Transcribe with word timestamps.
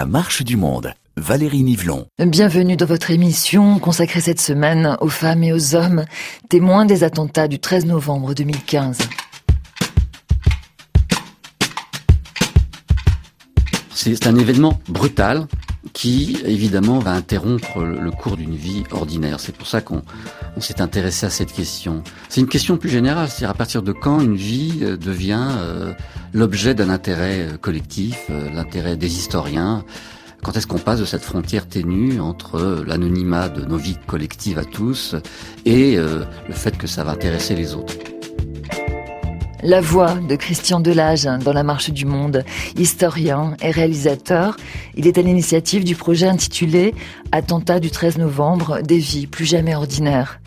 La 0.00 0.06
marche 0.06 0.42
du 0.42 0.56
monde. 0.56 0.94
Valérie 1.18 1.62
Nivelon. 1.62 2.06
Bienvenue 2.18 2.74
dans 2.74 2.86
votre 2.86 3.10
émission 3.10 3.78
consacrée 3.78 4.22
cette 4.22 4.40
semaine 4.40 4.96
aux 5.02 5.10
femmes 5.10 5.42
et 5.42 5.52
aux 5.52 5.74
hommes 5.74 6.06
témoins 6.48 6.86
des 6.86 7.04
attentats 7.04 7.48
du 7.48 7.58
13 7.58 7.84
novembre 7.84 8.32
2015. 8.32 8.96
C'est 13.92 14.26
un 14.26 14.36
événement 14.36 14.80
brutal 14.88 15.46
qui, 15.92 16.36
évidemment, 16.44 16.98
va 16.98 17.12
interrompre 17.12 17.82
le 17.82 18.10
cours 18.10 18.36
d'une 18.36 18.54
vie 18.54 18.84
ordinaire. 18.90 19.40
C'est 19.40 19.54
pour 19.56 19.66
ça 19.66 19.80
qu'on 19.80 20.02
s'est 20.58 20.80
intéressé 20.80 21.26
à 21.26 21.30
cette 21.30 21.52
question. 21.52 22.02
C'est 22.28 22.40
une 22.40 22.48
question 22.48 22.76
plus 22.76 22.90
générale, 22.90 23.28
c'est-à-dire 23.28 23.50
à 23.50 23.54
partir 23.54 23.82
de 23.82 23.92
quand 23.92 24.20
une 24.20 24.36
vie 24.36 24.80
euh, 24.82 24.96
devient 24.96 25.48
euh, 25.58 25.92
l'objet 26.32 26.74
d'un 26.74 26.90
intérêt 26.90 27.40
euh, 27.40 27.56
collectif, 27.56 28.30
l'intérêt 28.52 28.96
des 28.96 29.12
historiens. 29.12 29.84
Quand 30.42 30.56
est-ce 30.56 30.66
qu'on 30.66 30.78
passe 30.78 31.00
de 31.00 31.04
cette 31.04 31.22
frontière 31.22 31.66
ténue 31.66 32.20
entre 32.20 32.82
l'anonymat 32.86 33.48
de 33.48 33.64
nos 33.64 33.76
vies 33.76 33.98
collectives 34.06 34.58
à 34.58 34.64
tous 34.64 35.14
et 35.66 35.96
le 35.96 36.54
fait 36.54 36.78
que 36.78 36.86
ça 36.86 37.04
va 37.04 37.12
intéresser 37.12 37.54
les 37.54 37.74
autres? 37.74 37.94
La 39.62 39.80
voix 39.80 40.14
de 40.14 40.36
Christian 40.36 40.80
Delage 40.80 41.28
dans 41.44 41.52
La 41.52 41.62
Marche 41.62 41.90
du 41.90 42.06
Monde, 42.06 42.44
historien 42.76 43.56
et 43.62 43.70
réalisateur. 43.70 44.56
Il 44.96 45.06
est 45.06 45.18
à 45.18 45.22
l'initiative 45.22 45.84
du 45.84 45.94
projet 45.94 46.26
intitulé 46.26 46.94
Attentat 47.32 47.80
du 47.80 47.90
13 47.90 48.18
novembre, 48.18 48.80
des 48.82 48.98
vies 48.98 49.26
plus 49.26 49.44
jamais 49.44 49.74
ordinaires. 49.74 50.40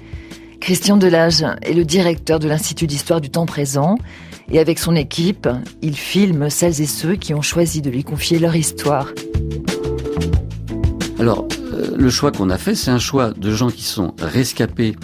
Christian 0.59 0.97
Delage 0.97 1.45
est 1.61 1.73
le 1.73 1.85
directeur 1.85 2.39
de 2.39 2.47
l'Institut 2.47 2.87
d'histoire 2.87 3.21
du 3.21 3.29
temps 3.29 3.45
présent 3.45 3.97
et 4.51 4.59
avec 4.59 4.79
son 4.79 4.95
équipe, 4.95 5.47
il 5.81 5.95
filme 5.95 6.49
celles 6.49 6.81
et 6.81 6.85
ceux 6.85 7.15
qui 7.15 7.33
ont 7.33 7.41
choisi 7.41 7.81
de 7.81 7.89
lui 7.89 8.03
confier 8.03 8.39
leur 8.39 8.55
histoire. 8.55 9.07
Alors, 11.19 11.47
euh, 11.73 11.95
le 11.95 12.09
choix 12.09 12.31
qu'on 12.31 12.49
a 12.49 12.57
fait, 12.57 12.75
c'est 12.75 12.91
un 12.91 12.99
choix 12.99 13.31
de 13.31 13.51
gens 13.51 13.69
qui 13.69 13.83
sont 13.83 14.13
rescapés 14.19 14.95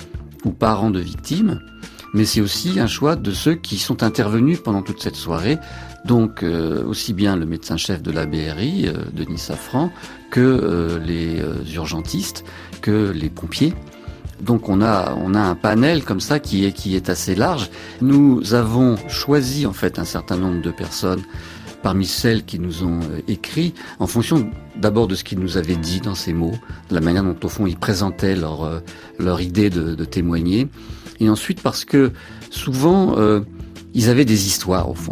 ou 0.46 0.52
parents 0.52 0.92
de 0.92 1.00
victimes, 1.00 1.60
mais 2.14 2.26
c'est 2.26 2.42
aussi 2.42 2.80
un 2.80 2.88
choix 2.88 3.16
de 3.16 3.32
ceux 3.32 3.56
qui 3.56 3.78
sont 3.78 4.04
intervenus 4.04 4.60
pendant 4.62 4.82
toute 4.82 5.02
cette 5.02 5.16
soirée. 5.16 5.58
Donc 6.06 6.44
euh, 6.44 6.84
aussi 6.86 7.14
bien 7.14 7.36
le 7.36 7.46
médecin-chef 7.46 8.02
de 8.02 8.12
la 8.12 8.26
BRI, 8.26 8.88
euh, 8.88 8.94
Denis 9.14 9.38
Safran, 9.38 9.92
que 10.32 10.40
euh, 10.40 11.00
les 11.00 11.44
urgentistes, 11.74 12.46
que 12.82 13.12
les 13.12 13.30
pompiers. 13.30 13.74
Donc 14.42 14.70
on 14.70 14.82
a 14.82 15.16
on 15.22 15.36
a 15.36 15.42
un 15.42 15.56
panel 15.56 16.04
comme 16.04 16.22
ça 16.22 16.40
qui 16.40 16.66
est 16.66 16.72
qui 16.72 16.96
est 16.96 17.10
assez 17.10 17.36
large. 17.36 17.70
Nous 18.02 18.54
avons 18.54 18.96
choisi 19.10 19.66
en 19.66 19.74
fait 19.74 20.00
un 20.00 20.06
certain 20.06 20.38
nombre 20.38 20.62
de 20.62 20.72
personnes 20.72 21.22
parmi 21.84 22.06
celles 22.06 22.44
qui 22.44 22.60
nous 22.60 22.84
ont 22.84 23.00
écrit 23.28 23.74
en 24.00 24.08
fonction 24.08 24.50
d'abord 24.78 25.08
de 25.08 25.16
ce 25.16 25.24
qu'ils 25.24 25.40
nous 25.40 25.58
avaient 25.58 25.78
dit 25.78 26.02
dans 26.02 26.16
ces 26.16 26.34
mots, 26.34 26.56
de 26.90 26.96
la 26.96 27.00
manière 27.02 27.24
dont 27.24 27.38
au 27.42 27.50
fond 27.50 27.68
ils 27.68 27.78
présentaient 27.78 28.36
leur 28.36 28.82
leur 29.18 29.42
idée 29.42 29.70
de, 29.70 29.94
de 29.96 30.06
témoigner 30.06 30.70
et 31.20 31.30
ensuite 31.30 31.62
parce 31.62 31.86
que 31.86 32.12
souvent, 32.50 33.18
euh, 33.18 33.42
ils 33.94 34.10
avaient 34.10 34.26
des 34.26 34.48
histoires 34.48 34.90
au 34.90 34.94
fond. 34.94 35.12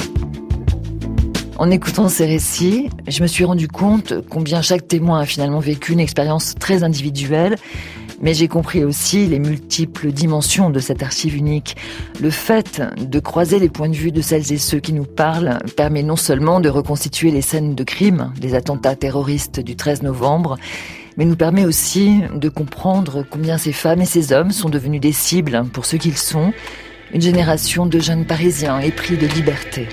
En 1.58 1.72
écoutant 1.72 2.08
ces 2.08 2.26
récits, 2.28 2.90
je 3.08 3.22
me 3.24 3.28
suis 3.28 3.44
rendu 3.44 3.68
compte 3.68 4.14
combien 4.30 4.62
chaque 4.62 4.88
témoin 4.88 5.22
a 5.22 5.26
finalement 5.26 5.60
vécu 5.60 5.94
une 5.94 6.00
expérience 6.00 6.54
très 6.54 6.84
individuelle, 6.84 7.56
mais 8.22 8.36
j'ai 8.36 8.48
compris 8.48 8.84
aussi 8.84 9.26
les 9.26 9.40
multiples 9.40 10.12
dimensions 10.12 10.70
de 10.70 10.80
cette 10.80 11.02
archive 11.02 11.36
unique. 11.36 11.76
Le 12.22 12.30
fait 12.30 12.84
de 12.98 13.20
croiser 13.20 13.58
les 13.58 13.70
points 13.70 13.90
de 13.90 13.96
vue 13.96 14.12
de 14.12 14.22
celles 14.22 14.52
et 14.54 14.58
ceux 14.60 14.80
qui 14.80 14.94
nous 14.94 15.06
parlent 15.06 15.58
permet 15.76 16.04
non 16.04 16.16
seulement 16.16 16.60
de 16.60 16.70
reconstituer 16.70 17.32
les 17.32 17.42
scènes 17.42 17.74
de 17.74 17.84
crime 17.84 18.32
des 18.40 18.54
attentats 18.54 18.96
terroristes 18.96 19.60
du 19.60 19.76
13 19.76 20.04
novembre, 20.04 20.58
mais 21.18 21.26
nous 21.26 21.36
permet 21.36 21.66
aussi 21.66 22.22
de 22.34 22.48
comprendre 22.48 23.26
combien 23.30 23.58
ces 23.58 23.74
femmes 23.74 24.02
et 24.02 24.06
ces 24.06 24.32
hommes 24.32 24.52
sont 24.52 24.70
devenus 24.70 25.02
des 25.02 25.12
cibles 25.12 25.66
pour 25.74 25.86
ce 25.86 25.96
qu'ils 25.96 26.18
sont, 26.18 26.54
une 27.14 27.22
génération 27.22 27.86
de 27.86 28.00
jeunes 28.00 28.26
Parisiens 28.26 28.80
épris 28.80 29.18
de 29.18 29.28
liberté. 29.28 29.88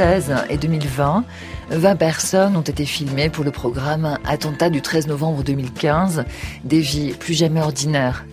2016 0.00 0.34
et 0.48 0.56
2020, 0.56 1.24
20 1.68 1.96
personnes 1.96 2.56
ont 2.56 2.62
été 2.62 2.86
filmées 2.86 3.28
pour 3.28 3.44
le 3.44 3.50
programme 3.50 4.16
Attentat 4.24 4.70
du 4.70 4.80
13 4.80 5.08
novembre 5.08 5.42
2015, 5.44 6.24
des 6.64 6.80
vies 6.80 7.12
plus 7.12 7.34
jamais 7.34 7.60
ordinaires. 7.60 8.24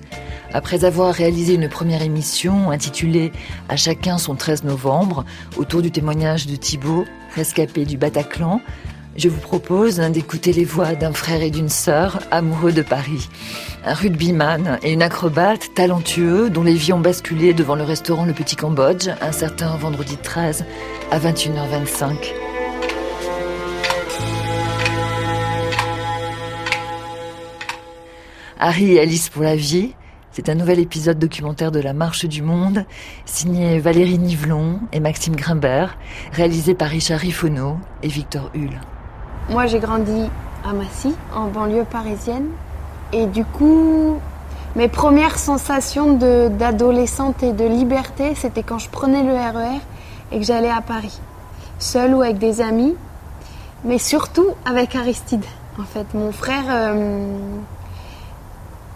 Après 0.53 0.85
avoir 0.85 1.13
réalisé 1.13 1.55
une 1.55 1.67
première 1.67 2.01
émission 2.01 2.71
intitulée 2.71 3.33
À 3.67 3.75
chacun 3.75 4.17
son 4.17 4.35
13 4.35 4.63
novembre, 4.63 5.25
autour 5.57 5.81
du 5.81 5.91
témoignage 5.91 6.47
de 6.47 6.55
Thibault, 6.55 7.03
rescapé 7.35 7.83
du 7.83 7.97
Bataclan, 7.97 8.61
je 9.17 9.29
vous 9.29 9.39
propose 9.39 9.97
d'écouter 9.97 10.53
les 10.53 10.63
voix 10.63 10.93
d'un 10.93 11.11
frère 11.11 11.41
et 11.41 11.49
d'une 11.49 11.69
sœur 11.69 12.19
amoureux 12.29 12.71
de 12.71 12.83
Paris. 12.83 13.27
Un 13.83 13.95
rugbyman 13.95 14.77
et 14.83 14.93
une 14.93 15.01
acrobate 15.01 15.73
talentueux 15.73 16.51
dont 16.51 16.61
les 16.61 16.75
vies 16.75 16.93
ont 16.93 16.99
basculé 16.99 17.53
devant 17.53 17.75
le 17.75 17.83
restaurant 17.83 18.25
Le 18.25 18.33
Petit 18.33 18.55
Cambodge 18.55 19.09
un 19.21 19.31
certain 19.31 19.75
vendredi 19.75 20.17
13 20.17 20.65
à 21.11 21.19
21h25. 21.19 22.13
Harry 28.59 28.93
et 28.93 28.99
Alice 28.99 29.29
pour 29.29 29.43
la 29.43 29.55
vie, 29.55 29.93
c'est 30.31 30.49
un 30.49 30.55
nouvel 30.55 30.79
épisode 30.79 31.17
documentaire 31.17 31.71
de 31.71 31.79
La 31.79 31.93
Marche 31.93 32.25
du 32.25 32.43
Monde, 32.43 32.85
signé 33.25 33.79
Valérie 33.79 34.19
Nivelon 34.19 34.79
et 34.91 34.99
Maxime 34.99 35.35
Grimbert, 35.35 35.97
réalisé 36.33 36.75
par 36.75 36.89
Richard 36.89 37.19
Rifonneau 37.19 37.77
et 38.03 38.07
Victor 38.07 38.51
Hull. 38.53 38.79
Moi, 39.49 39.65
j'ai 39.65 39.79
grandi 39.79 40.29
à 40.65 40.73
Massy, 40.73 41.15
en 41.33 41.47
banlieue 41.47 41.85
parisienne. 41.85 42.47
Et 43.13 43.27
du 43.27 43.45
coup, 43.45 44.17
mes 44.75 44.89
premières 44.89 45.39
sensations 45.39 46.13
d'adolescente 46.49 47.41
et 47.43 47.53
de 47.53 47.63
liberté, 47.63 48.35
c'était 48.35 48.61
quand 48.61 48.77
je 48.77 48.89
prenais 48.89 49.23
le 49.23 49.31
RER 49.31 49.77
e 49.77 50.33
et 50.33 50.39
que 50.39 50.45
j'allais 50.45 50.69
à 50.69 50.81
Paris, 50.81 51.21
seule 51.79 52.13
ou 52.13 52.21
avec 52.21 52.39
des 52.39 52.59
amis, 52.59 52.95
mais 53.85 53.99
surtout 53.99 54.47
avec 54.65 54.97
Aristide. 54.97 55.45
En 55.79 55.85
fait, 55.85 56.13
mon 56.13 56.33
frère 56.33 56.65
euh, 56.69 57.37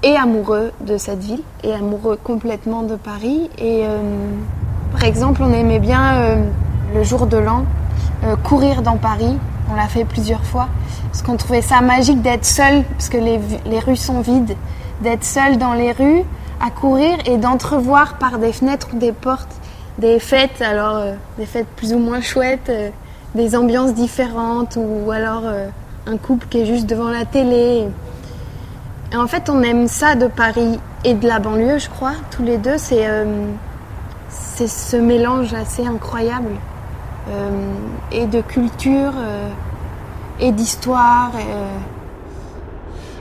est 0.03 0.17
amoureux 0.17 0.73
de 0.81 0.97
cette 0.97 1.23
ville, 1.23 1.43
est 1.63 1.71
amoureux 1.71 2.19
complètement 2.21 2.81
de 2.81 2.97
Paris. 2.97 3.49
Et 3.57 3.85
euh, 3.85 3.97
par 4.91 5.05
exemple, 5.05 5.43
on 5.43 5.53
aimait 5.53 5.79
bien 5.79 6.15
euh, 6.15 6.35
le 6.93 7.03
jour 7.03 7.25
de 7.25 7.37
l'an 7.37 7.63
courir 8.43 8.83
dans 8.83 8.97
Paris 8.97 9.35
on 9.71 9.75
l'a 9.75 9.87
fait 9.87 10.05
plusieurs 10.05 10.43
fois. 10.43 10.67
Parce 11.11 11.21
qu'on 11.21 11.37
trouvait 11.37 11.61
ça 11.61 11.81
magique 11.81 12.21
d'être 12.21 12.45
seul, 12.45 12.83
parce 12.83 13.09
que 13.09 13.17
les, 13.17 13.79
rues 13.79 13.95
sont 13.95 14.21
vides, 14.21 14.55
d'être 15.01 15.23
seul 15.23 15.57
dans 15.57 15.73
les 15.73 15.91
rues, 15.91 16.23
à 16.59 16.69
courir 16.69 17.17
et 17.25 17.37
d'entrevoir 17.37 18.17
par 18.17 18.37
des 18.37 18.53
fenêtres 18.53 18.89
ou 18.93 18.97
des 18.97 19.11
portes 19.11 19.61
des 19.97 20.19
fêtes, 20.19 20.61
alors 20.61 20.97
euh, 20.97 21.13
des 21.37 21.45
fêtes 21.45 21.67
plus 21.75 21.93
ou 21.93 21.99
moins 21.99 22.21
chouettes, 22.21 22.69
euh, 22.69 22.89
des 23.35 23.55
ambiances 23.55 23.93
différentes, 23.93 24.77
ou 24.77 25.11
alors 25.11 25.43
euh, 25.45 25.67
un 26.07 26.17
couple 26.17 26.47
qui 26.49 26.61
est 26.61 26.65
juste 26.65 26.87
devant 26.87 27.09
la 27.09 27.25
télé. 27.25 27.87
En 29.13 29.27
fait, 29.27 29.49
on 29.49 29.61
aime 29.61 29.87
ça 29.87 30.15
de 30.15 30.27
Paris 30.27 30.79
et 31.03 31.13
de 31.13 31.27
la 31.27 31.39
banlieue, 31.39 31.77
je 31.77 31.89
crois, 31.89 32.13
tous 32.31 32.43
les 32.43 32.57
deux. 32.57 32.77
C'est 32.77 33.07
ce 34.67 34.95
mélange 34.95 35.53
assez 35.53 35.85
incroyable. 35.85 36.51
Euh, 37.29 37.73
et 38.11 38.25
de 38.25 38.41
culture 38.41 39.13
euh, 39.15 39.49
et 40.39 40.51
d'histoire. 40.51 41.31
Euh. 41.35 41.77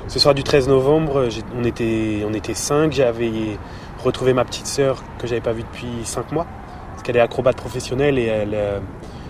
Ce 0.08 0.19
soir 0.19 0.35
du 0.35 0.43
13 0.43 0.69
novembre, 0.69 1.29
on 1.56 1.64
était, 1.64 2.25
on 2.26 2.32
était 2.32 2.55
cinq. 2.55 2.93
J'avais 2.93 3.31
retrouvé 4.02 4.32
ma 4.32 4.44
petite 4.44 4.67
sœur 4.67 5.02
que 5.19 5.26
j'avais 5.26 5.43
pas 5.43 5.52
vue 5.52 5.62
depuis 5.62 6.05
cinq 6.05 6.32
mois. 6.32 6.47
Parce 6.93 7.02
qu'elle 7.02 7.17
est 7.17 7.20
acrobate 7.20 7.56
professionnelle 7.56 8.19
et 8.19 8.25
elle, 8.25 8.56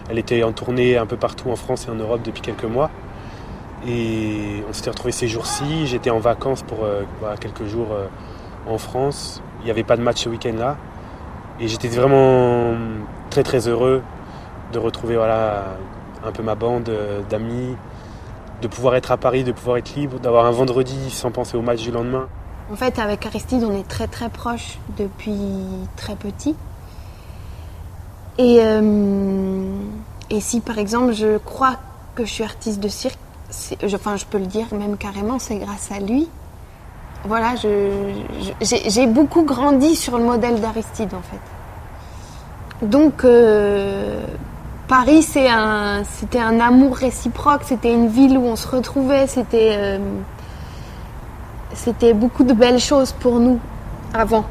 elle 0.09 0.19
était 0.19 0.43
en 0.43 0.53
tournée 0.53 0.97
un 0.97 1.07
peu 1.07 1.17
partout 1.17 1.51
en 1.51 1.57
France 1.57 1.87
et 1.87 1.91
en 1.91 1.97
Europe 1.97 2.23
depuis 2.25 2.41
quelques 2.41 2.65
mois. 2.65 2.91
Et 3.87 4.63
on 4.69 4.73
s'était 4.73 4.91
retrouvés 4.91 5.13
ces 5.13 5.29
jours-ci. 5.29 5.87
J'étais 5.87 6.11
en 6.11 6.19
vacances 6.19 6.63
pour 6.63 6.79
quelques 7.41 7.67
jours 7.67 7.89
en 8.67 8.79
France. 8.79 9.43
Il 9.61 9.67
n'y 9.67 9.71
avait 9.71 9.85
pas 9.85 9.97
de 9.97 10.03
match 10.03 10.23
ce 10.23 10.29
week-end-là. 10.31 10.79
Et 11.61 11.69
j'étais 11.69 11.89
vraiment 11.89 12.75
très 13.29 13.43
très 13.43 13.69
heureux 13.69 14.03
de 14.73 14.79
retrouver 14.79 15.17
voilà, 15.17 15.77
un 16.25 16.33
peu 16.33 16.43
ma 16.43 16.55
bande 16.55 16.89
euh, 16.89 17.23
d'amis, 17.29 17.77
de 18.63 18.69
pouvoir 18.69 18.95
être 18.97 19.11
à 19.11 19.17
Paris, 19.17 19.45
de 19.45 19.53
pouvoir 19.53 19.79
être 19.79 19.95
libre, 19.95 20.19
d'avoir 20.19 20.47
un 20.47 20.51
vendredi 20.51 21.11
sans 21.11 21.31
penser 21.31 21.57
au 21.57 21.63
match 21.63 21.83
du 21.83 21.91
lendemain. 21.91 22.29
En 22.73 22.77
fait, 22.77 22.99
avec 22.99 23.27
Aristide, 23.27 23.65
on 23.65 23.77
est 23.77 23.89
très 23.89 24.07
très 24.07 24.29
proches 24.29 24.79
depuis 24.97 25.39
très 25.97 26.15
petit. 26.15 26.55
Et, 28.39 28.59
euh, 28.61 29.63
et 30.31 30.41
si 30.41 30.61
par 30.61 30.79
exemple 30.79 31.13
je 31.13 31.37
crois 31.39 31.77
que 32.15 32.25
je 32.25 32.31
suis 32.31 32.45
artiste 32.45 32.81
de 32.81 32.89
cirque, 32.89 33.19
enfin 33.85 34.17
je 34.17 34.25
peux 34.25 34.39
le 34.39 34.47
dire 34.47 34.67
même 34.73 34.97
carrément, 34.97 35.39
c'est 35.39 35.57
grâce 35.57 35.91
à 35.91 35.99
lui. 35.99 36.29
Voilà, 37.25 37.55
j'ai 37.57 39.07
beaucoup 39.07 39.43
grandi 39.43 39.95
sur 39.95 40.17
le 40.17 40.25
modèle 40.25 40.61
d'Aristide 40.61 41.13
en 41.13 41.21
fait. 41.21 42.87
Donc 42.87 43.25
euh, 43.25 44.25
Paris, 44.91 45.23
c'était 45.23 45.47
un, 45.49 46.61
amour 46.61 46.97
réciproque, 46.97 47.61
c'était 47.65 47.95
une 47.95 48.09
ville 48.09 48.37
où 48.37 48.43
on 48.43 48.57
se 48.57 48.67
retrouvait, 48.67 49.29
c'était 49.29 49.77
euh, 49.77 49.99
c'était 51.75 52.13
beaucoup 52.13 52.43
de 52.43 52.53
belles 52.55 52.81
choses 52.81 53.13
pour 53.13 53.39
nous 53.39 53.61
avant. 54.13 54.45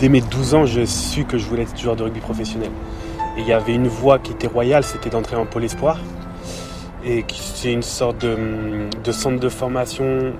Dès 0.00 0.08
mes 0.08 0.22
12 0.22 0.54
ans, 0.54 0.64
je 0.64 0.84
su 0.86 1.24
que 1.24 1.36
je 1.36 1.44
voulais 1.44 1.62
être 1.62 1.78
joueur 1.78 1.94
de 1.94 2.02
rugby 2.02 2.20
professionnel. 2.20 2.70
Et 3.36 3.42
il 3.42 3.46
y 3.46 3.52
avait 3.52 3.74
une 3.74 3.86
voie 3.86 4.18
qui 4.18 4.32
était 4.32 4.46
royale, 4.46 4.82
c'était 4.82 5.10
d'entrer 5.10 5.36
en 5.36 5.44
pôle 5.44 5.64
espoir. 5.64 5.98
Et 7.04 7.24
c'est 7.30 7.72
une 7.72 7.82
sorte 7.82 8.18
de, 8.18 9.12
centre 9.12 9.38
de 9.38 9.48
formation 9.48 10.32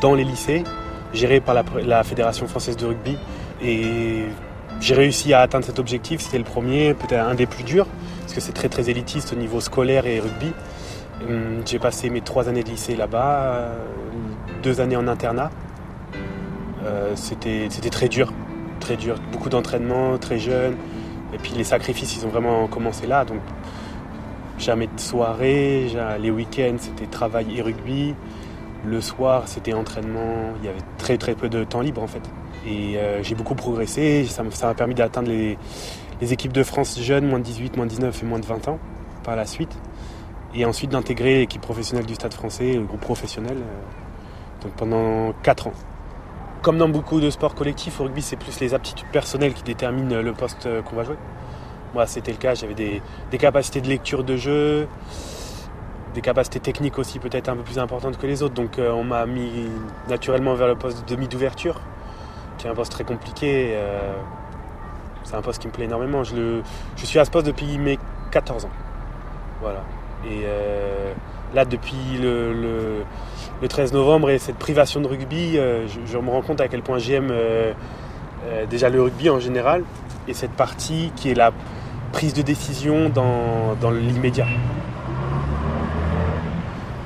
dans 0.00 0.14
les 0.14 0.24
lycées, 0.24 0.64
géré 1.12 1.40
par 1.40 1.54
la, 1.54 2.04
Fédération 2.04 2.46
française 2.46 2.76
de 2.76 2.86
rugby. 2.86 3.18
Et 3.60 4.22
j'ai 4.80 4.94
réussi 4.94 5.34
à 5.34 5.40
atteindre 5.40 5.64
cet 5.64 5.80
objectif. 5.80 6.20
C'était 6.20 6.38
le 6.38 6.44
premier, 6.44 6.94
peut-être 6.94 7.26
un 7.26 7.34
des 7.34 7.46
plus 7.46 7.64
durs, 7.64 7.86
parce 8.20 8.34
que 8.34 8.40
c'est 8.40 8.52
très 8.52 8.68
très 8.68 8.88
élitiste 8.88 9.32
au 9.32 9.36
niveau 9.36 9.60
scolaire 9.60 10.06
et 10.06 10.20
rugby. 10.20 10.52
Hum, 11.28 11.62
j'ai 11.66 11.80
passé 11.80 12.08
mes 12.08 12.20
trois 12.20 12.48
années 12.48 12.62
de 12.62 12.70
lycée 12.70 12.94
là-bas, 12.94 13.72
deux 14.62 14.80
années 14.80 14.96
en 14.96 15.08
internat. 15.08 15.50
Euh, 16.84 17.12
c'était 17.16 17.68
très 17.90 18.08
dur 18.08 18.32
très 18.88 18.96
dur, 18.96 19.16
beaucoup 19.32 19.50
d'entraînement, 19.50 20.16
très 20.16 20.38
jeune. 20.38 20.74
Et 21.34 21.36
puis 21.36 21.52
les 21.54 21.64
sacrifices, 21.64 22.16
ils 22.16 22.24
ont 22.24 22.30
vraiment 22.30 22.66
commencé 22.68 23.06
là. 23.06 23.26
Donc 23.26 23.40
jamais 24.58 24.86
de 24.86 24.98
soirée, 24.98 25.90
les 26.18 26.30
week-ends, 26.30 26.76
c'était 26.78 27.04
travail 27.04 27.58
et 27.58 27.60
rugby. 27.60 28.14
Le 28.86 29.02
soir, 29.02 29.42
c'était 29.46 29.74
entraînement. 29.74 30.54
Il 30.60 30.64
y 30.64 30.68
avait 30.68 30.86
très 30.96 31.18
très 31.18 31.34
peu 31.34 31.50
de 31.50 31.64
temps 31.64 31.82
libre 31.82 32.02
en 32.02 32.06
fait. 32.06 32.22
Et 32.66 32.96
euh, 32.96 33.22
j'ai 33.22 33.34
beaucoup 33.34 33.54
progressé. 33.54 34.24
Ça 34.24 34.42
m'a 34.42 34.74
permis 34.74 34.94
d'atteindre 34.94 35.28
les, 35.28 35.58
équipes 36.32 36.54
de 36.54 36.62
France 36.62 36.98
jeunes, 36.98 37.26
moins 37.26 37.40
de 37.40 37.44
18, 37.44 37.76
moins 37.76 37.84
de 37.84 37.90
19 37.90 38.22
et 38.22 38.26
moins 38.26 38.38
de 38.38 38.46
20 38.46 38.68
ans 38.68 38.78
par 39.22 39.36
la 39.36 39.44
suite. 39.44 39.76
Et 40.54 40.64
ensuite 40.64 40.92
d'intégrer 40.92 41.40
l'équipe 41.40 41.60
professionnelle 41.60 42.06
du 42.06 42.14
Stade 42.14 42.32
français, 42.32 42.72
le 42.72 42.84
groupe 42.84 43.02
professionnel, 43.02 43.58
euh, 43.58 44.62
donc 44.62 44.72
pendant 44.76 45.34
4 45.42 45.66
ans. 45.66 45.74
Comme 46.62 46.76
dans 46.76 46.88
beaucoup 46.88 47.20
de 47.20 47.30
sports 47.30 47.54
collectifs, 47.54 48.00
au 48.00 48.04
rugby, 48.04 48.20
c'est 48.20 48.36
plus 48.36 48.58
les 48.58 48.74
aptitudes 48.74 49.06
personnelles 49.12 49.54
qui 49.54 49.62
déterminent 49.62 50.20
le 50.20 50.32
poste 50.32 50.66
euh, 50.66 50.82
qu'on 50.82 50.96
va 50.96 51.04
jouer. 51.04 51.16
Moi, 51.94 52.04
c'était 52.06 52.32
le 52.32 52.38
cas. 52.38 52.54
J'avais 52.54 52.74
des, 52.74 53.00
capacités 53.38 53.80
de 53.80 53.86
lecture 53.86 54.24
de 54.24 54.36
jeu, 54.36 54.88
des 56.14 56.20
capacités 56.20 56.58
techniques 56.58 56.98
aussi 56.98 57.20
peut-être 57.20 57.48
un 57.48 57.54
peu 57.54 57.62
plus 57.62 57.78
importantes 57.78 58.18
que 58.18 58.26
les 58.26 58.42
autres. 58.42 58.54
Donc, 58.54 58.78
euh, 58.78 58.90
on 58.90 59.04
m'a 59.04 59.24
mis 59.24 59.68
naturellement 60.08 60.54
vers 60.54 60.66
le 60.66 60.74
poste 60.74 61.08
de 61.08 61.14
demi 61.14 61.28
d'ouverture, 61.28 61.80
qui 62.58 62.66
est 62.66 62.70
un 62.70 62.74
poste 62.74 62.90
très 62.90 63.04
compliqué. 63.04 63.70
Euh, 63.74 64.14
c'est 65.22 65.36
un 65.36 65.42
poste 65.42 65.62
qui 65.62 65.68
me 65.68 65.72
plaît 65.72 65.84
énormément. 65.84 66.24
Je, 66.24 66.60
suis 66.96 67.20
à 67.20 67.24
ce 67.24 67.30
poste 67.30 67.46
depuis 67.46 67.78
mes 67.78 68.00
14 68.32 68.64
ans. 68.64 68.70
Voilà. 69.60 69.84
Et 70.28 70.44
là, 71.54 71.64
depuis 71.64 72.18
le 72.20 72.52
le 72.52 73.04
13 73.66 73.92
novembre 73.92 74.30
et 74.30 74.38
cette 74.38 74.56
privation 74.56 75.00
de 75.00 75.08
rugby, 75.08 75.58
euh, 75.58 75.86
je, 75.88 76.18
me 76.18 76.30
rends 76.30 76.42
compte 76.42 76.60
à 76.60 76.68
quel 76.68 76.82
point 76.82 76.98
j'aime 76.98 77.30
euh, 77.32 77.72
euh, 78.46 78.66
déjà 78.66 78.88
le 78.88 79.02
rugby 79.02 79.30
en 79.30 79.40
général 79.40 79.82
et 80.28 80.34
cette 80.34 80.52
partie 80.52 81.10
qui 81.16 81.30
est 81.30 81.34
la 81.34 81.50
prise 82.12 82.34
de 82.34 82.42
décision 82.42 83.08
dans, 83.08 83.90
l'immédiat. 83.90 84.46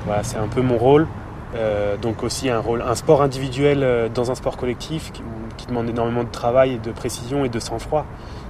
Voilà, 0.05 0.23
c'est 0.23 0.37
un 0.37 0.47
peu 0.47 0.61
mon 0.61 0.77
rôle. 0.77 1.07
donc 2.01 2.23
aussi 2.23 2.49
un 2.49 2.59
rôle, 2.59 2.81
un 2.81 2.95
sport 2.95 3.21
individuel 3.21 4.09
dans 4.13 4.31
un 4.31 4.35
sport 4.35 4.57
collectif 4.57 5.11
qui, 5.11 5.23
demande 5.67 5.89
énormément 5.89 6.23
de 6.25 6.29
travail, 6.29 6.79
de 6.79 6.91
précision 6.91 7.45
et 7.45 7.49
de 7.49 7.59
sang-froid. 7.59 8.05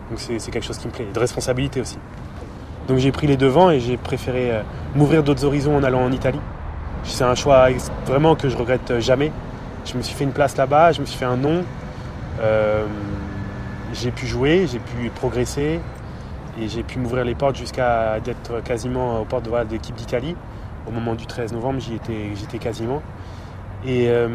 Donc 0.09 0.19
c'est 0.19 0.51
quelque 0.51 0.65
chose 0.65 0.79
qui 0.79 0.88
me 0.88 0.91
plaît, 0.91 1.07
de 1.13 1.19
responsabilité 1.19 1.79
aussi. 1.79 1.97
Donc 2.88 2.97
j'ai 2.97 3.11
pris 3.11 3.27
les 3.27 3.38
devants 3.38 3.69
et 3.69 3.79
j'ai 3.79 3.97
préféré 3.97 4.51
m'ouvrir 4.95 5.23
d'autres 5.23 5.45
horizons 5.45 5.77
en 5.77 5.83
allant 5.83 6.03
en 6.03 6.11
Italie. 6.11 6.39
C'est 7.03 7.23
un 7.23 7.35
choix 7.35 7.67
vraiment 8.05 8.35
que 8.35 8.50
je 8.50 8.57
regrette 8.57 9.00
jamais. 9.00 9.31
Je 9.85 9.97
me 9.97 10.01
suis 10.01 10.15
fait 10.15 10.23
une 10.23 10.31
place 10.31 10.55
là-bas, 10.57 10.94
je 10.94 11.01
me 11.01 11.05
suis 11.05 11.17
fait 11.17 11.25
un 11.25 11.38
nom. 11.38 11.63
Euh, 12.41 12.85
j'ai 13.94 14.11
pu 14.11 14.25
jouer, 14.25 14.67
j'ai 14.71 14.79
pu 14.79 15.09
progresser 15.09 15.79
et 16.59 16.67
j'ai 16.67 16.83
pu 16.83 17.00
m'ouvrir 17.00 17.25
les 17.25 17.35
portes 17.35 17.55
jusqu'à 17.55 18.19
d'être 18.19 18.63
quasiment 18.63 19.19
aux 19.21 19.25
portes 19.25 19.44
de 19.45 19.71
l'équipe 19.71 19.95
d'Italie. 19.95 20.35
Au 20.88 20.91
moment 20.91 21.15
du 21.15 21.25
13 21.25 21.53
novembre, 21.53 21.79
j'y 21.79 21.95
étais, 21.95 22.31
j'étais 22.35 22.57
quasiment. 22.57 23.01
Et 23.85 24.07
euh, 24.07 24.29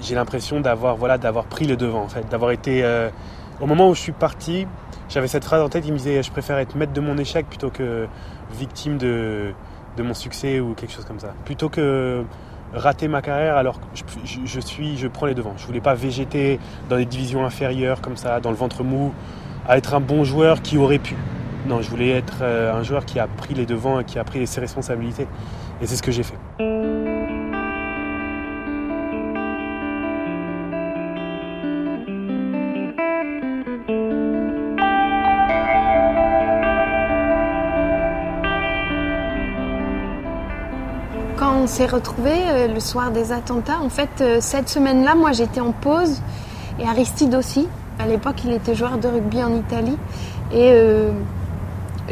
j'ai 0.00 0.14
l'impression 0.14 0.60
d'avoir 0.60 0.96
voilà, 0.96 1.18
d'avoir 1.18 1.44
pris 1.44 1.66
le 1.66 1.76
devant 1.76 2.02
en 2.02 2.08
fait, 2.08 2.28
d'avoir 2.28 2.50
été 2.50 2.82
euh, 2.84 3.08
au 3.60 3.66
moment 3.66 3.88
où 3.88 3.94
je 3.94 4.00
suis 4.00 4.12
parti, 4.12 4.66
j'avais 5.08 5.28
cette 5.28 5.44
phrase 5.44 5.62
en 5.62 5.68
tête 5.68 5.84
qui 5.84 5.92
me 5.92 5.98
disait 5.98 6.22
je 6.22 6.30
préfère 6.32 6.58
être 6.58 6.74
maître 6.74 6.92
de 6.92 7.00
mon 7.00 7.16
échec 7.16 7.46
plutôt 7.46 7.70
que 7.70 8.06
victime 8.52 8.98
de, 8.98 9.52
de 9.96 10.02
mon 10.02 10.14
succès 10.14 10.60
ou 10.60 10.74
quelque 10.74 10.92
chose 10.92 11.04
comme 11.04 11.20
ça. 11.20 11.34
Plutôt 11.44 11.68
que 11.68 12.24
rater 12.72 13.08
ma 13.08 13.22
carrière 13.22 13.56
alors 13.56 13.80
que 13.80 13.86
je, 14.24 14.60
suis, 14.60 14.96
je 14.96 15.08
prends 15.08 15.26
les 15.26 15.34
devants. 15.34 15.54
Je 15.56 15.66
voulais 15.66 15.80
pas 15.80 15.94
végéter 15.94 16.60
dans 16.88 16.96
les 16.96 17.06
divisions 17.06 17.44
inférieures 17.44 18.00
comme 18.00 18.16
ça, 18.16 18.40
dans 18.40 18.50
le 18.50 18.56
ventre 18.56 18.84
mou, 18.84 19.12
à 19.68 19.76
être 19.76 19.94
un 19.94 20.00
bon 20.00 20.24
joueur 20.24 20.62
qui 20.62 20.78
aurait 20.78 20.98
pu. 20.98 21.16
Non, 21.66 21.82
je 21.82 21.90
voulais 21.90 22.10
être 22.10 22.38
euh, 22.42 22.72
un 22.72 22.82
joueur 22.82 23.04
qui 23.04 23.18
a 23.18 23.26
pris 23.26 23.54
les 23.54 23.66
devants 23.66 24.00
et 24.00 24.04
qui 24.04 24.18
a 24.18 24.24
pris 24.24 24.46
ses 24.46 24.60
responsabilités. 24.60 25.26
Et 25.82 25.86
c'est 25.86 25.96
ce 25.96 26.02
que 26.02 26.12
j'ai 26.12 26.22
fait. 26.22 27.19
S'est 41.70 41.86
retrouvés 41.86 42.42
euh, 42.48 42.66
le 42.66 42.80
soir 42.80 43.12
des 43.12 43.30
attentats, 43.30 43.78
en 43.80 43.88
fait, 43.88 44.08
euh, 44.20 44.38
cette 44.40 44.68
semaine-là, 44.68 45.14
moi 45.14 45.30
j'étais 45.30 45.60
en 45.60 45.70
pause 45.70 46.20
et 46.80 46.84
Aristide 46.84 47.34
aussi. 47.36 47.68
À 48.00 48.06
l'époque, 48.06 48.42
il 48.44 48.52
était 48.52 48.74
joueur 48.74 48.98
de 48.98 49.06
rugby 49.06 49.42
en 49.42 49.54
Italie 49.54 49.96
et 50.52 50.72
euh, 50.72 51.12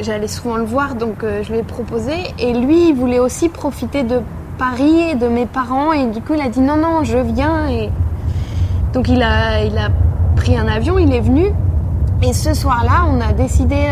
j'allais 0.00 0.28
souvent 0.28 0.56
le 0.56 0.64
voir, 0.64 0.94
donc 0.94 1.24
je 1.24 1.50
lui 1.50 1.58
ai 1.58 1.62
proposé. 1.64 2.12
Et 2.38 2.52
lui, 2.52 2.90
il 2.90 2.94
voulait 2.94 3.18
aussi 3.18 3.48
profiter 3.48 4.04
de 4.04 4.20
Paris 4.58 5.10
et 5.10 5.14
de 5.16 5.26
mes 5.26 5.46
parents 5.46 5.92
et 5.92 6.06
du 6.06 6.20
coup, 6.20 6.34
il 6.34 6.40
a 6.40 6.48
dit 6.48 6.60
non, 6.60 6.76
non, 6.76 7.02
je 7.02 7.18
viens. 7.18 7.68
Et 7.68 7.90
donc 8.92 9.08
il 9.08 9.22
a, 9.22 9.64
il 9.64 9.76
a 9.76 9.88
pris 10.36 10.56
un 10.56 10.68
avion, 10.68 10.98
il 10.98 11.12
est 11.12 11.20
venu. 11.20 11.52
Et 12.22 12.32
ce 12.32 12.54
soir-là, 12.54 13.06
on 13.10 13.20
a 13.20 13.32
décidé 13.32 13.88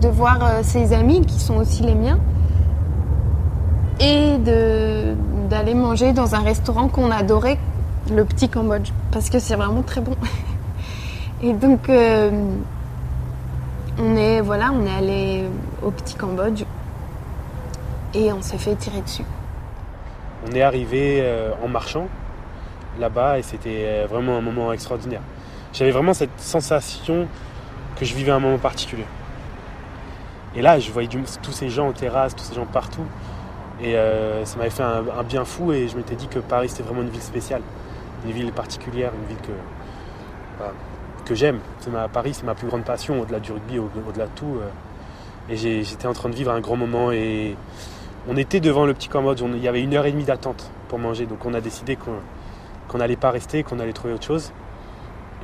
de 0.00 0.08
voir 0.08 0.38
ses 0.62 0.92
amis 0.94 1.22
qui 1.22 1.40
sont 1.40 1.56
aussi 1.56 1.82
les 1.82 1.94
miens 1.94 2.18
et 4.04 4.38
d'aller 5.48 5.74
manger 5.74 6.12
dans 6.12 6.34
un 6.34 6.40
restaurant 6.40 6.88
qu'on 6.88 7.10
adorait, 7.10 7.58
le 8.12 8.24
Petit 8.24 8.48
Cambodge, 8.48 8.90
parce 9.10 9.30
que 9.30 9.38
c'est 9.38 9.56
vraiment 9.56 9.82
très 9.82 10.00
bon. 10.02 10.14
Et 11.42 11.52
donc, 11.52 11.88
euh, 11.88 12.30
on 13.98 14.16
est 14.16 14.40
voilà, 14.40 14.72
est 14.86 14.98
allé 14.98 15.44
au 15.82 15.90
Petit 15.90 16.14
Cambodge 16.14 16.64
et 18.14 18.32
on 18.32 18.42
s'est 18.42 18.58
fait 18.58 18.74
tirer 18.76 19.00
dessus. 19.00 19.24
On 20.48 20.54
est 20.54 20.62
arrivé 20.62 21.18
euh, 21.20 21.52
en 21.64 21.68
marchant 21.68 22.06
là-bas 22.98 23.38
et 23.38 23.42
c'était 23.42 23.84
euh, 23.84 24.06
vraiment 24.08 24.36
un 24.36 24.40
moment 24.40 24.72
extraordinaire. 24.72 25.22
J'avais 25.72 25.90
vraiment 25.90 26.14
cette 26.14 26.38
sensation 26.38 27.26
que 27.96 28.04
je 28.04 28.14
vivais 28.14 28.32
un 28.32 28.40
moment 28.40 28.58
particulier. 28.58 29.06
Et 30.54 30.62
là, 30.62 30.78
je 30.78 30.90
voyais 30.92 31.08
tous 31.08 31.52
ces 31.52 31.68
gens 31.68 31.88
en 31.88 31.92
terrasse, 31.92 32.36
tous 32.36 32.44
ces 32.44 32.54
gens 32.54 32.66
partout. 32.66 33.04
Et 33.84 33.96
euh, 33.96 34.44
ça 34.44 34.56
m'avait 34.56 34.70
fait 34.70 34.82
un, 34.82 35.22
bien 35.22 35.44
fou 35.44 35.72
et 35.72 35.88
je 35.88 35.96
m'étais 35.96 36.14
dit 36.16 36.26
que 36.26 36.38
Paris 36.38 36.70
c'était 36.70 36.82
vraiment 36.82 37.02
une 37.02 37.10
ville 37.10 37.22
spéciale, 37.22 37.60
une 38.24 38.32
ville 38.32 38.50
particulière, 38.50 39.12
une 39.20 39.28
ville 39.28 39.44
que. 39.46 41.24
que 41.26 41.34
j'aime. 41.34 41.60
Paris, 42.12 42.32
c'est 42.34 42.44
ma 42.44 42.54
plus 42.54 42.66
grande 42.66 42.84
passion, 42.84 43.20
au-delà 43.20 43.40
du 43.40 43.52
rugby, 43.52 43.78
au-delà 43.78 44.24
de 44.24 44.30
tout. 44.34 44.58
et 45.50 45.56
j'étais 45.56 46.06
en 46.06 46.14
train 46.14 46.30
de 46.30 46.34
vivre 46.34 46.50
un 46.50 46.60
grand 46.60 46.76
moment 46.76 47.12
et 47.12 47.56
on 48.26 48.38
était 48.38 48.60
devant 48.60 48.86
le 48.86 48.94
petit 48.94 49.08
Cambodge, 49.08 49.42
il 49.42 49.62
y 49.62 49.68
avait 49.68 49.82
une 49.82 49.92
heure 49.92 50.06
et 50.06 50.12
demie 50.12 50.24
d'attente 50.24 50.70
pour 50.88 50.98
manger, 50.98 51.26
donc 51.26 51.44
on 51.44 51.52
a 51.52 51.60
décidé 51.60 51.96
qu'on 51.96 52.96
n'allait 52.98 53.16
pas 53.16 53.30
rester, 53.30 53.62
qu'on 53.62 53.78
allait 53.80 53.92
trouver 53.92 54.14
autre 54.14 54.24
chose. 54.24 54.50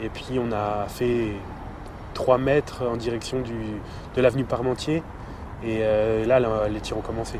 Et 0.02 0.08
puis 0.08 0.38
on 0.38 0.50
a 0.50 0.86
fait 0.88 1.32
3 2.14 2.38
mètres 2.38 2.84
en 2.90 2.96
direction 2.96 3.42
de 4.16 4.22
l'avenue 4.22 4.44
Parmentier, 4.44 5.02
et 5.62 5.80
euh, 5.82 6.24
là 6.24 6.40
les 6.68 6.80
tirs 6.80 6.96
ont 6.96 7.02
commencé. 7.02 7.38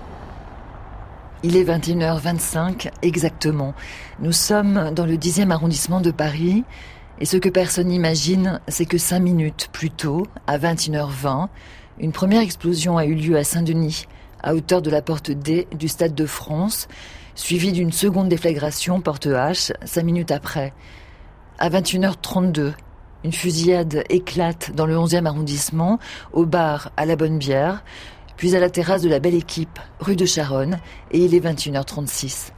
Il 1.43 1.57
est 1.57 1.65
21h25 1.65 2.91
exactement. 3.01 3.73
Nous 4.19 4.33
sommes 4.33 4.93
dans 4.95 5.07
le 5.07 5.17
10e 5.17 5.51
arrondissement 5.51 6.03
de 6.03 6.11
Paris. 6.11 6.65
Et 7.19 7.25
ce 7.25 7.39
que 7.39 7.49
personne 7.49 7.89
n'imagine, 7.89 8.61
c'est 8.69 8.85
que 8.85 8.99
5 8.99 9.21
minutes 9.21 9.69
plus 9.73 9.91
tôt, 9.91 10.27
à 10.47 10.59
21h20, 10.59 11.49
une 11.99 12.13
première 12.13 12.43
explosion 12.43 12.99
a 12.99 13.07
eu 13.07 13.15
lieu 13.15 13.37
à 13.37 13.45
Saint-Denis 13.45 14.07
à 14.43 14.55
hauteur 14.55 14.83
de 14.83 14.91
la 14.91 15.03
porte 15.03 15.31
D 15.31 15.67
du 15.73 15.89
Stade 15.89 16.15
de 16.15 16.27
France, 16.27 16.89
suivie 17.35 17.73
d'une 17.73 17.93
seconde 17.93 18.29
déflagration 18.29 19.01
porte 19.01 19.27
H, 19.27 19.73
cinq 19.85 20.05
minutes 20.05 20.31
après. 20.31 20.73
À 21.59 21.69
21h32, 21.71 22.73
une 23.25 23.33
fusillade 23.33 24.05
éclate 24.09 24.73
dans 24.75 24.87
le 24.87 24.97
11e 24.97 25.27
arrondissement, 25.27 25.99
au 26.33 26.47
bar 26.47 26.91
à 26.97 27.05
la 27.05 27.17
Bonne 27.17 27.39
Bière, 27.39 27.83
puis 28.41 28.57
à 28.57 28.59
la 28.59 28.71
terrasse 28.71 29.03
de 29.03 29.11
la 29.11 29.19
Belle 29.19 29.35
Équipe, 29.35 29.79
rue 30.01 30.17
de 30.17 30.25
Charonne, 30.25 30.79
et 31.11 31.19
il 31.19 31.35
est 31.35 31.45
21h36. 31.45 32.53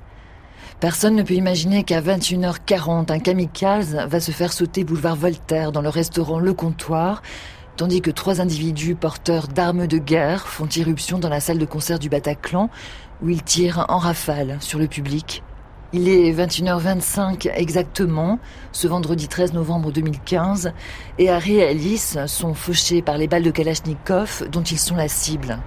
Personne 0.78 1.16
ne 1.16 1.24
peut 1.24 1.34
imaginer 1.34 1.82
qu'à 1.82 2.00
21h40, 2.00 3.10
un 3.10 3.18
kamikaze 3.18 3.96
va 4.06 4.20
se 4.20 4.30
faire 4.30 4.52
sauter 4.52 4.84
boulevard 4.84 5.16
Voltaire 5.16 5.72
dans 5.72 5.80
le 5.80 5.88
restaurant 5.88 6.38
Le 6.38 6.54
Comptoir, 6.54 7.20
tandis 7.76 8.00
que 8.00 8.12
trois 8.12 8.40
individus 8.40 8.94
porteurs 8.94 9.48
d'armes 9.48 9.88
de 9.88 9.98
guerre 9.98 10.46
font 10.46 10.68
irruption 10.68 11.18
dans 11.18 11.28
la 11.28 11.40
salle 11.40 11.58
de 11.58 11.66
concert 11.66 11.98
du 11.98 12.08
Bataclan, 12.08 12.70
où 13.20 13.30
ils 13.30 13.42
tirent 13.42 13.84
en 13.88 13.98
rafale 13.98 14.58
sur 14.60 14.78
le 14.78 14.86
public. 14.86 15.42
Il 15.94 16.08
est 16.08 16.32
21h25 16.32 17.50
exactement, 17.54 18.38
ce 18.72 18.88
vendredi 18.88 19.28
13 19.28 19.52
novembre 19.52 19.92
2015, 19.92 20.72
et 21.18 21.28
Harry 21.28 21.56
et 21.56 21.68
Alice 21.68 22.16
sont 22.26 22.54
fauchés 22.54 23.02
par 23.02 23.18
les 23.18 23.28
balles 23.28 23.42
de 23.42 23.50
Kalachnikov 23.50 24.48
dont 24.50 24.62
ils 24.62 24.78
sont 24.78 24.96
la 24.96 25.08
cible. 25.08 25.58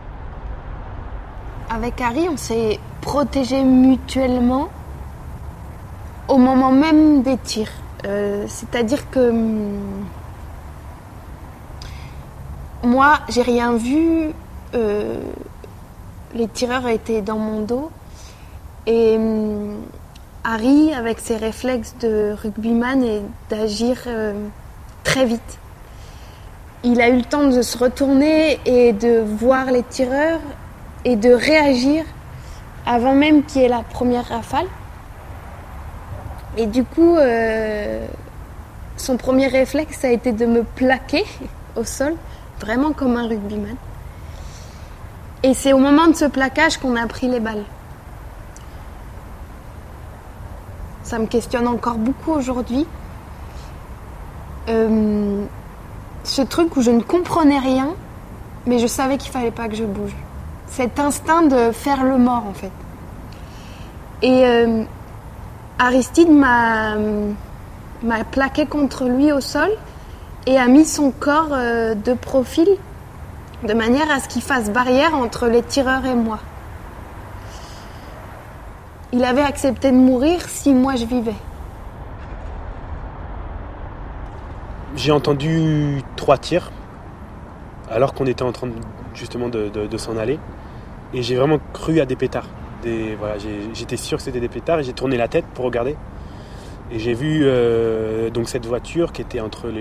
Avec 1.70 2.02
Harry, 2.02 2.28
on 2.28 2.38
s'est 2.38 2.80
protégés 3.02 3.64
mutuellement 3.64 4.70
au 6.28 6.38
moment 6.38 6.72
même 6.72 7.22
des 7.22 7.38
tirs. 7.38 7.72
Euh, 8.06 8.46
c'est-à-dire 8.48 9.08
que 9.12 9.30
hum, 9.30 10.06
moi, 12.84 13.20
j'ai 13.30 13.44
rien 13.44 13.74
vu. 13.78 14.32
Euh, 14.74 15.20
les 16.34 16.48
tireurs 16.48 16.88
étaient 16.88 17.22
dans 17.22 17.38
mon 17.38 17.62
dos. 17.62 17.92
Et 18.88 19.18
hum, 19.18 19.82
Harry, 20.48 20.94
avec 20.94 21.20
ses 21.20 21.38
réflexes 21.38 21.96
de 22.00 22.36
rugbyman, 22.40 23.04
et 23.04 23.22
d'agir 23.50 23.98
euh, 24.06 24.34
très 25.04 25.26
vite. 25.26 25.58
Il 26.84 27.02
a 27.02 27.10
eu 27.10 27.18
le 27.18 27.24
temps 27.24 27.48
de 27.48 27.64
se 27.64 27.76
retourner 27.80 28.60
et 28.68 28.94
de 28.94 29.22
voir 29.22 29.72
les 29.72 29.82
tireurs 29.82 30.42
et 31.04 31.16
de 31.16 31.32
réagir 31.32 32.06
avant 32.86 33.14
même 33.16 33.44
qu'il 33.44 33.64
y 33.64 33.66
ait 33.66 33.70
la 33.70 33.82
première 33.82 34.26
rafale. 34.26 34.68
Et 36.58 36.68
du 36.68 36.84
coup, 36.84 37.16
euh, 37.18 38.06
son 38.98 39.18
premier 39.18 39.48
réflexe 39.48 40.06
a 40.06 40.12
été 40.12 40.32
de 40.32 40.46
me 40.46 40.62
plaquer 40.62 41.26
au 41.76 41.84
sol 41.84 42.14
vraiment 42.60 42.94
comme 42.94 43.18
un 43.18 43.28
rugbyman. 43.28 43.76
Et 45.42 45.56
c'est 45.56 45.74
au 45.74 45.80
moment 45.80 46.06
de 46.06 46.14
ce 46.14 46.26
plaquage 46.26 46.78
qu'on 46.78 46.96
a 46.96 47.08
pris 47.08 47.28
les 47.28 47.40
balles. 47.40 47.64
Ça 51.06 51.20
me 51.20 51.28
questionne 51.28 51.68
encore 51.68 52.00
beaucoup 52.00 52.32
aujourd'hui. 52.32 52.88
Euh, 54.70 55.46
ce 56.24 56.42
truc 56.42 56.76
où 56.76 56.82
je 56.82 56.90
ne 56.90 57.02
comprenais 57.02 57.60
rien, 57.60 57.90
mais 58.66 58.80
je 58.80 58.88
savais 58.88 59.18
qu'il 59.18 59.32
fallait 59.32 59.52
pas 59.52 59.68
que 59.68 59.76
je 59.76 59.84
bouge. 59.84 60.16
Cet 60.66 61.00
instinct 61.00 61.44
de 61.44 61.72
faire 61.72 62.04
le 62.04 62.18
mort 62.18 62.44
en 62.50 62.54
fait. 62.54 62.72
Et 64.24 64.48
euh, 64.48 64.84
Aristide 65.78 66.32
m'a 66.32 66.96
plaqué 68.32 68.66
contre 68.66 69.06
lui 69.06 69.32
au 69.32 69.42
sol 69.42 69.70
et 70.48 70.58
a 70.58 70.66
mis 70.66 70.86
son 70.86 71.12
corps 71.12 71.50
euh, 71.52 71.94
de 71.94 72.16
profil 72.16 72.68
de 73.64 73.74
manière 73.76 74.10
à 74.10 74.20
ce 74.20 74.28
qu'il 74.28 74.42
fasse 74.42 74.72
barrière 74.72 75.14
entre 75.14 75.46
les 75.46 75.62
tireurs 75.62 76.08
et 76.08 76.16
moi. 76.16 76.40
Il 79.16 79.24
avait 79.24 79.44
accepté 79.44 79.92
de 79.92 79.96
mourir 79.96 80.42
si 80.42 80.74
moi 80.74 80.98
je 80.98 81.06
vivais. 81.06 81.36
J'ai 84.98 85.14
entendu 85.14 86.02
trois 86.18 86.38
tirs 86.38 86.70
alors 87.90 88.14
qu'on 88.14 88.26
était 88.26 88.44
en 88.44 88.52
train 88.52 88.68
justement 89.14 89.48
de, 89.48 89.98
s'en 89.98 90.18
aller 90.18 90.38
et 91.14 91.24
j'ai 91.24 91.38
vraiment 91.38 91.60
cru 91.72 92.02
à 92.02 92.06
des 92.06 92.18
pétards. 92.18 92.50
J'étais 93.74 93.96
sûr 93.96 94.18
que 94.18 94.24
c'était 94.26 94.42
des 94.42 94.50
pétards 94.50 94.80
et 94.80 94.84
j'ai 94.84 94.92
tourné 94.92 95.16
la 95.16 95.30
tête 95.30 95.46
pour 95.54 95.64
regarder. 95.64 95.96
Et 96.92 97.00
j'ai 97.00 97.14
vu 97.14 97.44
euh, 97.44 98.30
donc 98.30 98.50
cette 98.50 98.66
voiture 98.66 99.14
qui 99.14 99.22
était 99.22 99.40
entre 99.40 99.72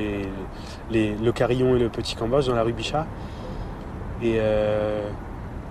le 0.92 1.32
Carillon 1.32 1.74
et 1.74 1.80
le 1.80 1.88
Petit 1.88 2.14
Cambodge 2.14 2.46
dans 2.46 2.54
la 2.54 2.62
rue 2.62 2.72
Bichat. 2.72 3.04
Et 4.22 4.36
euh, 4.38 5.00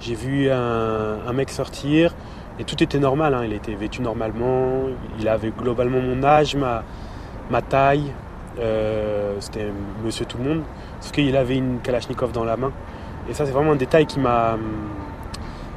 j'ai 0.01 0.15
vu 0.15 0.51
un, 0.51 1.31
mec 1.31 1.49
sortir 1.49 2.13
et 2.59 2.63
tout 2.63 2.81
était 2.81 2.99
normal. 2.99 3.33
Hein. 3.33 3.43
Il 3.45 3.53
était 3.53 3.73
vêtu 3.75 4.01
normalement, 4.01 4.83
il 5.19 5.27
avait 5.27 5.51
globalement 5.51 5.99
mon 6.01 6.23
âge, 6.23 6.55
ma, 6.55 7.61
taille. 7.61 8.13
Euh, 8.59 9.35
c'était 9.39 9.67
monsieur 10.03 10.25
tout 10.25 10.37
le 10.37 10.43
monde. 10.43 10.63
Sauf 10.99 11.11
qu'il 11.11 11.35
avait 11.35 11.57
une 11.57 11.79
Kalachnikov 11.79 12.31
dans 12.31 12.43
la 12.43 12.57
main. 12.57 12.71
Et 13.29 13.33
ça, 13.33 13.45
c'est 13.45 13.51
vraiment 13.51 13.71
un 13.71 13.77
détail 13.77 14.05
qui 14.05 14.19
m'a 14.19 14.57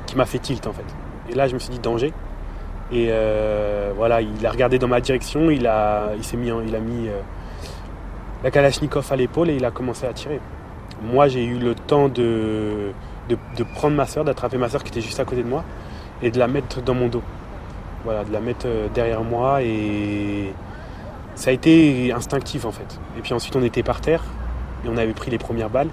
qui 0.07 0.17
m'a 0.17 0.27
fait 0.27 0.39
tilt 0.39 0.67
en 0.67 0.73
fait. 0.73 0.85
Et 1.31 1.35
là, 1.35 1.49
je 1.49 1.55
me 1.55 1.59
suis 1.59 1.71
dit 1.71 1.79
danger. 1.79 2.13
Et 2.93 3.09
euh, 3.11 3.93
voilà, 3.97 4.21
il 4.21 4.47
a 4.47 4.51
regardé 4.51 4.79
dans 4.79 4.87
ma 4.87 5.01
direction, 5.01 5.51
il 5.51 5.67
a, 5.67 6.11
il 6.17 6.23
s'est 6.23 6.37
mis, 6.37 6.53
il 6.67 6.75
a 6.75 6.79
mis 6.79 7.09
euh, 7.09 7.21
la 8.45 8.53
Kalachnikov 8.53 9.11
à 9.11 9.17
l'épaule 9.17 9.51
et 9.51 9.57
il 9.57 9.65
a 9.65 9.73
commencé 9.73 10.07
à 10.07 10.13
tirer. 10.13 10.41
Moi, 11.03 11.27
j'ai 11.27 11.45
eu 11.45 11.59
le 11.59 11.75
temps 11.75 12.09
de, 12.09 12.93
de, 13.29 13.65
prendre 13.75 13.97
ma 13.97 14.07
soeur, 14.07 14.25
d'attraper 14.25 14.57
ma 14.57 14.69
soeur 14.69 14.85
qui 14.85 14.91
était 14.91 15.01
juste 15.01 15.19
à 15.19 15.25
côté 15.25 15.43
de 15.43 15.49
moi 15.49 15.65
et 16.23 16.31
de 16.31 16.39
la 16.39 16.47
mettre 16.49 16.83
dans 16.83 16.95
mon 16.95 17.09
dos. 17.09 17.23
Voilà, 18.05 18.25
de 18.25 18.33
la 18.33 18.41
mettre 18.41 18.67
euh, 18.67 18.89
derrière 18.95 19.23
moi 19.23 19.63
et 19.63 20.53
ça 21.35 21.51
a 21.51 21.53
été 21.53 22.13
instinctif 22.13 22.65
en 22.65 22.73
fait. 22.73 22.99
Et 23.19 23.21
puis 23.21 23.35
ensuite, 23.35 23.57
on 23.57 23.63
était 23.63 23.83
par 23.83 24.01
terre 24.01 24.23
et 24.85 24.89
on 24.89 24.97
avait 24.97 25.13
pris 25.13 25.31
les 25.31 25.39
premières 25.39 25.71
balles. 25.71 25.91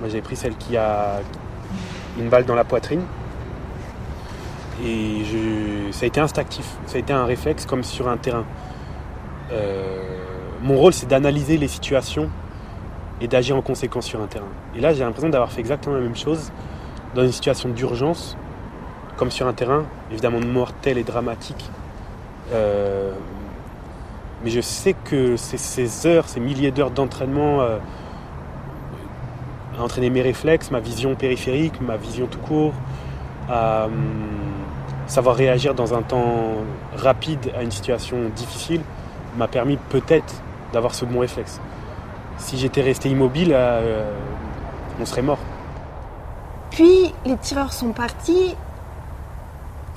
Moi, 0.00 0.08
j'avais 0.08 0.22
pris 0.22 0.36
celle 0.36 0.56
qui 0.56 0.76
a 0.76 1.20
une 2.18 2.28
balle 2.28 2.44
dans 2.44 2.54
la 2.54 2.64
poitrine 2.64 3.02
et 4.84 5.22
ça 5.92 6.04
a 6.04 6.06
été 6.06 6.20
instinctif, 6.20 6.76
ça 6.86 6.96
a 6.96 6.98
été 7.00 7.12
un 7.12 7.24
réflexe 7.24 7.66
comme 7.66 7.82
sur 7.82 8.08
un 8.08 8.16
terrain. 8.16 8.44
Euh, 9.52 10.18
mon 10.62 10.76
rôle, 10.76 10.92
c'est 10.92 11.08
d'analyser 11.08 11.56
les 11.56 11.68
situations 11.68 12.28
et 13.20 13.28
d'agir 13.28 13.56
en 13.56 13.62
conséquence 13.62 14.06
sur 14.06 14.20
un 14.20 14.26
terrain. 14.26 14.48
Et 14.76 14.80
là, 14.80 14.92
j'ai 14.92 15.00
l'impression 15.00 15.28
d'avoir 15.28 15.50
fait 15.50 15.60
exactement 15.60 15.96
la 15.96 16.02
même 16.02 16.16
chose 16.16 16.52
dans 17.14 17.22
une 17.22 17.32
situation 17.32 17.68
d'urgence, 17.68 18.36
comme 19.18 19.30
sur 19.30 19.46
un 19.46 19.52
terrain, 19.52 19.84
évidemment 20.10 20.40
mortel 20.40 20.96
et 20.96 21.02
dramatique. 21.02 21.68
Euh, 22.52 23.12
mais 24.42 24.50
je 24.50 24.60
sais 24.60 24.94
que 24.94 25.36
ces 25.36 26.06
heures, 26.06 26.28
ces 26.28 26.40
milliers 26.40 26.70
d'heures 26.70 26.92
d'entraînement 26.92 27.60
euh, 27.60 27.78
à 29.78 29.82
entraîner 29.82 30.08
mes 30.08 30.22
réflexes, 30.22 30.70
ma 30.70 30.80
vision 30.80 31.16
périphérique, 31.16 31.80
ma 31.80 31.96
vision 31.96 32.26
tout 32.28 32.38
court, 32.38 32.72
à, 33.50 33.86
hum, 33.86 33.92
savoir 35.08 35.34
réagir 35.34 35.74
dans 35.74 35.94
un 35.94 36.02
temps 36.02 36.54
rapide 36.96 37.52
à 37.58 37.62
une 37.62 37.72
situation 37.72 38.16
difficile 38.36 38.82
m'a 39.36 39.48
permis 39.48 39.78
peut-être 39.88 40.34
d'avoir 40.72 40.94
ce 40.94 41.04
bon 41.04 41.20
réflexe. 41.20 41.60
Si 42.38 42.56
j'étais 42.56 42.82
resté 42.82 43.08
immobile, 43.08 43.52
euh, 43.52 44.12
on 45.00 45.04
serait 45.04 45.22
mort. 45.22 45.38
Puis 46.70 47.12
les 47.24 47.36
tireurs 47.38 47.72
sont 47.72 47.92
partis 47.92 48.54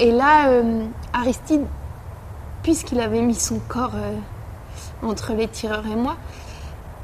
et 0.01 0.12
là, 0.12 0.50
euh, 0.50 0.84
Aristide, 1.13 1.65
puisqu'il 2.63 3.00
avait 3.00 3.22
mis 3.22 3.36
son 3.36 3.60
corps 3.60 3.96
euh, 3.96 4.17
entre 5.03 5.34
les 5.34 5.48
tireurs 5.48 5.86
et 5.86 5.96
moi, 5.96 6.17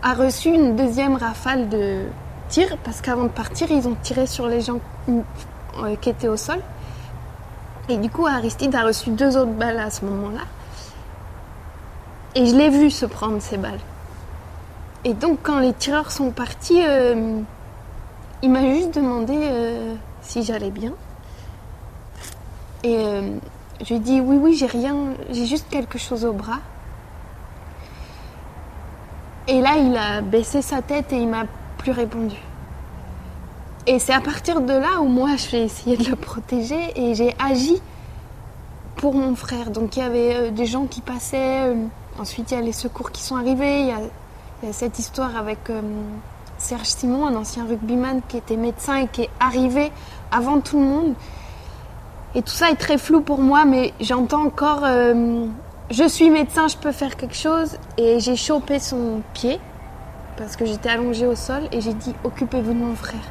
a 0.02 0.14
reçu 0.16 0.50
une 0.50 0.76
deuxième 0.76 1.16
rafale 1.16 1.70
de 1.70 2.08
tirs 2.50 2.78
parce 2.84 3.02
qu'avant 3.02 3.26
de 3.26 3.30
partir, 3.30 3.72
ils 3.72 3.88
ont 3.88 3.96
tiré 4.02 4.26
sur 4.26 4.48
les 4.48 4.62
gens 4.62 4.80
qui 6.02 6.10
étaient 6.10 6.28
au 6.28 6.38
sol. 6.38 6.60
Et 7.88 7.98
du 7.98 8.10
coup, 8.10 8.26
Aristide 8.26 8.74
a 8.76 8.84
reçu 8.84 9.12
deux 9.12 9.38
autres 9.38 9.54
balles 9.54 9.80
à 9.80 9.92
ce 9.92 10.04
moment-là. 10.04 10.42
Et 12.36 12.48
je 12.48 12.56
l'ai 12.56 12.70
vu 12.70 12.90
se 12.90 13.06
prendre 13.06 13.40
ces 13.42 13.58
balles. 13.58 13.80
Et 15.06 15.14
donc, 15.14 15.40
quand 15.44 15.60
les 15.60 15.74
tireurs 15.74 16.12
sont 16.12 16.32
partis, 16.32 16.84
euh, 16.84 17.40
il 18.42 18.52
m'a 18.52 18.62
juste 18.74 18.96
demandé 18.96 19.36
euh, 19.38 19.94
si 20.22 20.44
j'allais 20.44 20.72
bien. 20.72 20.94
Et 22.88 22.96
euh, 23.00 23.22
je 23.84 23.94
lui 23.94 24.00
dit 24.00 24.22
oui, 24.22 24.38
oui, 24.38 24.54
j'ai 24.56 24.66
rien, 24.66 24.96
j'ai 25.30 25.46
juste 25.46 25.68
quelque 25.70 25.98
chose 25.98 26.24
au 26.24 26.32
bras. 26.32 26.60
Et 29.50 29.60
là, 29.60 29.76
il 29.76 29.96
a 29.98 30.22
baissé 30.22 30.62
sa 30.62 30.82
tête 30.82 31.12
et 31.12 31.18
il 31.18 31.28
m'a 31.28 31.44
plus 31.78 31.92
répondu. 31.92 32.38
Et 33.88 34.00
c'est 34.00 34.14
à 34.14 34.22
partir 34.22 34.62
de 34.62 34.72
là 34.72 35.02
où 35.02 35.08
moi, 35.08 35.32
j'ai 35.36 35.64
essayé 35.64 35.98
de 35.98 36.10
le 36.10 36.16
protéger 36.16 36.94
et 36.96 37.14
j'ai 37.14 37.36
agi 37.40 37.82
pour 38.96 39.14
mon 39.14 39.36
frère. 39.36 39.70
Donc 39.70 39.98
il 39.98 40.00
y 40.00 40.04
avait 40.04 40.36
euh, 40.36 40.52
des 40.52 40.66
gens 40.66 40.86
qui 40.86 41.02
passaient, 41.02 41.68
euh, 41.68 41.76
ensuite 42.20 42.52
il 42.52 42.56
y 42.56 42.58
a 42.58 42.62
les 42.62 42.72
secours 42.72 43.12
qui 43.12 43.22
sont 43.22 43.36
arrivés, 43.36 43.82
il 43.82 43.88
y 43.88 43.92
a, 43.92 44.72
cette 44.72 44.98
histoire 44.98 45.36
avec 45.36 45.60
Serge 46.58 46.88
Simon, 46.88 47.28
un 47.28 47.36
ancien 47.36 47.66
rugbyman 47.66 48.22
qui 48.28 48.38
était 48.38 48.56
médecin 48.56 48.96
et 48.96 49.08
qui 49.08 49.24
est 49.24 49.30
arrivé 49.42 49.92
avant 50.32 50.62
tout 50.62 50.80
le 50.80 50.86
monde. 50.86 51.14
Et 52.38 52.44
tout 52.44 52.54
ça 52.54 52.70
est 52.70 52.76
très 52.76 53.00
flou 53.00 53.22
pour 53.22 53.40
moi, 53.40 53.66
mais 53.66 53.94
j'entends 54.00 54.44
encore 54.44 54.82
euh, 54.84 55.48
je 55.90 56.08
suis 56.08 56.30
médecin, 56.30 56.68
je 56.68 56.78
peux 56.78 56.92
faire 56.92 57.18
quelque 57.18 57.36
chose. 57.36 57.80
Et 57.98 58.20
j'ai 58.20 58.36
chopé 58.36 58.78
son 58.78 59.24
pied 59.34 59.60
parce 60.38 60.56
que 60.56 60.64
j'étais 60.64 60.90
allongée 60.90 61.26
au 61.26 61.34
sol 61.34 61.64
et 61.72 61.82
j'ai 61.82 61.94
dit 61.94 62.14
occupez-vous 62.24 62.74
de 62.74 62.78
mon 62.78 62.94
frère. 62.94 63.28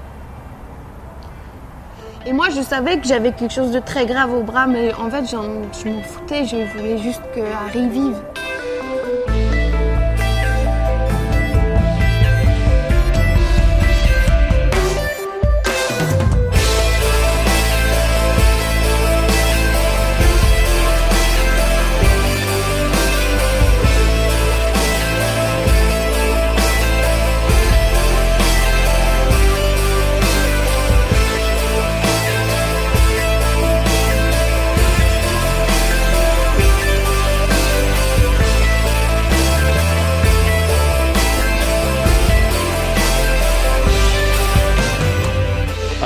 Et 2.26 2.32
moi, 2.32 2.48
je 2.48 2.60
savais 2.60 2.98
que 2.98 3.06
j'avais 3.06 3.30
quelque 3.30 3.52
chose 3.52 3.70
de 3.70 3.78
très 3.78 4.06
grave 4.06 4.34
au 4.34 4.42
bras, 4.42 4.66
mais 4.66 4.92
en 4.94 5.08
fait, 5.08 5.30
je 5.30 5.36
m'en 5.36 6.02
foutais. 6.02 6.44
Je 6.44 6.56
voulais 6.76 6.98
juste 6.98 7.22
que 7.32 7.40
Harry 7.40 7.88
vive. 7.88 8.20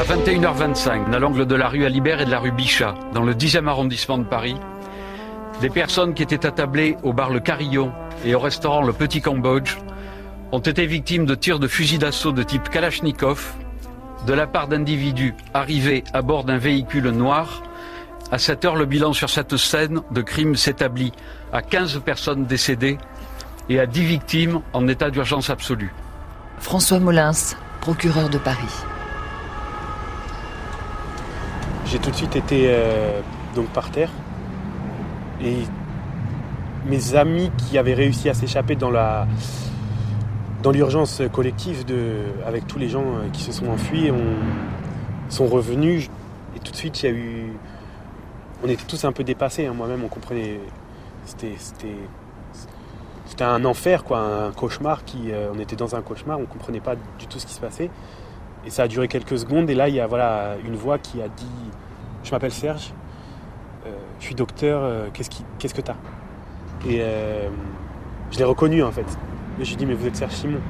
À 0.01 0.03
21h25, 0.03 1.13
à 1.13 1.19
l'angle 1.19 1.45
de 1.45 1.55
la 1.55 1.69
rue 1.69 1.85
Alibert 1.85 2.23
et 2.23 2.25
de 2.25 2.31
la 2.31 2.39
rue 2.39 2.53
Bichat, 2.53 2.95
dans 3.13 3.23
le 3.23 3.35
10e 3.35 3.69
arrondissement 3.69 4.17
de 4.17 4.25
Paris, 4.25 4.57
des 5.61 5.69
personnes 5.69 6.15
qui 6.15 6.23
étaient 6.23 6.47
attablées 6.47 6.97
au 7.03 7.13
bar 7.13 7.29
Le 7.29 7.39
Carillon 7.39 7.93
et 8.25 8.35
au 8.35 8.39
restaurant 8.39 8.81
Le 8.81 8.95
Petit 8.95 9.21
Cambodge 9.21 9.77
ont 10.53 10.61
été 10.61 10.87
victimes 10.87 11.27
de 11.27 11.35
tirs 11.35 11.59
de 11.59 11.69
fusil 11.69 11.99
d'assaut 11.99 12.33
de 12.33 12.43
type 12.43 12.71
Kalachnikov 12.71 13.53
de 14.27 14.33
la 14.33 14.47
part 14.47 14.69
d'individus 14.69 15.35
arrivés 15.53 16.03
à 16.15 16.23
bord 16.23 16.45
d'un 16.45 16.57
véhicule 16.57 17.11
noir. 17.11 17.63
À 18.33 18.39
cette 18.39 18.65
heure, 18.65 18.77
le 18.77 18.87
bilan 18.87 19.13
sur 19.13 19.29
cette 19.29 19.59
scène 19.59 20.01
de 20.13 20.23
crime 20.23 20.57
s'établit 20.57 21.13
à 21.53 21.61
15 21.61 22.01
personnes 22.03 22.47
décédées 22.47 22.97
et 23.69 23.79
à 23.79 23.85
10 23.85 24.05
victimes 24.07 24.63
en 24.73 24.89
état 24.89 25.11
d'urgence 25.11 25.51
absolue. 25.51 25.93
François 26.59 27.01
Molins, 27.01 27.55
procureur 27.83 28.31
de 28.31 28.39
Paris. 28.39 28.83
J'ai 31.91 31.99
tout 31.99 32.11
de 32.11 32.15
suite 32.15 32.37
été 32.37 32.67
euh, 32.69 33.21
donc 33.57 33.67
par 33.71 33.91
terre. 33.91 34.11
Et 35.43 35.57
mes 36.87 37.17
amis 37.17 37.51
qui 37.59 37.79
avaient 37.79 37.95
réussi 37.95 38.29
à 38.29 38.35
s'échapper 38.35 38.77
dans 38.77 38.91
la 38.91 39.27
dans 40.63 40.71
l'urgence 40.71 41.23
collective 41.33 41.85
de, 41.87 42.19
avec 42.47 42.67
tous 42.69 42.79
les 42.79 42.89
gens 42.89 43.03
euh, 43.03 43.29
qui 43.33 43.43
se 43.43 43.51
sont 43.51 43.67
enfuis 43.69 44.11
ont, 44.11 44.37
sont 45.31 45.47
revenus 45.47 46.11
et 46.55 46.61
tout 46.61 46.71
de 46.71 46.77
suite 46.77 47.03
il 47.03 47.07
y 47.07 47.09
a 47.09 47.13
eu 47.13 47.53
on 48.63 48.69
était 48.69 48.85
tous 48.85 49.05
un 49.05 49.13
peu 49.13 49.25
dépassés 49.25 49.67
hein. 49.67 49.73
moi-même 49.75 50.05
on 50.05 50.09
comprenait 50.09 50.61
c'était 51.25 51.55
c'était 51.59 53.45
un 53.45 53.65
enfer 53.65 54.05
quoi 54.05 54.19
un 54.19 54.53
cauchemar 54.53 55.05
qui 55.05 55.33
euh, 55.33 55.51
on 55.55 55.59
était 55.59 55.77
dans 55.77 55.95
un 55.97 56.03
cauchemar 56.03 56.39
on 56.39 56.45
comprenait 56.45 56.81
pas 56.81 56.95
du 57.19 57.27
tout 57.27 57.39
ce 57.39 57.47
qui 57.47 57.55
se 57.55 57.61
passait 57.61 57.91
et 58.67 58.71
ça 58.71 58.85
a 58.85 58.89
duré 58.89 59.09
quelques 59.09 59.39
secondes. 59.39 59.71
Et 59.71 59.75
là 59.75 59.89
il 59.89 59.95
y 59.95 60.01
a 60.01 60.07
voilà 60.07 60.57
une 60.65 60.77
voix 60.77 60.99
qui 60.99 61.21
a 61.23 61.29
dit 61.29 61.47
je 62.25 62.31
m'appelle 62.31 62.53
Serge. 62.53 62.93
Euh, 63.87 63.91
je 64.19 64.27
suis 64.27 64.35
docteur. 64.35 64.83
Euh, 64.83 65.09
qu'est-ce 65.13 65.31
qui 65.31 65.45
qu'est-ce 65.59 65.75
que 65.75 65.81
t'as? 65.81 65.97
Et 66.87 66.99
euh, 67.01 67.49
je 68.31 68.39
l'ai 68.39 68.45
reconnu 68.45 68.83
en 68.83 68.91
fait. 68.91 69.07
Et 69.61 69.65
je 69.65 69.69
lui 69.69 69.75
ai 69.75 69.77
dit 69.77 69.87
mais 69.87 69.95
vous 69.95 70.07
êtes 70.07 70.17
Serge 70.17 70.33
Simon 70.33 70.61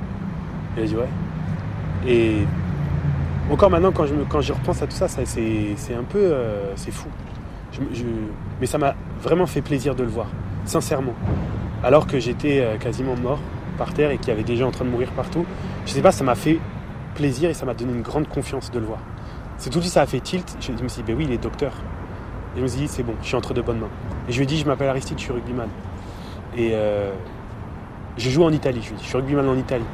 il 0.76 0.84
a 0.84 0.86
dit 0.86 0.94
ouais 0.94 1.08
et 2.06 2.46
encore 3.50 3.70
maintenant 3.70 3.90
quand 3.90 4.06
je 4.06 4.14
quand 4.28 4.38
repense 4.38 4.82
à 4.82 4.86
tout 4.86 4.96
ça, 4.96 5.08
c'est 5.08 5.94
un 5.94 6.04
peu 6.04 6.34
c'est 6.76 6.92
fou. 6.92 7.08
Mais 8.60 8.66
ça 8.66 8.78
m'a 8.78 8.94
vraiment 9.20 9.46
fait 9.46 9.62
plaisir 9.62 9.94
de 9.94 10.04
le 10.04 10.08
voir 10.08 10.26
sincèrement. 10.64 11.14
Alors 11.82 12.06
que 12.06 12.20
j'étais 12.20 12.64
quasiment 12.78 13.16
mort 13.16 13.40
par 13.76 13.92
terre 13.92 14.12
et 14.12 14.18
qu'il 14.18 14.28
y 14.28 14.30
avait 14.30 14.44
des 14.44 14.56
gens 14.56 14.68
en 14.68 14.70
train 14.70 14.84
de 14.84 14.90
mourir 14.90 15.10
partout 15.12 15.44
je 15.86 15.92
sais 15.92 16.02
pas 16.02 16.12
ça 16.12 16.22
m'a 16.22 16.34
fait 16.34 16.58
et 17.24 17.54
ça 17.54 17.66
m'a 17.66 17.74
donné 17.74 17.92
une 17.92 18.02
grande 18.02 18.28
confiance 18.28 18.70
de 18.70 18.78
le 18.78 18.86
voir. 18.86 19.00
C'est 19.58 19.70
tout 19.70 19.78
de 19.78 19.84
suite 19.84 19.94
ça 19.94 20.02
a 20.02 20.06
fait 20.06 20.20
tilt. 20.20 20.56
Je, 20.60 20.72
me 20.72 20.88
suis 20.88 21.02
dit 21.02 21.12
ben 21.12 21.16
oui 21.16 21.24
il 21.28 21.32
est 21.32 21.38
docteur. 21.38 21.72
Et 22.54 22.58
je 22.58 22.62
me 22.62 22.68
suis 22.68 22.80
dit 22.80 22.88
c'est 22.88 23.02
bon 23.02 23.14
je 23.20 23.26
suis 23.26 23.36
entre 23.36 23.54
de 23.54 23.60
bonnes 23.60 23.78
mains. 23.78 23.90
Et 24.28 24.32
je 24.32 24.38
lui 24.38 24.44
ai 24.44 24.46
dit 24.46 24.58
je 24.58 24.66
m'appelle 24.66 24.88
Aristide 24.88 25.18
je 25.18 25.24
suis 25.24 25.32
rugbyman. 25.32 25.68
Et 26.56 26.70
euh, 26.72 27.12
je 28.16 28.30
joue 28.30 28.42
en 28.42 28.52
Italie 28.52 28.80
je 28.82 28.88
lui 28.88 28.94
ai 28.94 28.98
dit. 28.98 29.04
Je 29.04 29.08
suis 29.08 29.16
rugbyman 29.16 29.48
en 29.48 29.56
Italie. 29.56 29.84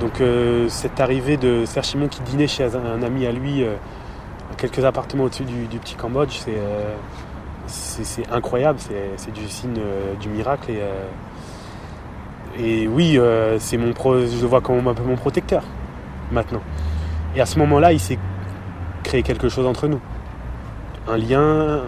Donc 0.00 0.20
euh, 0.20 0.68
cette 0.68 1.00
arrivée 1.00 1.36
de 1.36 1.64
Serge 1.66 1.86
Simon 1.86 2.08
qui 2.08 2.22
dînait 2.22 2.46
chez 2.46 2.64
un, 2.64 3.02
ami 3.02 3.26
à 3.26 3.32
lui 3.32 3.62
euh, 3.62 3.74
quelques 4.56 4.84
appartements 4.84 5.24
au-dessus 5.24 5.44
du, 5.44 5.78
petit 5.78 5.94
Cambodge 5.94 6.38
c'est 6.38 6.56
euh, 6.56 6.94
incroyable. 8.32 8.78
C'est 9.16 9.32
du 9.32 9.48
signe 9.48 9.80
du 10.20 10.28
miracle. 10.28 10.70
Et 10.70 10.80
et 12.58 12.88
oui, 12.88 13.16
c'est 13.58 13.76
mon 13.76 13.92
pro, 13.92 14.18
je 14.18 14.40
le 14.40 14.46
vois 14.46 14.60
comme 14.60 14.88
un 14.88 14.92
peu 14.92 15.04
mon 15.04 15.14
protecteur 15.14 15.62
maintenant. 16.30 16.62
Et 17.36 17.40
à 17.40 17.46
ce 17.46 17.58
moment-là, 17.58 17.92
il 17.92 18.00
s'est 18.00 18.18
créé 19.02 19.22
quelque 19.22 19.48
chose 19.48 19.66
entre 19.66 19.88
nous. 19.88 20.00
Un 21.08 21.16
lien, 21.16 21.80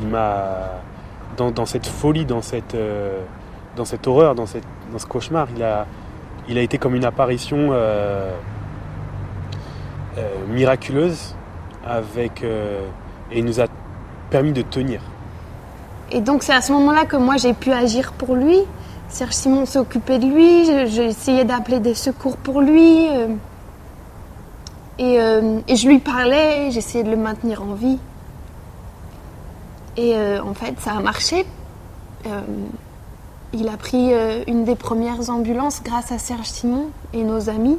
il 0.00 0.08
m'a 0.08 0.80
dans, 1.36 1.66
cette 1.66 1.86
folie, 1.86 2.24
dans 2.24 2.42
cette, 2.42 2.74
euh, 2.74 3.20
dans 3.76 3.84
cette 3.84 4.06
horreur, 4.06 4.34
dans, 4.34 4.46
cette, 4.46 4.64
dans 4.92 4.98
ce 4.98 5.06
cauchemar, 5.06 5.48
il 5.56 5.62
a, 5.62 5.86
il 6.48 6.58
a 6.58 6.60
été 6.60 6.76
comme 6.76 6.94
une 6.94 7.04
apparition 7.04 7.70
euh, 7.72 8.30
euh, 10.18 10.22
miraculeuse 10.50 11.34
avec, 11.86 12.42
et 12.42 13.38
il 13.38 13.44
nous 13.44 13.60
a 13.60 13.64
permis 14.28 14.52
de 14.52 14.60
tenir. 14.62 15.00
Et 16.12 16.20
donc 16.20 16.42
c'est 16.42 16.52
à 16.52 16.60
ce 16.60 16.72
moment-là 16.72 17.06
que 17.06 17.16
moi 17.16 17.36
j'ai 17.38 17.54
pu 17.54 17.72
agir 17.72 18.12
pour 18.12 18.34
lui? 18.34 18.58
Serge 19.10 19.32
Simon 19.32 19.66
s'est 19.66 19.78
occupé 19.78 20.18
de 20.18 20.26
lui, 20.26 20.86
j'ai 20.88 21.06
essayé 21.06 21.44
d'appeler 21.44 21.80
des 21.80 21.94
secours 21.94 22.36
pour 22.36 22.60
lui. 22.60 23.08
euh, 23.08 23.26
et, 24.98 25.20
euh, 25.20 25.60
et 25.66 25.76
je 25.76 25.88
lui 25.88 25.98
parlais, 25.98 26.70
j'essayais 26.70 27.02
de 27.02 27.10
le 27.10 27.16
maintenir 27.16 27.62
en 27.62 27.74
vie. 27.74 27.98
Et 29.96 30.14
euh, 30.14 30.40
en 30.42 30.54
fait 30.54 30.78
ça 30.78 30.92
a 30.92 31.00
marché. 31.00 31.44
Il 33.52 33.68
a 33.68 33.76
pris 33.76 34.12
une 34.46 34.64
des 34.64 34.76
premières 34.76 35.28
ambulances 35.28 35.82
grâce 35.82 36.12
à 36.12 36.18
Serge 36.18 36.46
Simon 36.46 36.90
et 37.12 37.24
nos 37.24 37.48
amis. 37.50 37.78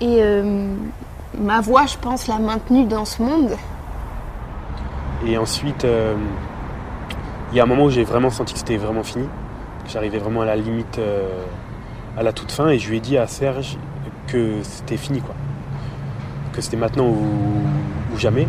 Et 0.00 0.20
ma 1.38 1.60
voix, 1.60 1.86
je 1.86 1.96
pense, 1.98 2.26
l'a 2.26 2.38
maintenu 2.38 2.86
dans 2.86 3.04
ce 3.04 3.22
monde. 3.22 3.54
Et 5.26 5.36
ensuite, 5.38 5.86
il 7.50 7.56
y 7.56 7.60
a 7.60 7.62
un 7.62 7.66
moment 7.66 7.84
où 7.84 7.90
j'ai 7.90 8.04
vraiment 8.04 8.30
senti 8.30 8.52
que 8.52 8.58
c'était 8.58 8.76
vraiment 8.76 9.02
fini. 9.02 9.26
J'arrivais 9.88 10.18
vraiment 10.18 10.42
à 10.42 10.44
la 10.44 10.56
limite, 10.56 10.98
euh, 10.98 11.26
à 12.16 12.22
la 12.22 12.32
toute 12.32 12.52
fin, 12.52 12.68
et 12.68 12.78
je 12.78 12.90
lui 12.90 12.98
ai 12.98 13.00
dit 13.00 13.16
à 13.16 13.26
Serge 13.26 13.78
que 14.26 14.56
c'était 14.62 14.98
fini, 14.98 15.20
quoi. 15.20 15.34
Que 16.52 16.60
c'était 16.60 16.76
maintenant 16.76 17.06
ou, 17.06 18.18
jamais, 18.18 18.46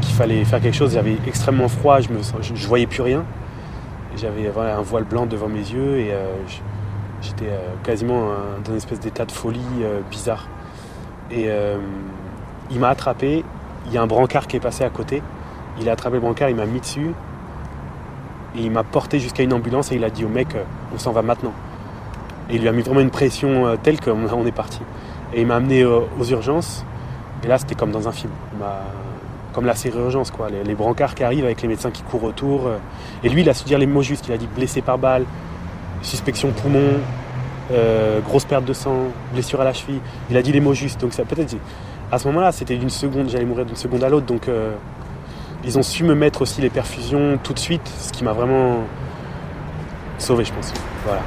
qu'il 0.00 0.14
fallait 0.14 0.44
faire 0.44 0.60
quelque 0.60 0.76
chose. 0.76 0.94
J'avais 0.94 1.16
extrêmement 1.26 1.68
froid, 1.68 2.00
je 2.00 2.08
je 2.42 2.66
voyais 2.66 2.86
plus 2.86 3.02
rien. 3.02 3.24
J'avais 4.16 4.48
un 4.48 4.80
voile 4.80 5.04
blanc 5.04 5.26
devant 5.26 5.48
mes 5.48 5.58
yeux 5.58 5.98
et 5.98 6.12
euh, 6.12 6.36
j'étais 7.20 7.48
euh, 7.48 7.74
quasiment 7.82 8.28
dans 8.64 8.70
une 8.70 8.76
espèce 8.76 9.00
d'état 9.00 9.24
de 9.24 9.32
folie 9.32 9.60
bizarre. 10.10 10.46
Et 11.30 11.48
il 12.70 12.78
m'a 12.78 12.88
attrapé. 12.88 13.44
Il 13.86 13.92
y 13.92 13.98
a 13.98 14.02
un 14.02 14.06
brancard 14.06 14.46
qui 14.46 14.56
est 14.56 14.60
passé 14.60 14.84
à 14.84 14.90
côté. 14.90 15.22
Il 15.80 15.88
a 15.88 15.92
attrapé 15.92 16.14
le 16.14 16.20
brancard, 16.20 16.48
il 16.48 16.56
m'a 16.56 16.66
mis 16.66 16.80
dessus. 16.80 17.12
Il 18.56 18.70
m'a 18.70 18.84
porté 18.84 19.18
jusqu'à 19.18 19.42
une 19.42 19.52
ambulance 19.52 19.90
et 19.90 19.96
il 19.96 20.04
a 20.04 20.10
dit 20.10 20.24
au 20.24 20.28
mec, 20.28 20.54
euh, 20.54 20.62
on 20.94 20.98
s'en 20.98 21.12
va 21.12 21.22
maintenant. 21.22 21.52
Et 22.48 22.56
il 22.56 22.60
lui 22.60 22.68
a 22.68 22.72
mis 22.72 22.82
vraiment 22.82 23.00
une 23.00 23.10
pression 23.10 23.66
euh, 23.66 23.76
telle 23.82 24.00
qu'on 24.00 24.28
on 24.32 24.46
est 24.46 24.52
parti. 24.52 24.80
Et 25.32 25.40
il 25.40 25.46
m'a 25.46 25.56
amené 25.56 25.82
euh, 25.82 26.00
aux 26.18 26.24
urgences. 26.24 26.84
Et 27.42 27.48
là, 27.48 27.58
c'était 27.58 27.74
comme 27.74 27.90
dans 27.90 28.08
un 28.08 28.12
film. 28.12 28.32
Comme 29.52 29.66
la 29.66 29.74
série 29.74 29.98
Urgence, 29.98 30.30
quoi. 30.30 30.48
Les, 30.50 30.74
brancards 30.74 31.14
qui 31.14 31.22
arrivent 31.24 31.44
avec 31.44 31.62
les 31.62 31.68
médecins 31.68 31.90
qui 31.90 32.02
courent 32.02 32.24
autour. 32.24 32.70
Et 33.22 33.28
lui, 33.28 33.42
il 33.42 33.50
a 33.50 33.54
su 33.54 33.64
dire 33.64 33.78
les 33.78 33.86
mots 33.86 34.02
justes. 34.02 34.26
Il 34.26 34.32
a 34.32 34.36
dit 34.36 34.48
blessé 34.48 34.80
par 34.80 34.98
balle, 34.98 35.24
suspicion 36.02 36.50
poumon, 36.50 36.98
grosse 38.26 38.46
perte 38.46 38.64
de 38.64 38.72
sang, 38.72 38.96
blessure 39.32 39.60
à 39.60 39.64
la 39.64 39.72
cheville. 39.72 40.00
Il 40.30 40.36
a 40.36 40.42
dit 40.42 40.50
les 40.50 40.60
mots 40.60 40.74
justes. 40.74 41.00
Donc 41.00 41.12
ça 41.12 41.24
peut-être. 41.24 41.54
À 42.10 42.18
ce 42.18 42.26
moment-là, 42.28 42.50
c'était 42.50 42.76
d'une 42.76 42.90
seconde, 42.90 43.28
j'allais 43.28 43.44
mourir 43.44 43.66
d'une 43.66 43.76
seconde 43.76 44.02
à 44.02 44.08
l'autre. 44.08 44.26
Donc 44.26 44.48
ils 45.64 45.78
ont 45.78 45.82
su 45.82 46.04
me 46.04 46.14
mettre 46.14 46.42
aussi 46.42 46.60
les 46.60 46.70
perfusions 46.70 47.38
tout 47.42 47.52
de 47.52 47.58
suite, 47.58 47.86
ce 47.98 48.12
qui 48.12 48.24
m'a 48.24 48.32
vraiment 48.32 48.84
sauvé, 50.18 50.44
je 50.44 50.52
pense. 50.52 50.72
Voilà. 51.04 51.22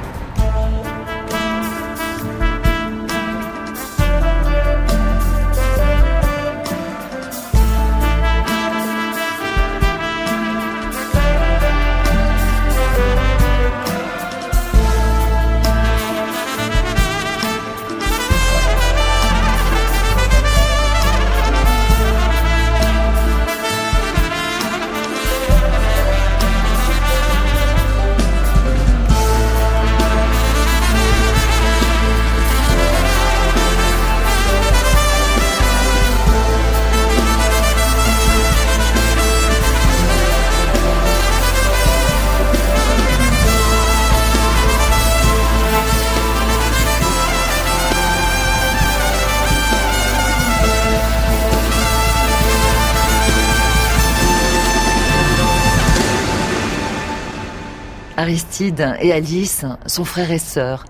Aristide 58.28 58.94
et 59.00 59.10
Alice 59.14 59.64
sont 59.86 60.04
frères 60.04 60.30
et 60.30 60.38
sœurs. 60.38 60.84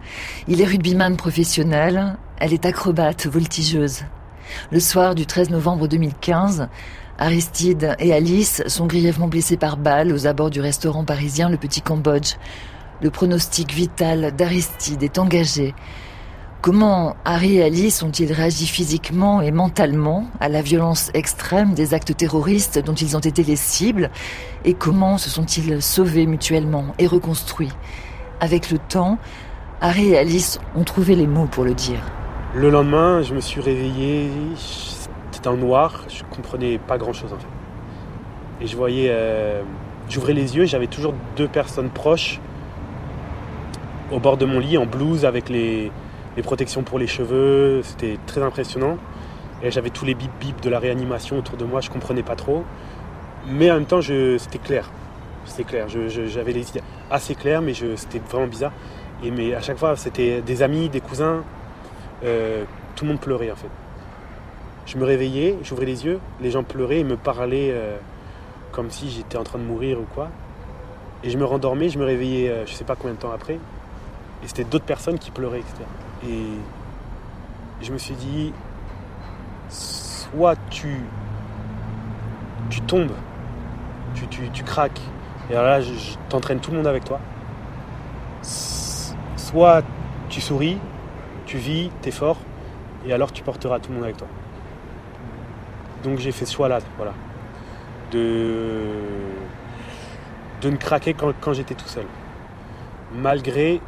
Il 0.49 0.61
est 0.61 0.65
rugbyman 0.65 1.17
professionnel, 1.17 2.17
elle 2.41 2.53
est 2.53 2.67
acrobate 2.67 3.29
voltigeuse. 3.29 4.03
Le 4.73 4.81
soir 4.81 5.15
du 5.15 5.25
13 5.25 5.51
novembre 5.51 5.87
2015, 5.87 6.67
Aristide 7.17 7.95
et 8.01 8.13
Alice 8.13 8.65
sont 8.67 8.87
grièvement 8.87 9.29
blessés 9.29 9.57
par 9.57 9.77
balle 9.77 10.13
aux 10.13 10.27
abords 10.27 10.51
du 10.51 10.61
restaurant 10.61 11.05
parisien 11.05 11.49
Le 11.49 11.59
Petit 11.59 11.81
Cambodge. 11.81 12.35
Le 13.03 13.11
pronostic 13.11 13.73
vital 13.73 14.35
d'Aristide 14.35 15.05
est 15.05 15.21
engagé. 15.21 15.77
Comment 16.61 17.15
Harry 17.25 17.59
et 17.59 17.63
Alice 17.63 18.03
ont-ils 18.03 18.33
réagi 18.33 18.67
physiquement 18.67 19.41
et 19.41 19.53
mentalement 19.53 20.27
à 20.41 20.49
la 20.49 20.61
violence 20.61 21.13
extrême 21.15 21.73
des 21.73 21.95
actes 21.95 22.17
terroristes 22.17 22.81
dont 22.81 22.95
ils 22.95 23.17
ont 23.17 23.21
été 23.21 23.45
les 23.45 23.55
cibles 23.55 24.11
et 24.65 24.75
comment 24.75 25.19
se 25.19 25.31
sont-ils 25.31 25.81
sauvés 25.81 26.27
mutuellement 26.27 26.87
et 26.99 27.07
reconstruits? 27.07 27.71
Avec 28.41 28.73
le 28.73 28.79
temps, 28.79 29.19
Harry 29.81 30.09
et 30.09 30.19
Alice 30.19 30.59
ont 30.75 30.83
trouvé 30.83 31.15
les 31.15 31.29
mots 31.29 31.47
pour 31.47 31.63
le 31.63 31.75
dire. 31.75 32.01
Le 32.57 32.71
lendemain, 32.71 33.23
je 33.23 33.35
me 33.35 33.41
suis 33.41 33.61
réveillé, 33.61 34.29
c'était 35.31 35.47
en 35.47 35.57
noir, 35.57 36.07
je 36.09 36.25
comprenais 36.25 36.79
pas 36.79 36.99
grand 36.99 37.13
chose 37.13 37.33
en 37.33 37.39
fait. 37.39 38.65
Et 38.65 38.67
je 38.67 38.77
voyais, 38.77 39.11
euh, 39.13 39.63
j'ouvrais 40.09 40.33
les 40.33 40.57
yeux, 40.57 40.65
j'avais 40.65 40.89
toujours 40.89 41.15
deux 41.37 41.47
personnes 41.47 41.91
proches 41.91 42.41
au 44.11 44.19
bord 44.19 44.37
de 44.37 44.45
mon 44.45 44.59
lit 44.59 44.77
en 44.77 44.87
blouse 44.87 45.25
avec 45.25 45.49
les, 45.51 45.93
les 46.37 46.43
protections 46.43 46.83
pour 46.83 46.99
les 46.99 47.07
cheveux, 47.07 47.83
c'était 47.83 48.19
très 48.27 48.43
impressionnant. 48.43 48.97
Et 49.63 49.71
j'avais 49.71 49.91
tous 49.91 50.05
les 50.05 50.15
bip 50.15 50.31
bip 50.41 50.61
de 50.61 50.71
la 50.71 50.79
réanimation 50.79 51.39
autour 51.39 51.57
de 51.57 51.65
moi, 51.65 51.81
je 51.81 51.91
comprenais 51.91 52.23
pas 52.23 52.37
trop. 52.37 52.65
Mais 53.49 53.71
en 53.71 53.75
même 53.75 53.87
temps, 53.87 54.01
c'était 54.03 54.59
clair. 54.59 54.91
C'était 55.47 55.65
clair. 55.65 55.87
J'avais 55.89 56.53
les 56.53 56.69
idées 56.71 56.83
assez 57.11 57.35
claires, 57.35 57.63
mais 57.63 57.73
c'était 57.75 58.21
vraiment 58.21 58.47
bizarre. 58.47 58.73
Et 59.25 59.31
mais 59.31 59.55
à 59.55 59.61
chaque 59.61 59.79
fois, 59.79 59.97
c'était 59.97 60.43
des 60.43 60.63
amis, 60.63 60.89
des 60.89 61.01
cousins. 61.01 61.43
euh, 62.25 62.65
tout 62.97 63.05
le 63.05 63.13
monde 63.13 63.21
pleurait 63.21 63.51
en 63.51 63.57
fait. 63.57 63.69
Je 64.87 64.97
me 64.99 65.05
réveillais, 65.05 65.57
j'ouvrais 65.63 65.87
les 65.87 66.05
yeux, 66.05 66.19
les 66.41 66.51
gens 66.51 66.65
pleuraient 66.65 67.01
et 67.01 67.05
me 67.05 67.17
parlaient 67.17 67.71
euh, 67.73 67.97
comme 68.73 68.91
si 68.91 69.11
j'étais 69.11 69.37
en 69.37 69.45
train 69.45 69.59
de 69.59 69.65
mourir 69.65 70.01
ou 70.01 70.07
quoi. 70.15 70.29
Et 71.23 71.31
je 71.31 71.39
me 71.39 71.45
rendormais, 71.45 71.89
je 71.91 71.99
me 71.99 72.05
réveillais 72.05 72.49
euh, 72.49 72.67
je 72.67 72.73
sais 72.75 72.85
pas 72.85 72.97
combien 72.97 73.15
de 73.15 73.19
temps 73.21 73.33
après. 73.33 73.55
Et 73.55 74.47
c'était 74.47 74.65
d'autres 74.65 74.85
personnes 74.85 75.19
qui 75.19 75.31
pleuraient, 75.31 75.61
etc. 75.61 75.85
Et 76.27 76.47
je 77.83 77.93
me 77.93 77.99
suis 77.99 78.15
dit, 78.15 78.53
soit 79.69 80.57
tu, 80.71 81.01
tu 82.71 82.81
tombes, 82.83 83.13
tu, 84.15 84.27
tu, 84.27 84.51
tu 84.51 84.65
craques, 84.65 85.01
et 85.51 85.55
alors 85.55 85.67
là, 85.67 85.81
je, 85.81 85.93
t'entraîne 86.29 86.61
tout 86.61 86.71
le 86.71 86.79
monde 86.79 86.87
avec 86.87 87.05
toi. 87.05 87.21
Soit 88.43 89.83
tu 90.29 90.41
souris, 90.41 90.79
tu 91.47 91.57
vis, 91.57 91.91
t'es 92.03 92.11
fort, 92.11 92.37
et 93.07 93.13
alors 93.13 93.33
tu 93.33 93.43
porteras 93.43 93.79
tout 93.79 93.91
le 93.91 93.97
monde 93.97 94.05
avec 94.05 94.17
toi. 94.17 94.29
Donc 96.03 96.19
j'ai 96.19 96.33
fait 96.33 96.45
ce 96.45 96.55
choix-là, 96.55 96.81
voilà. 96.97 97.15
De, 98.13 98.87
de 100.63 100.71
ne 100.71 100.77
craquer 100.77 101.15
quand, 101.15 101.33
quand 101.41 101.53
j'étais 101.53 101.75
tout 101.75 101.89
seul. 101.89 102.07
Malgré 103.15 103.81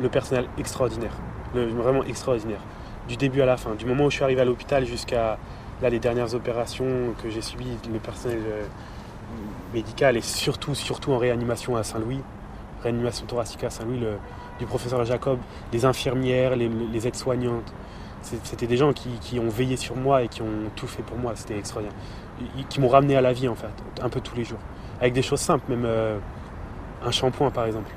le 0.00 0.08
personnel 0.08 0.46
extraordinaire, 0.58 1.16
vraiment 1.54 2.04
extraordinaire. 2.04 2.60
Du 3.08 3.16
début 3.16 3.40
à 3.40 3.46
la 3.46 3.56
fin, 3.56 3.74
du 3.74 3.86
moment 3.86 4.04
où 4.04 4.10
je 4.10 4.16
suis 4.16 4.24
arrivé 4.24 4.40
à 4.40 4.44
l'hôpital 4.44 4.84
jusqu'à 4.86 5.38
là, 5.82 5.90
les 5.90 5.98
dernières 5.98 6.34
opérations 6.34 7.14
que 7.22 7.30
j'ai 7.30 7.40
subies, 7.40 7.76
le 7.92 7.98
personnel 7.98 8.38
euh, 8.46 8.64
médical 9.74 10.16
et 10.16 10.20
surtout, 10.20 10.74
surtout 10.74 11.12
en 11.12 11.18
réanimation 11.18 11.76
à 11.76 11.82
Saint-Louis, 11.82 12.20
réanimation 12.82 13.26
thoracique 13.26 13.64
à 13.64 13.70
Saint-Louis, 13.70 14.00
du 14.60 14.66
professeur 14.66 15.04
Jacob, 15.04 15.38
les 15.72 15.84
infirmières, 15.84 16.54
les, 16.54 17.06
aides-soignantes. 17.06 17.72
C'était 18.22 18.66
des 18.66 18.76
gens 18.76 18.92
qui, 18.92 19.08
qui 19.20 19.40
ont 19.40 19.48
veillé 19.48 19.76
sur 19.76 19.96
moi 19.96 20.22
et 20.22 20.28
qui 20.28 20.42
ont 20.42 20.70
tout 20.76 20.86
fait 20.86 21.02
pour 21.02 21.16
moi. 21.16 21.32
C'était 21.34 21.58
extraordinaire. 21.58 21.96
Qui 22.68 22.80
m'ont 22.80 22.88
ramené 22.88 23.16
à 23.16 23.22
la 23.22 23.32
vie, 23.32 23.48
en 23.48 23.54
fait, 23.54 23.70
un 24.02 24.10
peu 24.10 24.20
tous 24.20 24.36
les 24.36 24.44
jours. 24.44 24.58
Avec 25.00 25.14
des 25.14 25.22
choses 25.22 25.40
simples, 25.40 25.64
même 25.70 25.84
euh, 25.86 26.18
un 27.04 27.10
shampoing, 27.10 27.50
par 27.50 27.64
exemple. 27.64 27.90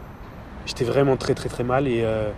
J'étais 0.66 0.86
vraiment 0.86 1.18
très, 1.18 1.34
très, 1.34 1.50
très 1.50 1.66
mal. 1.66 1.90
Et 1.90 2.02
euh, 2.04 2.30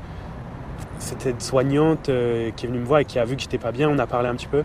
cette 0.99 1.25
aide-soignante 1.25 2.09
euh, 2.09 2.51
qui 2.55 2.65
est 2.65 2.69
venue 2.69 2.79
me 2.79 2.85
voir 2.85 2.99
et 2.99 3.05
qui 3.05 3.19
a 3.19 3.25
vu 3.25 3.35
que 3.35 3.41
j'étais 3.41 3.57
pas 3.57 3.71
bien, 3.71 3.89
on 3.89 3.99
a 3.99 4.07
parlé 4.07 4.29
un 4.29 4.35
petit 4.35 4.47
peu. 4.47 4.59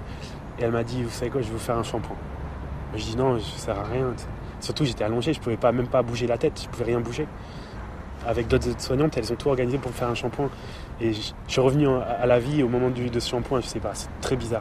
Et 0.58 0.62
elle 0.64 0.72
m'a 0.72 0.84
dit 0.84 1.02
Vous 1.02 1.10
savez 1.10 1.30
quoi, 1.30 1.40
je 1.40 1.46
vais 1.48 1.52
vous 1.54 1.58
faire 1.58 1.76
un 1.78 1.82
shampoing. 1.82 2.16
Je 2.94 3.02
dis 3.04 3.16
Non, 3.16 3.38
ça 3.40 3.58
sert 3.58 3.78
à 3.78 3.84
rien. 3.84 4.06
Surtout, 4.60 4.84
j'étais 4.84 5.04
allongé, 5.04 5.32
je 5.32 5.40
pouvais 5.40 5.56
pas, 5.56 5.72
même 5.72 5.86
pas 5.88 6.02
bouger 6.02 6.26
la 6.26 6.36
tête, 6.38 6.60
je 6.62 6.68
pouvais 6.68 6.84
rien 6.84 7.00
bouger 7.00 7.26
avec 8.26 8.48
d'autres 8.48 8.68
aides-soignantes, 8.68 9.16
elles 9.16 9.32
ont 9.32 9.36
tout 9.36 9.48
organisé 9.48 9.78
pour 9.78 9.90
me 9.92 9.96
faire 9.96 10.08
un 10.08 10.14
shampoing. 10.14 10.50
Et 11.00 11.14
je 11.14 11.32
suis 11.48 11.60
revenu 11.62 11.88
à 11.88 12.26
la 12.26 12.38
vie 12.38 12.62
au 12.62 12.68
moment 12.68 12.90
du, 12.90 13.08
de 13.08 13.18
ce 13.18 13.30
shampoing, 13.30 13.60
je 13.60 13.66
sais 13.66 13.80
pas, 13.80 13.92
c'est 13.94 14.10
très 14.20 14.36
bizarre. 14.36 14.60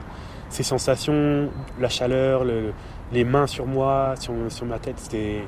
Ces 0.50 0.64
sensations, 0.64 1.50
la 1.78 1.90
chaleur, 1.90 2.46
le- 2.46 2.72
les 3.12 3.26
mains 3.26 3.48
sur 3.48 3.66
moi, 3.66 4.14
sur, 4.18 4.34
sur 4.48 4.66
ma 4.66 4.80
tête, 4.80 4.98
c'était. 4.98 5.44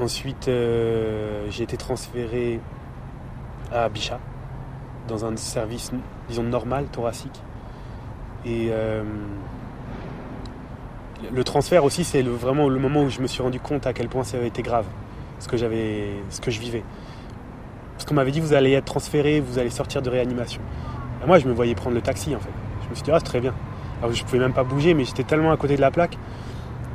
Ensuite, 0.00 0.48
euh, 0.48 1.44
j'ai 1.50 1.64
été 1.64 1.76
transféré 1.76 2.60
à 3.72 3.88
Bichat, 3.90 4.20
dans 5.08 5.24
un 5.24 5.36
service, 5.36 5.90
disons, 6.28 6.44
normal, 6.44 6.86
thoracique. 6.92 7.42
Et 8.44 8.68
euh, 8.70 9.02
le 11.32 11.44
transfert 11.44 11.84
aussi, 11.84 12.04
c'est 12.04 12.22
vraiment 12.22 12.68
le 12.68 12.78
moment 12.78 13.02
où 13.02 13.10
je 13.10 13.20
me 13.20 13.26
suis 13.26 13.42
rendu 13.42 13.58
compte 13.58 13.86
à 13.86 13.92
quel 13.92 14.08
point 14.08 14.22
ça 14.22 14.36
avait 14.36 14.46
été 14.46 14.62
grave, 14.62 14.86
ce 15.40 15.48
que, 15.48 15.56
j'avais, 15.56 16.10
ce 16.30 16.40
que 16.40 16.50
je 16.50 16.60
vivais. 16.60 16.84
Parce 17.94 18.04
qu'on 18.04 18.14
m'avait 18.14 18.30
dit, 18.30 18.40
vous 18.40 18.52
allez 18.52 18.72
être 18.72 18.84
transféré, 18.84 19.40
vous 19.40 19.58
allez 19.58 19.70
sortir 19.70 20.02
de 20.02 20.10
réanimation. 20.10 20.60
Moi, 21.26 21.40
je 21.40 21.48
me 21.48 21.52
voyais 21.52 21.74
prendre 21.74 21.96
le 21.96 22.02
taxi, 22.02 22.36
en 22.36 22.38
fait. 22.38 22.52
Je 22.84 22.90
me 22.90 22.94
suis 22.94 23.02
dit, 23.02 23.10
ah, 23.10 23.18
c'est 23.18 23.24
très 23.24 23.40
bien. 23.40 23.54
Alors, 24.00 24.14
je 24.14 24.22
pouvais 24.24 24.38
même 24.38 24.52
pas 24.52 24.62
bouger, 24.62 24.94
mais 24.94 25.04
j'étais 25.04 25.24
tellement 25.24 25.50
à 25.50 25.56
côté 25.56 25.74
de 25.74 25.80
la 25.80 25.90
plaque 25.90 26.16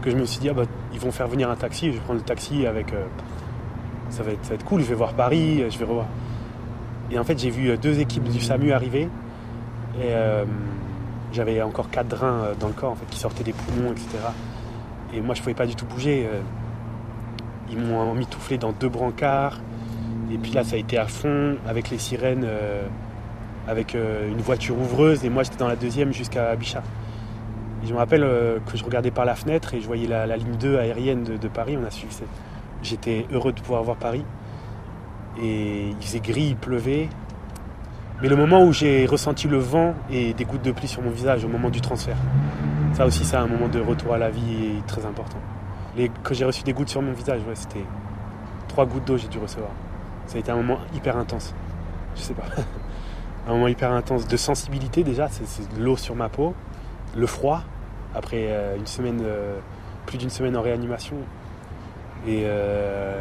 que 0.02 0.10
je 0.10 0.16
me 0.16 0.26
suis 0.26 0.40
dit, 0.40 0.48
ah, 0.50 0.54
bah, 0.54 0.64
ils 0.94 1.00
vont 1.00 1.12
faire 1.12 1.28
venir 1.28 1.50
un 1.50 1.56
taxi, 1.56 1.88
je 1.88 1.98
vais 1.98 2.00
prendre 2.00 2.20
le 2.20 2.26
taxi 2.26 2.66
avec. 2.66 2.94
euh, 2.94 3.04
ça, 4.10 4.24
va 4.24 4.32
être, 4.32 4.44
ça 4.44 4.50
va 4.50 4.56
être 4.56 4.66
cool, 4.66 4.82
je 4.82 4.86
vais 4.86 4.96
voir 4.96 5.14
Paris, 5.14 5.64
je 5.70 5.78
vais 5.78 5.86
revoir. 5.86 6.06
Et 7.12 7.20
en 7.20 7.24
fait, 7.24 7.38
j'ai 7.38 7.50
vu 7.50 7.70
euh, 7.70 7.78
deux 7.78 8.00
équipes 8.00 8.24
du 8.30 8.40
SAMU 8.42 8.72
arriver. 8.72 9.10
Et 10.00 10.10
euh, 10.12 10.46
j'avais 11.32 11.62
encore 11.62 11.90
quatre 11.90 12.08
drains 12.08 12.42
euh, 12.44 12.54
dans 12.60 12.68
le 12.68 12.74
corps, 12.74 12.92
en 12.92 12.96
fait, 12.96 13.06
qui 13.10 13.20
sortaient 13.20 13.44
des 13.44 13.54
poumons, 13.54 13.92
etc. 13.92 14.08
Et 15.14 15.22
moi, 15.22 15.36
je 15.36 15.42
pouvais 15.42 15.54
pas 15.54 15.68
du 15.68 15.76
tout 15.76 15.86
bouger. 15.86 16.28
Ils 17.70 17.78
m'ont 17.78 18.00
emmitouflé 18.00 18.58
dans 18.58 18.72
deux 18.72 18.90
brancards. 18.90 19.60
Et 20.32 20.38
puis 20.40 20.52
là, 20.52 20.64
ça 20.64 20.76
a 20.76 20.80
été 20.80 20.98
à 20.98 21.06
fond 21.06 21.56
avec 21.68 21.92
les 21.92 22.00
sirènes, 22.00 22.48
avec 23.68 23.94
une 23.94 24.42
voiture 24.42 24.76
ouvreuse. 24.76 25.24
Et 25.24 25.30
moi, 25.30 25.44
j'étais 25.44 25.58
dans 25.58 25.68
la 25.68 25.76
deuxième 25.76 26.14
jusqu'à 26.14 26.56
Bichat. 26.56 26.82
Et 27.84 27.88
je 27.88 27.94
me 27.94 28.00
rappelle 28.00 28.22
que 28.66 28.76
je 28.76 28.84
regardais 28.84 29.12
par 29.12 29.26
la 29.26 29.36
fenêtre 29.36 29.76
et 29.76 29.82
je 29.82 29.86
voyais 29.86 30.08
la, 30.08 30.26
ligne 30.36 30.56
2 30.60 30.80
aérienne 30.80 31.24
de, 31.24 31.38
de 31.38 31.48
Paris. 31.48 31.78
On 31.80 31.86
a 31.86 31.92
suivi 31.92 32.12
cette- 32.12 32.28
J'étais 32.82 33.28
heureux 33.32 33.54
de 33.54 33.62
pouvoir 33.62 33.84
voir 33.84 33.98
Paris. 33.98 34.26
Et 35.42 35.90
il 35.90 36.06
faisait 36.06 36.20
gris, 36.20 36.50
il 36.50 36.56
pleuvait. 36.56 37.10
Mais 38.22 38.30
le 38.30 38.36
moment 38.36 38.64
où 38.64 38.72
j'ai 38.72 39.06
ressenti 39.06 39.48
le 39.48 39.58
vent 39.58 39.96
et 40.10 40.34
des 40.34 40.46
gouttes 40.46 40.62
de 40.62 40.72
pluie 40.72 40.88
sur 40.88 41.02
mon 41.02 41.10
visage 41.10 41.44
au 41.44 41.48
moment 41.48 41.70
du 41.70 41.82
transfert, 41.82 42.18
ça 42.94 43.06
aussi, 43.06 43.26
c'est 43.26 43.36
un 43.36 43.48
moment 43.48 43.68
de 43.68 43.80
retour 43.80 44.14
à 44.14 44.18
la 44.18 44.30
vie 44.30 44.82
très 44.88 45.06
important. 45.06 45.40
Les, 45.98 46.12
quand 46.24 46.34
j'ai 46.34 46.46
reçu 46.46 46.64
des 46.64 46.74
gouttes 46.74 46.90
sur 46.90 47.02
mon 47.02 47.12
visage, 47.12 47.42
ouais, 47.48 47.56
c'était 47.56 47.86
trois 48.68 48.86
gouttes 48.86 49.06
d'eau 49.06 49.18
j'ai 49.18 49.28
dû 49.28 49.40
recevoir. 49.40 49.72
Ça 50.28 50.38
a 50.38 50.40
été 50.40 50.52
un 50.52 50.56
moment 50.56 50.78
hyper 50.96 51.18
intense. 51.18 51.54
Je 52.16 52.22
sais 52.22 52.34
pas. 52.34 52.46
un 53.48 53.54
moment 53.54 53.68
hyper 53.68 53.92
intense 53.92 54.28
de 54.28 54.38
sensibilité 54.38 55.04
déjà, 55.04 55.28
c'est 55.30 55.80
l'eau 55.80 55.98
sur 55.98 56.16
ma 56.16 56.30
peau, 56.30 56.54
le 57.16 57.28
froid 57.28 57.64
après 58.16 58.48
euh, 58.50 58.78
une 58.78 58.88
semaine, 58.88 59.22
euh, 59.24 59.58
plus 60.06 60.18
d'une 60.18 60.30
semaine 60.30 60.56
en 60.56 60.62
réanimation, 60.62 61.18
et 62.28 62.44
euh, 62.46 63.13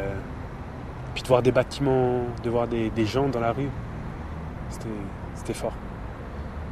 de 1.23 1.27
voir 1.27 1.41
des 1.41 1.51
bâtiments, 1.51 2.21
de 2.43 2.49
voir 2.49 2.67
des, 2.67 3.05
gens 3.05 3.29
dans 3.29 3.39
la 3.39 3.53
rue, 3.53 3.69
c'était 5.35 5.53
fort. 5.53 5.73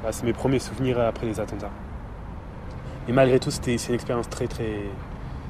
Bah, 0.03 0.09
c'est 0.11 0.23
mes 0.23 0.33
premiers 0.33 0.59
souvenirs 0.59 0.99
après 0.99 1.25
les 1.25 1.39
attentats. 1.39 1.69
Et 3.07 3.13
malgré 3.13 3.39
tout, 3.39 3.51
c'était 3.51 3.75
une 3.75 3.95
expérience 3.95 4.29
très 4.29 4.47
très 4.47 4.83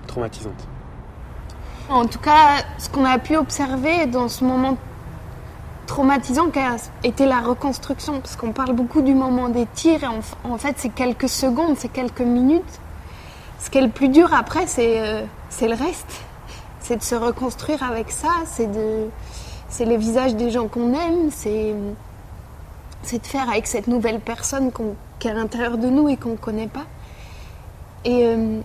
traumatisante. 0.08 0.68
En 1.90 2.06
tout 2.06 2.20
cas, 2.20 2.64
ce 2.78 2.90
qu'on 2.90 3.06
a 3.06 3.18
pu 3.18 3.36
observer 3.36 4.06
dans 4.06 4.30
ce 4.30 4.44
moment 4.44 4.78
traumatisant 5.88 6.50
qu'a 6.50 6.78
été 7.04 7.26
la 7.26 7.42
reconstruction, 7.42 8.22
parce 8.22 8.36
qu'on 8.36 8.54
parle 8.54 8.74
beaucoup 8.74 9.02
du 9.02 9.14
moment 9.14 9.50
des 9.50 9.66
tirs, 9.74 10.10
en, 10.44 10.58
fait 10.58 10.76
c'est 10.78 10.94
quelques 10.94 11.28
secondes, 11.28 11.76
c'est 11.78 11.92
quelques 11.92 12.22
minutes. 12.22 12.80
Ce 13.60 13.70
qui 13.70 13.78
est 13.78 13.82
le 13.82 13.90
plus 13.90 14.08
dur 14.08 14.34
après, 14.34 14.68
c'est 14.68 15.02
euh, 15.02 15.24
le 15.62 15.76
reste. 15.76 16.24
C'est 16.92 16.98
de 16.98 17.04
se 17.04 17.16
reconstruire 17.16 17.82
avec 17.84 18.12
ça, 18.12 18.28
c'est 18.46 18.68
de, 18.70 19.08
c'est 19.70 19.86
les 19.86 19.96
visages 19.96 20.36
des 20.36 20.52
gens 20.52 20.68
qu'on 20.68 20.94
aime, 20.94 21.32
c'est 21.32 21.74
c'est 23.02 23.20
de 23.22 23.26
faire 23.26 23.50
avec 23.50 23.66
cette 23.66 23.88
nouvelle 23.88 24.20
personne 24.20 24.74
qu'on- 24.74 24.96
qui 25.18 25.30
à 25.30 25.34
l'intérieur 25.34 25.78
de 25.78 25.88
nous 25.88 26.10
et 26.10 26.18
qu'on 26.18 26.32
ne 26.32 26.36
connaît 26.36 26.68
pas. 26.68 26.84
Et 28.04 28.26
euh, 28.28 28.60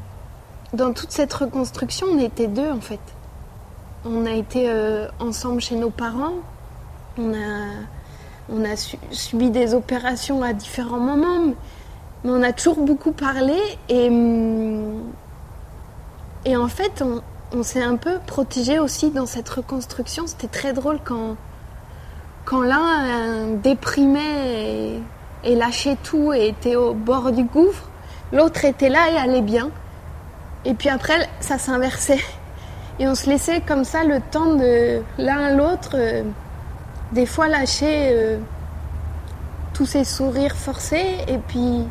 dans 0.72 0.92
toute 0.92 1.12
cette 1.12 1.32
reconstruction, 1.32 2.08
on 2.10 2.18
était 2.18 2.48
deux 2.48 2.68
en 2.68 2.80
fait. 2.80 2.98
On 4.04 4.26
a 4.26 4.32
été 4.32 4.68
euh, 4.68 5.06
ensemble 5.20 5.60
chez 5.60 5.76
nos 5.76 5.90
parents. 5.90 6.34
On 7.18 7.32
a, 7.32 7.76
on 8.52 8.64
a 8.64 8.74
su- 8.74 8.98
subi 9.12 9.50
des 9.50 9.72
opérations 9.72 10.42
à 10.42 10.52
différents 10.52 10.98
moments. 10.98 11.54
Mais 12.24 12.30
on 12.32 12.42
a 12.42 12.52
toujours 12.52 12.84
beaucoup 12.84 13.12
parlé. 13.12 13.56
Et, 13.88 14.10
et 16.44 16.56
en 16.56 16.66
fait, 16.66 17.02
on, 17.02 17.20
on 17.52 17.62
s'est 17.62 17.82
un 17.82 17.96
peu 17.96 18.18
protégé 18.26 18.78
aussi 18.78 19.11
dans 19.11 19.26
cette 19.26 19.48
reconstruction. 19.48 20.26
C'était 20.26 20.48
très 20.48 20.72
drôle 20.72 20.98
quand, 21.04 21.37
l'un 22.61 23.04
euh, 23.06 23.56
déprimait 23.56 24.94
et, 24.94 25.02
et 25.44 25.54
lâchait 25.54 25.96
tout 26.02 26.32
et 26.32 26.48
était 26.48 26.76
au 26.76 26.94
bord 26.94 27.32
du 27.32 27.44
gouffre. 27.44 27.88
L'autre 28.32 28.64
était 28.64 28.88
là 28.88 29.11
et 29.12 29.16
allait 29.16 29.42
bien. 29.42 29.70
Et 30.64 30.74
puis 30.74 30.88
après, 30.88 31.28
ça 31.40 31.59
s'inversait. 31.59 32.20
Et 32.98 33.06
on 33.06 33.14
se 33.14 33.28
laissait 33.28 33.61
comme 33.61 33.85
ça 33.85 34.04
le 34.04 34.20
temps 34.20 34.54
de 34.54 35.02
l'un 35.18 35.44
à 35.44 35.52
l'autre, 35.52 35.90
euh, 35.94 36.22
des 37.12 37.26
fois 37.26 37.46
lâcher 37.46 38.11
euh, 38.11 38.38
tous 39.74 39.85
ces 39.85 40.04
sourires 40.04 40.56
forcés, 40.56 41.18
et 41.28 41.38
puis 41.38 41.85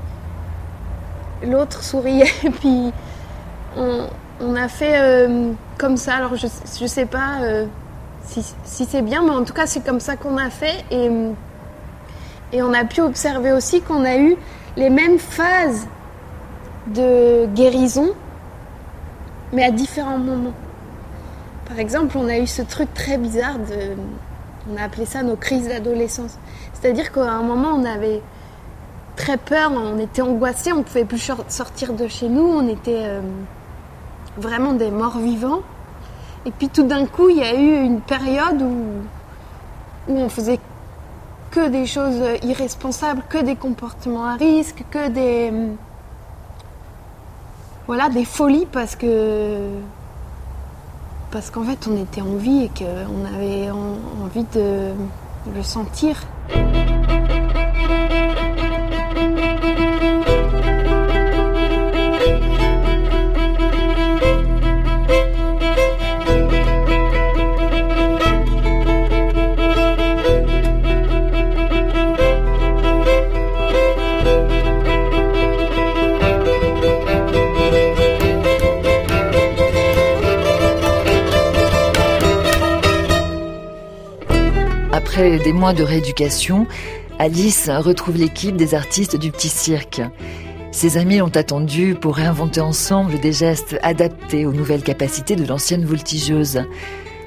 l'autre 1.43 1.83
souriait, 1.83 2.31
et 2.43 2.49
puis 2.49 2.91
on, 3.77 4.07
on 4.41 4.55
a 4.55 4.67
fait 4.67 4.99
euh, 4.99 5.51
comme 5.77 5.97
ça. 5.97 6.15
Alors 6.15 6.35
je, 6.35 6.47
je 6.79 6.85
sais 6.85 7.05
pas 7.05 7.41
euh, 7.41 7.65
si, 8.23 8.43
c'est 8.85 9.01
bien, 9.01 9.21
mais 9.23 9.31
en 9.31 9.43
tout 9.43 9.53
cas 9.53 9.67
c'est 9.67 9.83
comme 9.83 9.99
ça 9.99 10.15
qu'on 10.15 10.37
a 10.37 10.49
fait. 10.49 10.83
Et, 10.91 11.09
on 12.61 12.73
a 12.73 12.85
pu 12.85 13.01
observer 13.01 13.51
aussi 13.51 13.81
qu'on 13.81 14.05
a 14.05 14.15
eu 14.15 14.37
les 14.77 14.89
mêmes 14.89 15.19
phases 15.19 15.87
de 16.87 17.47
guérison 17.47 18.13
mais 19.51 19.63
à 19.63 19.71
différents 19.71 20.17
moments. 20.17 20.53
Par 21.67 21.79
exemple, 21.79 22.17
on 22.17 22.27
a 22.27 22.37
eu 22.37 22.47
ce 22.47 22.61
truc 22.61 22.93
très 22.93 23.17
bizarre 23.17 23.57
de. 23.57 23.95
On 24.71 24.77
a 24.77 24.83
appelé 24.83 25.05
ça 25.05 25.21
nos 25.23 25.35
crises 25.35 25.67
d'adolescence. 25.67 26.37
C'est-à-dire 26.73 27.11
qu'à 27.11 27.29
un 27.31 27.43
moment, 27.43 27.69
on 27.75 27.85
avait 27.85 28.21
très 29.15 29.37
peur, 29.37 29.71
on 29.73 29.97
était 29.99 30.21
angoissés, 30.21 30.71
on 30.73 30.77
ne 30.77 30.83
pouvait 30.83 31.05
plus 31.05 31.19
sor- 31.19 31.45
sortir 31.47 31.93
de 31.93 32.07
chez 32.07 32.27
nous, 32.27 32.43
on 32.43 32.67
était 32.67 33.03
euh, 33.03 33.21
vraiment 34.37 34.73
des 34.73 34.91
morts 34.91 35.17
vivants. 35.17 35.61
Et 36.45 36.51
puis 36.51 36.69
tout 36.69 36.83
d'un 36.83 37.05
coup, 37.05 37.29
il 37.29 37.37
y 37.37 37.43
a 37.43 37.55
eu 37.55 37.83
une 37.83 38.01
période 38.01 38.61
où, 38.61 38.83
où 40.11 40.17
on 40.17 40.29
faisait 40.29 40.59
que 41.51 41.69
des 41.69 41.85
choses 41.85 42.21
irresponsables, 42.43 43.23
que 43.29 43.41
des 43.43 43.55
comportements 43.55 44.25
à 44.25 44.35
risque, 44.35 44.83
que 44.91 45.07
des 45.09 45.51
voilà, 47.87 48.09
des 48.09 48.25
folies 48.25 48.67
parce 48.71 48.95
que 48.95 49.57
parce 51.31 51.51
qu'en 51.51 51.63
fait 51.63 51.87
on 51.87 51.95
était 52.01 52.21
en 52.21 52.35
vie 52.35 52.63
et 52.63 52.69
qu'on 52.69 53.25
avait 53.35 53.69
en- 53.69 54.23
envie 54.25 54.45
de 54.55 54.91
le 55.55 55.63
sentir. 55.63 56.17
Après 85.15 85.39
des 85.39 85.53
mois 85.53 85.71
de 85.71 85.81
rééducation, 85.81 86.67
Alice 87.19 87.69
retrouve 87.69 88.17
l'équipe 88.17 88.57
des 88.57 88.75
artistes 88.75 89.15
du 89.15 89.31
petit 89.31 89.47
cirque. 89.47 90.01
Ses 90.73 90.97
amis 90.97 91.19
l'ont 91.19 91.29
attendue 91.29 91.95
pour 91.95 92.17
réinventer 92.17 92.59
ensemble 92.59 93.17
des 93.21 93.31
gestes 93.31 93.77
adaptés 93.81 94.45
aux 94.45 94.51
nouvelles 94.51 94.83
capacités 94.83 95.37
de 95.37 95.45
l'ancienne 95.45 95.85
voltigeuse. 95.85 96.63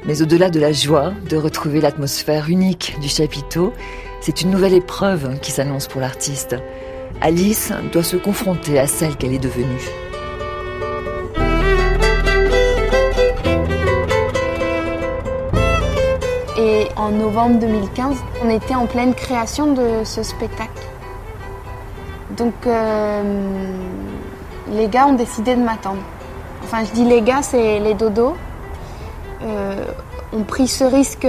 Mais 0.05 0.21
au-delà 0.21 0.51
de 0.51 0.61
la 0.61 0.71
joie 0.71 1.15
de 1.31 1.39
retrouver 1.39 1.81
l'atmosphère 1.81 2.51
unique 2.51 2.95
du 3.01 3.09
chapiteau, 3.09 3.73
c'est 4.21 4.43
une 4.43 4.51
nouvelle 4.51 4.75
épreuve 4.75 5.41
qui 5.41 5.51
s'annonce 5.51 5.87
pour 5.87 6.03
l'artiste. 6.03 6.57
Alice 7.23 7.73
doit 7.91 8.03
se 8.03 8.19
confronter 8.19 8.79
à 8.79 8.87
celle 8.87 9.17
qu'elle 9.17 9.33
est 9.33 9.39
devenue. 9.39 10.08
En 16.97 17.11
novembre 17.11 17.59
2015, 17.59 18.17
on 18.45 18.51
était 18.51 18.75
en 18.75 18.87
pleine 18.87 19.15
création 19.15 19.73
de 19.73 20.05
ce 20.05 20.23
spectacle. 20.23 20.83
Donc 22.37 22.55
euh, 22.67 23.23
les 24.71 24.89
gars 24.89 25.07
ont 25.07 25.15
décidé 25.15 25.55
de 25.55 25.63
m'attendre. 25.63 26.03
Enfin, 26.65 26.85
je 26.85 26.93
dis 26.93 27.05
les 27.05 27.23
gars, 27.23 27.43
c'est 27.43 27.81
les 27.81 27.95
dodos. 27.95 28.37
Euh, 29.43 29.85
ont 30.33 30.43
pris 30.43 30.69
ce 30.69 30.85
risque 30.85 31.27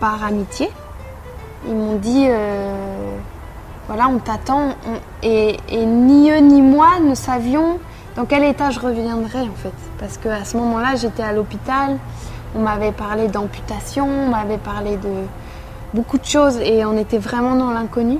par 0.00 0.24
amitié. 0.24 0.70
Ils 1.66 1.74
m'ont 1.74 1.96
dit, 1.96 2.26
euh, 2.28 3.16
voilà, 3.86 4.08
on 4.08 4.18
t'attend. 4.18 4.74
Et, 5.22 5.56
et 5.68 5.86
ni 5.86 6.30
eux 6.30 6.38
ni 6.38 6.60
moi 6.60 6.98
ne 7.00 7.14
savions 7.14 7.78
dans 8.16 8.24
quel 8.24 8.44
état 8.44 8.70
je 8.70 8.80
reviendrais 8.80 9.42
en 9.42 9.54
fait. 9.56 9.72
Parce 9.98 10.18
qu'à 10.18 10.44
ce 10.44 10.56
moment-là, 10.56 10.96
j'étais 10.96 11.22
à 11.22 11.32
l'hôpital. 11.32 11.98
On 12.54 12.60
m'avait 12.60 12.92
parlé 12.92 13.28
d'amputation, 13.28 14.06
on 14.06 14.28
m'avait 14.28 14.58
parlé 14.58 14.96
de 14.96 15.08
beaucoup 15.94 16.18
de 16.18 16.24
choses 16.24 16.58
et 16.58 16.84
on 16.84 16.96
était 16.96 17.18
vraiment 17.18 17.54
dans 17.54 17.70
l'inconnu. 17.70 18.18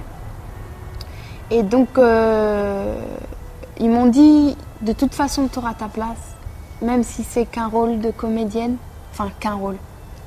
Et 1.50 1.62
donc, 1.62 1.88
euh, 1.98 2.94
ils 3.78 3.90
m'ont 3.90 4.06
dit, 4.06 4.56
de 4.80 4.92
toute 4.92 5.14
façon, 5.14 5.48
tu 5.52 5.58
auras 5.58 5.74
ta 5.74 5.88
place, 5.88 6.34
même 6.80 7.02
si 7.02 7.24
c'est 7.24 7.44
qu'un 7.44 7.66
rôle 7.68 8.00
de 8.00 8.10
comédienne. 8.10 8.76
Enfin, 9.12 9.28
qu'un 9.38 9.54
rôle, 9.54 9.76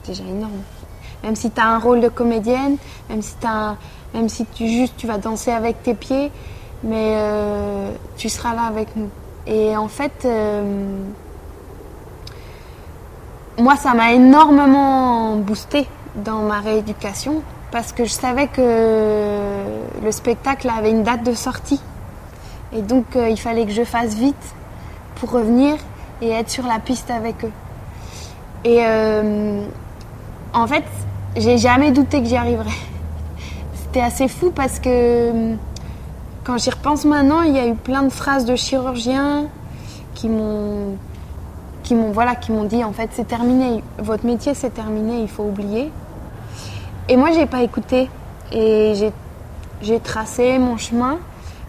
déjà 0.06 0.24
énorme. 0.24 0.62
Même 1.24 1.36
si 1.36 1.50
tu 1.50 1.60
as 1.60 1.66
un 1.68 1.80
rôle 1.80 2.02
de 2.02 2.10
comédienne, 2.10 2.78
même 3.10 3.24
si, 3.24 3.34
un- 3.44 3.78
même 4.14 4.30
si 4.30 4.46
tu 4.46 4.68
juste 4.68 4.94
tu 4.98 5.08
vas 5.08 5.18
danser 5.18 5.52
avec 5.52 5.82
tes 5.82 5.96
pieds, 5.96 6.32
mais 6.84 7.16
euh, 7.18 7.90
tu 8.18 8.30
seras 8.30 8.54
là 8.54 8.64
avec 8.64 8.96
nous. 8.96 9.10
Et 9.48 9.76
en 9.76 9.88
fait, 9.88 10.12
euh, 10.26 10.62
moi, 13.58 13.76
ça 13.78 13.94
m'a 13.94 14.14
énormément 14.14 15.36
boosté 15.38 15.88
dans 16.16 16.42
ma 16.42 16.60
rééducation 16.60 17.42
parce 17.72 17.92
que 17.94 18.06
je 18.06 18.12
savais 18.12 18.48
que 18.48 19.56
le 20.04 20.12
spectacle 20.12 20.70
avait 20.70 20.92
une 20.92 21.04
date 21.04 21.24
de 21.24 21.34
sortie. 21.34 21.82
Et 22.74 22.82
donc, 22.82 23.06
euh, 23.16 23.30
il 23.30 23.40
fallait 23.40 23.66
que 23.66 23.72
je 23.72 23.84
fasse 23.84 24.14
vite 24.16 24.56
pour 25.16 25.32
revenir 25.32 25.76
et 26.22 26.30
être 26.30 26.50
sur 26.50 26.66
la 26.66 26.80
piste 26.80 27.10
avec 27.10 27.46
eux. 27.46 27.52
Et 28.66 28.80
euh, 28.82 29.62
en 30.54 30.68
fait, 30.68 30.84
j'ai 31.38 31.58
jamais 31.58 31.92
douté 31.92 32.22
que 32.22 32.28
j'y 32.28 32.36
arriverais. 32.36 32.70
C'était 33.76 34.02
assez 34.02 34.28
fou 34.28 34.52
parce 34.54 34.80
que 34.80 35.56
quand 36.44 36.58
j'y 36.58 36.70
repense 36.70 37.06
maintenant, 37.06 37.42
il 37.44 37.56
y 37.56 37.60
a 37.60 37.68
eu 37.68 37.76
plein 37.76 38.04
de 38.04 38.10
phrases 38.10 38.46
de 38.46 38.56
chirurgiens 38.56 39.46
qui 40.14 40.28
m'ont 40.28 40.98
qui 41.86 41.94
m'ont 41.94 42.12
voilà, 42.12 42.36
qui 42.36 42.52
m'ont 42.52 42.64
dit 42.66 42.84
en 42.84 42.92
fait 42.92 43.12
c'est 43.14 43.28
terminé, 43.28 43.84
votre 44.00 44.26
métier 44.26 44.54
c'est 44.54 44.72
terminé, 44.72 45.22
il 45.22 45.30
faut 45.30 45.44
oublier. 45.44 45.92
Et 47.08 47.16
moi 47.16 47.32
j'ai 47.32 47.46
pas 47.46 47.62
écouté 47.62 48.10
et 48.52 48.94
j'ai 49.82 50.00
tracé 50.00 50.58
mon 50.58 50.78
chemin. 50.78 51.20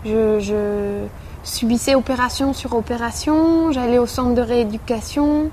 Je, 0.05 1.05
subissais 1.45 1.95
opération 1.95 2.53
sur 2.53 2.75
opération, 2.75 3.71
j'allais 3.71 3.99
au 3.99 4.07
centre 4.07 4.35
de 4.35 4.41
rééducation 4.41 5.49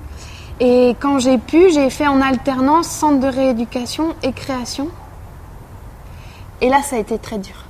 et 0.58 0.96
quand 0.98 1.20
j'ai 1.20 1.38
pu, 1.38 1.70
j'ai 1.70 1.88
fait 1.88 2.08
en 2.08 2.20
alternance 2.20 2.88
centre 2.88 3.20
de 3.20 3.28
rééducation 3.28 4.16
et 4.24 4.32
création. 4.32 4.88
Et 6.60 6.68
là 6.68 6.82
ça 6.82 6.96
a 6.96 6.98
été 6.98 7.16
très 7.18 7.38
dur. 7.38 7.63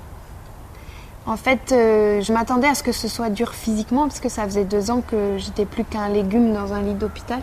En 1.26 1.38
fait, 1.38 1.72
euh, 1.72 2.20
je 2.20 2.32
m'attendais 2.34 2.68
à 2.68 2.74
ce 2.74 2.82
que 2.82 2.92
ce 2.92 3.08
soit 3.08 3.30
dur 3.30 3.54
physiquement, 3.54 4.02
parce 4.02 4.20
que 4.20 4.28
ça 4.28 4.44
faisait 4.44 4.64
deux 4.64 4.90
ans 4.90 5.00
que 5.00 5.38
j'étais 5.38 5.64
plus 5.64 5.84
qu'un 5.84 6.08
légume 6.08 6.52
dans 6.52 6.74
un 6.74 6.82
lit 6.82 6.92
d'hôpital. 6.92 7.40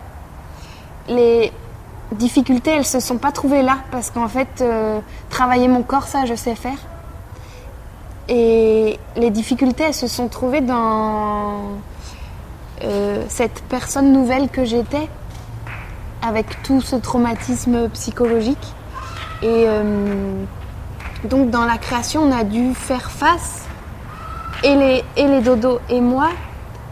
Les 1.07 1.51
difficultés, 2.11 2.71
elles 2.71 2.85
se 2.85 2.99
sont 2.99 3.17
pas 3.17 3.31
trouvées 3.31 3.63
là, 3.63 3.77
parce 3.89 4.11
qu'en 4.11 4.27
fait, 4.27 4.61
euh, 4.61 4.99
travailler 5.31 5.67
mon 5.67 5.81
corps, 5.81 6.03
ça, 6.03 6.25
je 6.25 6.35
sais 6.35 6.53
faire. 6.53 6.77
Et 8.29 8.99
les 9.15 9.31
difficultés, 9.31 9.85
elles 9.85 9.95
se 9.95 10.07
sont 10.07 10.27
trouvées 10.27 10.61
dans 10.61 11.61
euh, 12.83 13.25
cette 13.29 13.63
personne 13.63 14.13
nouvelle 14.13 14.49
que 14.49 14.63
j'étais, 14.63 15.09
avec 16.21 16.61
tout 16.61 16.81
ce 16.81 16.95
traumatisme 16.97 17.89
psychologique. 17.89 18.75
Et 19.41 19.65
donc, 21.23 21.49
dans 21.49 21.65
la 21.65 21.79
création, 21.79 22.21
on 22.21 22.31
a 22.31 22.43
dû 22.43 22.75
faire 22.75 23.09
face 23.09 23.65
et 24.63 24.75
les, 24.75 25.03
et 25.17 25.27
les 25.27 25.41
dodos 25.41 25.79
et 25.89 26.01
moi 26.01 26.29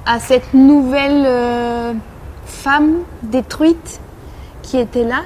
à 0.05 0.19
cette 0.19 0.53
nouvelle 0.53 1.23
euh, 1.25 1.93
femme 2.45 2.99
détruite 3.23 3.99
qui 4.63 4.77
était 4.77 5.03
là. 5.03 5.21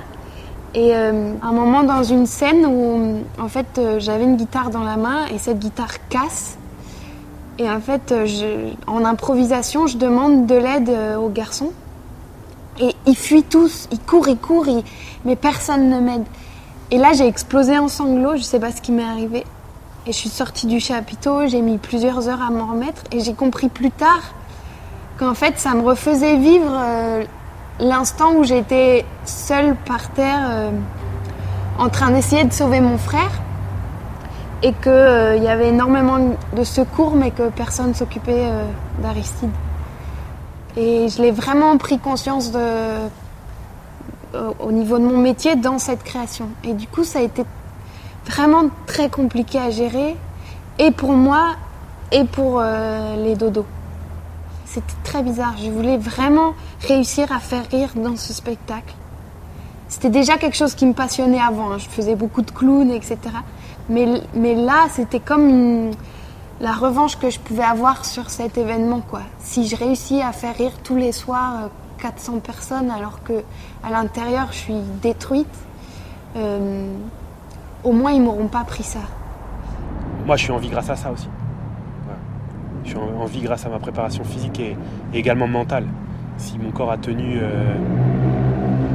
Et 0.76 0.96
euh, 0.96 1.34
un 1.42 1.52
moment 1.52 1.84
dans 1.84 2.04
une 2.04 2.26
scène 2.26 2.66
où 2.66 3.22
en 3.40 3.48
fait 3.48 3.78
euh, 3.78 4.00
j'avais 4.00 4.24
une 4.24 4.36
guitare 4.36 4.72
dans 4.72 4.84
la 4.84 4.98
main 4.98 5.28
et 5.28 5.38
cette 5.38 5.60
guitare 5.60 6.08
casse. 6.10 6.58
Et 7.60 7.70
en 7.70 7.80
fait, 7.80 8.12
en 8.88 9.06
improvisation, 9.06 9.86
je 9.86 9.98
demande 9.98 10.48
de 10.48 10.56
l'aide 10.56 10.92
aux 11.22 11.30
garçons. 11.30 11.72
Et 12.80 12.96
ils 13.06 13.16
fuient 13.16 13.44
tous, 13.44 13.88
ils 13.92 14.00
courent, 14.00 14.28
ils 14.28 14.40
courent, 14.40 14.66
mais 15.24 15.36
personne 15.36 15.88
ne 15.88 16.00
m'aide. 16.00 16.24
Et 16.90 16.98
là, 16.98 17.14
j'ai 17.14 17.28
explosé 17.28 17.78
en 17.78 17.90
sanglots, 17.90 18.38
je 18.38 18.42
sais 18.42 18.60
pas 18.60 18.72
ce 18.72 18.82
qui 18.82 18.92
m'est 18.92 19.04
arrivé. 19.04 19.44
Et 20.06 20.12
je 20.12 20.18
suis 20.18 20.30
sortie 20.30 20.68
du 20.68 20.82
chapiteau, 20.82 21.48
j'ai 21.48 21.62
mis 21.62 21.78
plusieurs 21.78 22.28
heures 22.28 22.42
à 22.42 22.50
m'en 22.50 22.66
remettre 22.66 23.04
et 23.14 23.22
j'ai 23.22 23.34
compris 23.34 23.70
plus 23.70 23.90
tard 23.90 24.34
qu'en 25.18 25.34
fait 25.34 25.58
ça 25.58 25.76
me 25.76 25.82
refaisait 25.82 26.36
vivre 26.36 26.70
euh, 26.70 27.24
l'instant 27.80 28.34
où 28.34 28.44
j'étais 28.44 29.06
seule 29.24 29.78
par 29.86 30.10
terre 30.10 30.50
euh, 30.52 30.72
en 31.80 31.88
train 31.88 32.12
d'essayer 32.12 32.44
de 32.44 32.52
sauver 32.52 32.82
mon 32.82 32.98
frère 32.98 33.32
et 34.62 34.74
qu'il 34.74 34.92
euh, 34.92 35.38
y 35.38 35.48
avait 35.48 35.70
énormément 35.70 36.36
de 36.54 36.64
secours 36.66 37.16
mais 37.16 37.32
que 37.32 37.48
personne 37.48 37.90
ne 37.90 37.94
s'occupait 37.94 38.50
d'Aristide. 39.02 39.52
Et 40.76 41.08
je 41.08 41.22
l'ai 41.22 41.32
vraiment 41.32 41.78
pris 41.78 41.98
conscience 41.98 42.52
au 44.34 44.72
niveau 44.74 44.98
de 44.98 45.06
mon 45.06 45.18
métier 45.18 45.56
dans 45.56 45.80
cette 45.80 46.04
création. 46.04 46.50
Et 46.66 46.74
du 46.74 46.88
coup 46.88 47.06
ça 47.06 47.20
a 47.20 47.22
été 47.22 47.46
vraiment 48.26 48.70
très 48.86 49.10
compliqué 49.10 49.60
à 49.60 49.70
gérer, 49.70 50.16
et 50.80 50.92
pour 50.92 51.14
moi, 51.14 51.56
et 52.12 52.24
pour 52.26 52.60
euh, 52.60 53.16
les 53.24 53.36
dodos. 53.36 53.66
C'était 54.66 54.94
très 55.04 55.22
bizarre. 55.24 55.56
Je 55.64 55.70
voulais 55.70 55.98
vraiment 55.98 56.54
réussir 56.88 57.32
à 57.32 57.40
faire 57.40 57.64
rire 57.70 57.90
dans 57.96 58.16
ce 58.16 58.34
spectacle. 58.34 58.94
C'était 59.88 60.10
déjà 60.10 60.38
quelque 60.38 60.56
chose 60.56 60.74
qui 60.74 60.86
me 60.86 60.94
passionnait 60.94 61.40
avant. 61.40 61.72
Hein. 61.72 61.78
Je 61.78 61.88
faisais 61.88 62.16
beaucoup 62.16 62.42
de 62.42 62.50
clowns, 62.50 62.90
etc. 62.90 63.18
Mais, 63.90 64.08
mais 64.34 64.56
là, 64.56 64.88
c'était 64.90 65.20
comme 65.20 65.92
la 66.60 66.72
revanche 66.72 67.18
que 67.20 67.30
je 67.30 67.40
pouvais 67.40 67.64
avoir 67.64 68.06
sur 68.06 68.30
cet 68.30 68.58
événement. 68.58 69.02
Quoi. 69.02 69.22
Si 69.40 69.68
je 69.68 69.76
réussis 69.76 70.22
à 70.22 70.32
faire 70.32 70.56
rire 70.56 70.72
tous 70.84 70.96
les 70.96 71.12
soirs 71.12 71.70
400 72.00 72.36
euh, 72.36 72.40
personnes 72.40 72.90
alors 72.90 73.22
que 73.24 73.44
à 73.84 73.92
l'intérieur 73.92 74.48
je 74.52 74.58
suis 74.58 74.82
détruite, 75.02 75.48
euh, 76.38 76.88
au 77.84 77.92
moins 77.92 78.12
ils 78.12 78.22
m'auront 78.22 78.48
pas 78.48 78.64
pris 78.64 78.84
ça. 78.84 79.00
Moi, 80.26 80.38
je 80.38 80.44
suis 80.44 80.52
en 80.52 80.58
vie 80.58 80.70
grâce 80.70 80.90
à 80.90 80.96
ça 80.96 81.12
aussi. 81.12 81.28
Je 82.84 82.90
suis 82.90 82.98
en 82.98 83.26
vie 83.26 83.42
grâce 83.42 83.66
à 83.66 83.70
ma 83.70 83.80
préparation 83.80 84.24
physique 84.24 84.60
et, 84.60 84.78
également 85.14 85.48
mentale. 85.48 85.86
Si 86.38 86.58
mon 86.58 86.72
corps 86.72 86.92
a 86.92 86.98
tenu 86.98 87.40
euh, 87.42 87.76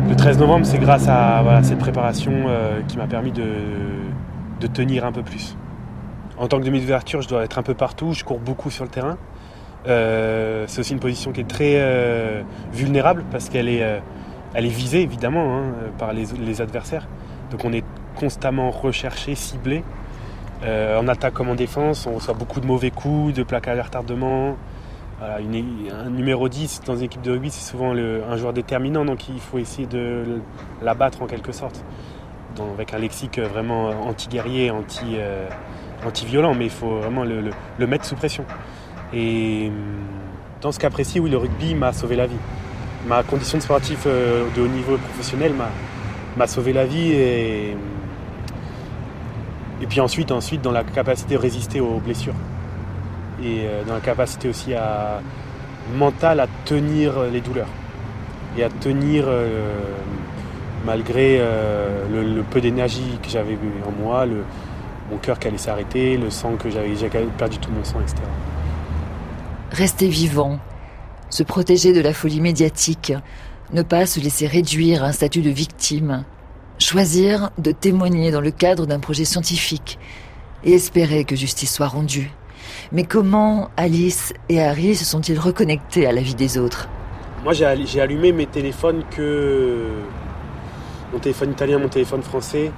le 0.09 0.17
13 0.17 0.39
novembre, 0.39 0.67
c'est 0.67 0.79
grâce 0.79 1.07
à 1.09 1.61
cette 1.63 1.79
préparation 1.79 2.33
euh, 2.49 2.81
qui 2.87 2.99
m'a 2.99 3.07
permis 3.07 3.33
de, 3.33 3.47
tenir 4.69 5.05
un 5.05 5.13
peu 5.13 5.23
plus. 5.23 5.57
En 6.39 6.49
tant 6.49 6.59
que 6.59 6.65
demi 6.65 6.81
d'ouverture, 6.81 7.23
je 7.23 7.29
dois 7.29 7.45
être 7.45 7.59
un 7.59 7.63
peu 7.63 7.75
partout, 7.75 8.13
je 8.13 8.25
cours 8.25 8.39
beaucoup 8.39 8.71
sur 8.71 8.85
le 8.85 8.91
terrain. 8.91 9.17
Euh, 9.87 10.65
c'est 10.67 10.81
aussi 10.81 10.93
une 10.93 11.01
position 11.01 11.33
qui 11.33 11.41
est 11.41 11.49
très 11.49 12.45
vulnérable 12.73 13.25
parce 13.31 13.49
qu'elle 13.49 13.69
est, 13.69 14.01
visée 14.55 15.03
évidemment 15.03 15.57
hein, 15.59 15.63
par 15.99 16.13
les, 16.13 16.27
les, 16.39 16.61
adversaires. 16.61 17.07
Donc 17.51 17.65
on 17.65 17.73
est 17.73 17.85
constamment 18.19 18.71
recherché, 18.71 19.35
ciblé. 19.35 19.83
Euh, 20.65 20.99
en 20.99 21.07
attaque 21.07 21.35
comme 21.35 21.51
en 21.51 21.55
défense, 21.55 22.07
on 22.07 22.15
reçoit 22.15 22.35
beaucoup 22.35 22.61
de 22.61 22.67
mauvais 22.67 22.91
coups, 22.91 23.33
de 23.33 23.43
plaquages 23.43 23.79
à 23.79 23.83
retardement. 23.85 24.57
un 25.21 26.11
numéro 26.11 26.49
10 26.49 26.83
dans 26.85 26.97
une 26.97 27.05
équipe 27.05 27.23
de 27.23 27.33
rugby, 27.33 27.51
c'est 27.51 27.71
souvent 27.71 27.93
un 27.93 28.37
joueur 28.37 28.53
déterminant, 28.53 29.05
donc 29.05 29.29
il 29.29 29.41
faut 29.41 29.59
essayer 29.59 29.87
de 29.87 30.41
l'abattre 30.83 31.23
en 31.23 31.27
quelque 31.27 31.53
sorte. 31.53 31.85
avec 32.75 32.93
un 32.93 32.99
lexique 32.99 33.39
vraiment 33.39 33.91
anti-guerrier, 34.09 34.71
euh, 34.71 35.49
anti-violent, 36.05 36.55
mais 36.55 36.65
il 36.65 36.71
faut 36.71 36.99
vraiment 36.99 37.23
le, 37.25 37.87
mettre 37.87 38.05
sous 38.05 38.17
pression. 38.17 38.45
Et 39.13 39.71
dans 40.61 40.73
ce 40.73 40.81
cas 40.81 40.91
précis, 40.91 41.21
oui, 41.21 41.31
le 41.31 41.37
rugby 41.37 41.75
m'a 41.75 41.93
sauvé 41.93 42.17
la 42.17 42.27
vie. 42.27 42.41
Ma 43.07 43.23
condition 43.23 43.59
de 43.59 43.63
sportif 43.63 44.05
euh, 44.07 44.45
de 44.57 44.63
haut 44.63 44.67
niveau 44.67 44.97
professionnel 44.97 45.53
m'a 46.37 46.47
sauvé 46.49 46.73
la 46.73 46.85
vie 46.85 47.13
et 47.13 47.77
et 49.81 49.87
puis 49.87 50.01
ensuite, 50.01 50.33
ensuite, 50.33 50.63
dans 50.63 50.73
la 50.73 50.85
capacité 50.85 51.35
de 51.35 51.41
résister 51.41 51.81
aux 51.81 52.01
blessures. 52.01 52.35
Et 53.43 53.63
euh, 53.63 53.85
dans 53.85 53.95
la 53.95 54.01
capacité 54.01 54.49
aussi 54.49 54.75
à, 54.75 55.21
mentale 55.97 56.41
à 56.41 56.47
tenir 56.65 57.23
les 57.33 57.41
douleurs. 57.41 57.69
Et 58.57 58.65
à 58.65 58.69
tenir 58.69 59.25
euh, 59.27 59.81
malgré 60.85 61.39
euh, 61.39 62.25
le, 62.25 62.43
peu 62.43 62.61
d'énergie 62.61 63.19
que 63.23 63.29
j'avais 63.29 63.57
en 63.87 64.03
moi, 64.03 64.27
le, 64.27 64.45
mon 65.11 65.19
cœur 65.19 65.39
qui 65.39 65.49
allait 65.49 65.59
s'arrêter, 65.59 66.17
le 66.17 66.31
sang 66.31 66.57
que 66.57 66.71
j'avais, 66.71 66.97
j'avais 66.97 67.27
perdu 67.39 67.59
tout 67.59 67.71
mon 67.71 67.85
sang, 67.85 68.01
etc. 68.01 68.17
Rester 69.71 70.09
vivant, 70.09 70.59
se 71.31 71.43
protéger 71.43 71.93
de 71.93 72.01
la 72.01 72.13
folie 72.13 72.41
médiatique, 72.41 73.13
ne 73.73 73.83
pas 73.83 74.07
se 74.07 74.19
laisser 74.19 74.47
réduire 74.47 75.05
à 75.05 75.09
un 75.09 75.13
statut 75.13 75.43
de 75.43 75.51
victime, 75.51 76.25
choisir 76.79 77.51
de 77.59 77.73
témoigner 77.73 78.31
dans 78.31 78.41
le 78.41 78.51
cadre 78.51 78.87
d'un 78.87 79.01
projet 79.01 79.25
scientifique 79.25 79.99
et 80.65 80.75
espérer 80.75 81.25
que 81.25 81.37
justice 81.37 81.73
soit 81.73 81.89
rendue. 81.89 82.31
Mais 82.93 83.05
comment 83.05 83.71
Alice 83.77 84.33
et 84.49 84.63
Harry 84.63 84.95
se 84.95 85.05
sont-ils 85.05 85.39
reconnectés 85.39 86.07
à 86.07 86.13
la 86.13 86.21
vie 86.21 86.35
des 86.35 86.59
autres? 86.59 86.89
Moi, 87.45 87.53
j'ai 87.53 88.01
allumé 88.01 88.33
mes 88.33 88.47
téléphones 88.47 89.05
que. 89.11 89.77
Mon 91.13 91.19
téléphone 91.19 91.53
italien, 91.53 91.79
mon 91.79 91.89
téléphone 91.89 92.23
français, 92.23 92.71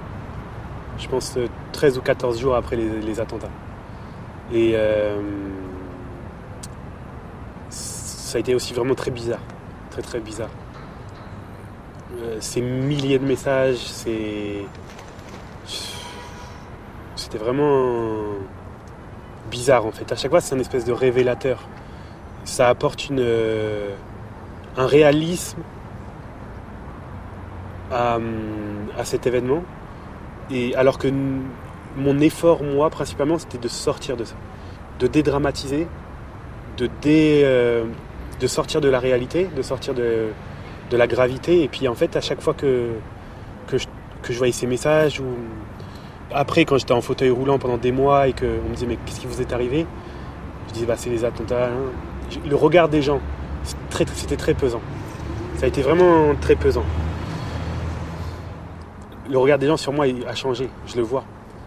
je 0.99 1.09
pense 1.09 1.37
13 1.73 1.99
ou 1.99 2.01
14 2.01 2.39
jours 2.39 2.55
après 2.55 2.77
les, 2.77 3.19
attentats. 3.19 3.51
Et 4.53 4.75
euh, 4.75 5.21
ça 7.71 8.39
a 8.39 8.41
été 8.41 8.55
aussi 8.55 8.73
vraiment 8.73 8.95
très 8.95 9.11
bizarre. 9.11 9.41
Très 9.91 10.03
très 10.03 10.21
bizarre. 10.21 10.51
Euh, 12.19 12.37
ces 12.41 12.61
milliers 12.61 13.19
de 13.19 13.25
messages, 13.25 13.79
c'est. 13.79 14.65
C'était 17.17 17.39
vraiment 17.39 18.17
bizarre 19.51 19.87
en 19.87 19.93
fait. 19.93 20.11
À 20.11 20.17
chaque 20.17 20.31
fois, 20.31 20.41
c'est 20.41 20.55
un 20.55 20.59
espèce 20.59 20.85
de 20.85 20.93
révélateur. 20.93 21.69
Ça 22.45 22.69
apporte 22.69 23.11
euh, 23.11 23.95
un 24.77 24.87
réalisme 24.87 25.61
à, 27.93 28.19
cet 29.05 29.27
événement. 29.27 29.63
Et 30.51 30.75
alors 30.75 30.99
que 30.99 31.09
mon 31.97 32.21
effort, 32.21 32.63
moi, 32.63 32.91
principalement, 32.91 33.39
c'était 33.39 33.59
de 33.59 33.69
sortir 33.69 34.17
de 34.17 34.25
ça, 34.25 34.35
de 34.99 35.07
dédramatiser, 35.07 35.87
de, 36.79 36.89
euh, 37.07 37.85
de 38.41 38.47
sortir 38.47 38.81
de 38.81 38.89
la 38.89 38.99
réalité, 38.99 39.49
de 39.55 39.63
sortir 39.63 39.95
de, 39.95 40.29
de 40.91 40.97
la 40.97 41.07
gravité. 41.07 41.62
Et 41.62 41.68
puis, 41.68 41.88
en 41.88 41.95
fait, 41.95 42.16
à 42.16 42.20
chaque 42.20 42.41
fois 42.41 42.55
que, 42.55 42.91
je, 43.72 44.38
voyais 44.38 44.53
ces 44.53 44.66
messages, 44.66 45.20
ou 45.20 45.26
après, 46.32 46.64
quand 46.64 46.78
j'étais 46.78 46.93
en 46.93 47.01
fauteuil 47.01 47.30
roulant 47.30 47.59
pendant 47.59 47.78
des 47.78 47.93
mois 47.93 48.28
et 48.28 48.32
qu'on 48.32 48.47
me 48.47 48.74
disait, 48.74 48.86
mais 48.86 48.99
qu'est-ce 49.07 49.20
qui 49.20 49.26
vous 49.26 49.41
est 49.41 49.53
arrivé? 49.53 49.86
Je 50.68 50.74
disais, 50.74 50.86
bah, 50.86 50.97
c'est 50.97 51.11
les 51.11 51.24
attentats. 51.24 51.66
hein. 51.66 52.38
Le 52.49 52.55
regard 52.55 52.88
des 52.88 53.03
gens, 53.03 53.20
c'était 53.64 54.36
très, 54.36 54.55
pesant. 54.55 54.80
Ça 55.57 55.64
a 55.64 55.68
été 55.68 55.82
vraiment 55.82 56.34
très 56.41 56.55
pesant. 56.55 56.84
Le 59.28 59.38
regard 59.38 59.59
des 59.59 59.66
gens 59.66 59.76
sur 59.76 59.93
moi 59.93 60.07
a 60.26 60.34
changé, 60.34 60.68
je 60.86 60.97
le 60.97 61.03
vois, 61.03 61.24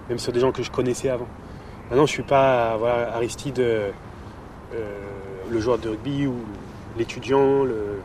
même 0.10 0.20
sur 0.20 0.34
des 0.34 0.40
gens 0.40 0.52
que 0.52 0.64
je 0.64 0.72
connaissais 0.72 1.10
avant. 1.10 1.28
Maintenant, 1.90 2.06
je 2.06 2.12
suis 2.12 2.24
pas 2.24 2.76
voilà, 2.78 3.14
Aristide, 3.16 3.60
euh, 3.60 3.92
euh, 4.74 5.00
le 5.50 5.60
joueur 5.60 5.78
de 5.78 5.90
rugby 5.90 6.28
ou 6.28 6.36
l'étudiant. 6.98 7.64
Le... 7.64 8.00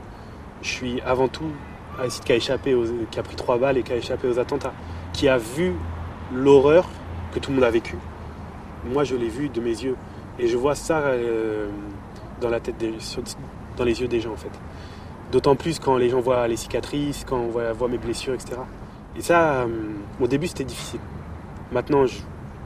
Je 0.63 0.69
suis 0.69 1.01
avant 1.03 1.29
tout 1.29 1.45
Aristide 1.99 2.25
qui 2.25 2.33
a 2.33 2.37
échappé, 2.37 2.75
aux- 2.75 2.85
qui 3.11 3.19
a 3.19 3.23
pris 3.23 3.37
trois 3.37 3.59
balles 3.59 3.77
et 3.79 3.83
qui 3.83 3.93
a 3.93 3.97
échappé 3.97 4.29
aux 4.29 4.39
attentats, 4.39 4.73
qui 5.13 5.29
a 5.29 5.39
vu 5.39 5.73
l'horreur 6.33 6.87
que 7.33 7.39
tout 7.39 7.51
le 7.51 7.57
monde 7.57 7.65
a 7.65 7.71
vécue. 7.71 7.97
Moi, 8.85 9.05
je 9.05 9.17
l'ai 9.17 9.29
vu 9.29 9.49
de 9.49 9.61
mes 9.61 9.71
yeux 9.71 9.97
et 10.39 10.47
je 10.47 10.57
vois 10.57 10.75
ça 10.75 10.99
euh, 10.99 11.69
dans 12.41 12.49
la 12.51 12.61
tête, 12.61 12.79
des, 12.79 12.95
dans 13.77 13.85
les 13.85 14.01
yeux 14.01 14.09
des 14.09 14.21
gens 14.21 14.33
en 14.33 14.37
fait. 14.37 14.51
D'autant 15.33 15.57
plus 15.57 15.79
quand 15.79 15.97
les 15.97 16.09
gens 16.09 16.21
voient 16.21 16.47
les 16.49 16.57
cicatrices, 16.57 17.25
quand 17.29 17.37
on 17.39 17.49
voit, 17.49 17.73
voit 17.73 17.89
mes 17.89 17.99
blessures, 17.99 18.35
etc. 18.35 18.61
Et 19.17 19.21
ça, 19.23 19.63
euh, 19.63 19.67
au 20.21 20.27
début, 20.29 20.47
c'était 20.47 20.65
difficile. 20.65 21.01
Maintenant 21.73 22.07
je, 22.07 22.19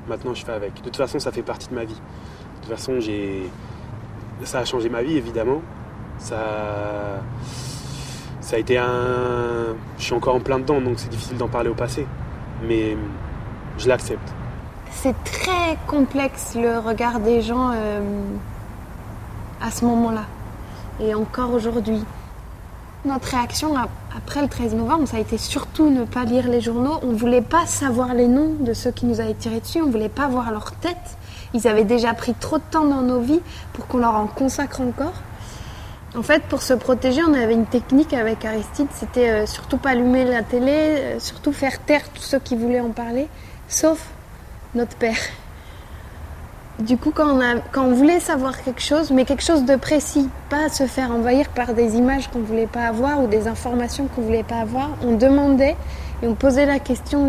maintenant, 0.09 0.35
je 0.35 0.45
fais 0.45 0.53
avec. 0.53 0.75
De 0.77 0.81
toute 0.83 0.97
façon, 0.97 1.19
ça 1.19 1.33
fait 1.33 1.43
partie 1.43 1.69
de 1.69 1.75
ma 1.75 1.85
vie. 1.85 1.95
De 1.95 2.61
toute 2.67 2.71
façon, 2.77 3.01
j'ai, 3.01 3.43
ça 4.45 4.59
a 4.61 4.65
changé 4.65 4.89
ma 4.89 5.03
vie, 5.03 5.17
évidemment. 5.17 5.61
Ça, 6.19 7.21
ça 8.43 8.57
a 8.57 8.59
été 8.59 8.77
un. 8.77 9.75
Je 9.99 10.05
suis 10.05 10.15
encore 10.15 10.35
en 10.35 10.41
plein 10.41 10.59
dedans, 10.59 10.81
donc 10.83 10.95
c'est 10.99 11.09
difficile 11.09 11.39
d'en 11.39 11.49
parler 11.49 11.71
au 11.71 11.75
passé. 11.75 12.07
Mais 12.69 12.97
je 13.79 13.89
l'accepte. 13.89 14.29
C'est 14.91 15.15
très 15.25 15.79
complexe 15.87 16.55
le 16.55 16.79
regard 16.79 17.19
des 17.21 17.41
gens 17.41 17.71
euh, 17.73 18.01
à 19.63 19.71
ce 19.71 19.85
moment-là. 19.87 20.25
Et 21.01 21.15
encore 21.15 21.55
aujourd'hui. 21.55 22.05
Notre 23.05 23.29
réaction 23.31 23.77
ap- 23.77 23.89
après 24.17 24.43
le 24.43 24.49
13 24.49 24.75
novembre, 24.75 25.09
ça 25.09 25.17
a 25.17 25.21
été 25.21 25.39
surtout 25.39 25.91
ne 25.91 26.05
pas 26.05 26.25
lire 26.25 26.47
les 26.47 26.61
journaux. 26.61 27.01
On 27.03 27.09
ne 27.09 27.17
voulait 27.17 27.41
pas 27.43 27.67
savoir 27.67 28.15
les 28.15 28.29
noms 28.29 28.53
de 28.61 28.75
ceux 28.75 28.93
qui 28.93 29.07
nous 29.07 29.21
avaient 29.21 29.35
tiré 29.35 29.59
dessus. 29.61 29.81
On 29.83 29.87
ne 29.87 29.91
voulait 29.93 30.09
pas 30.11 30.29
voir 30.29 30.53
leur 30.53 30.71
tête. 30.73 31.17
Ils 31.55 31.67
avaient 31.67 31.83
déjà 31.85 32.15
pris 32.15 32.35
trop 32.35 32.59
de 32.59 32.63
temps 32.71 32.85
dans 32.85 33.01
nos 33.03 33.19
vies 33.21 33.41
pour 33.73 33.87
qu'on 33.89 33.99
leur 33.99 34.15
en 34.15 34.27
consacre 34.27 34.81
encore. 34.83 35.15
En 36.15 36.23
fait, 36.23 36.43
pour 36.43 36.61
se 36.61 36.75
protéger, 36.75 37.23
on 37.27 37.33
avait 37.33 37.55
une 37.55 37.65
technique 37.65 38.13
avec 38.13 38.45
Aristide. 38.45 38.89
C'était 38.93 39.31
euh, 39.31 39.47
surtout 39.47 39.79
pas 39.79 39.91
allumer 39.91 40.27
la 40.27 40.43
télé, 40.43 40.71
euh, 40.71 41.19
surtout 41.19 41.53
faire 41.53 41.81
taire 41.81 42.03
tous 42.13 42.21
ceux 42.21 42.39
qui 42.39 42.55
voulaient 42.55 42.81
en 42.81 42.91
parler, 42.91 43.29
sauf 43.67 44.11
notre 44.75 44.95
père. 44.97 45.17
Du 46.81 46.99
coup, 46.99 47.13
quand 47.13 47.39
on, 47.77 47.95
voulait 47.95 48.21
savoir 48.21 48.63
quelque 48.63 48.83
chose, 48.83 49.11
mais 49.11 49.25
quelque 49.25 49.43
chose 49.43 49.65
de 49.65 49.77
précis, 49.77 50.29
pas 50.51 50.69
se 50.69 50.87
faire 50.87 51.13
envahir 51.13 51.49
par 51.49 51.73
des 51.73 51.97
images 51.97 52.29
qu'on 52.29 52.41
voulait 52.41 52.67
pas 52.67 52.89
avoir 52.89 53.23
ou 53.23 53.27
des 53.27 53.47
informations 53.47 54.07
qu'on 54.07 54.23
voulait 54.23 54.43
pas 54.43 54.57
avoir, 54.57 54.91
on 55.03 55.17
demandait 55.17 55.77
et 56.23 56.29
on 56.29 56.35
posait 56.35 56.67
la 56.67 56.79
question 56.79 57.29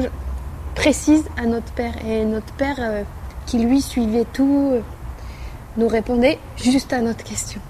précise 0.76 1.24
à 1.38 1.46
notre 1.46 1.72
père. 1.72 1.94
Et 2.06 2.26
notre 2.26 2.52
père, 2.54 2.76
euh, 2.80 3.04
qui 3.46 3.60
lui 3.60 3.82
suivait 3.82 4.26
tout, 4.34 4.74
nous 5.78 5.88
répondait 5.88 6.38
juste 6.58 6.92
à 6.92 7.00
notre 7.00 7.24
question. 7.24 7.62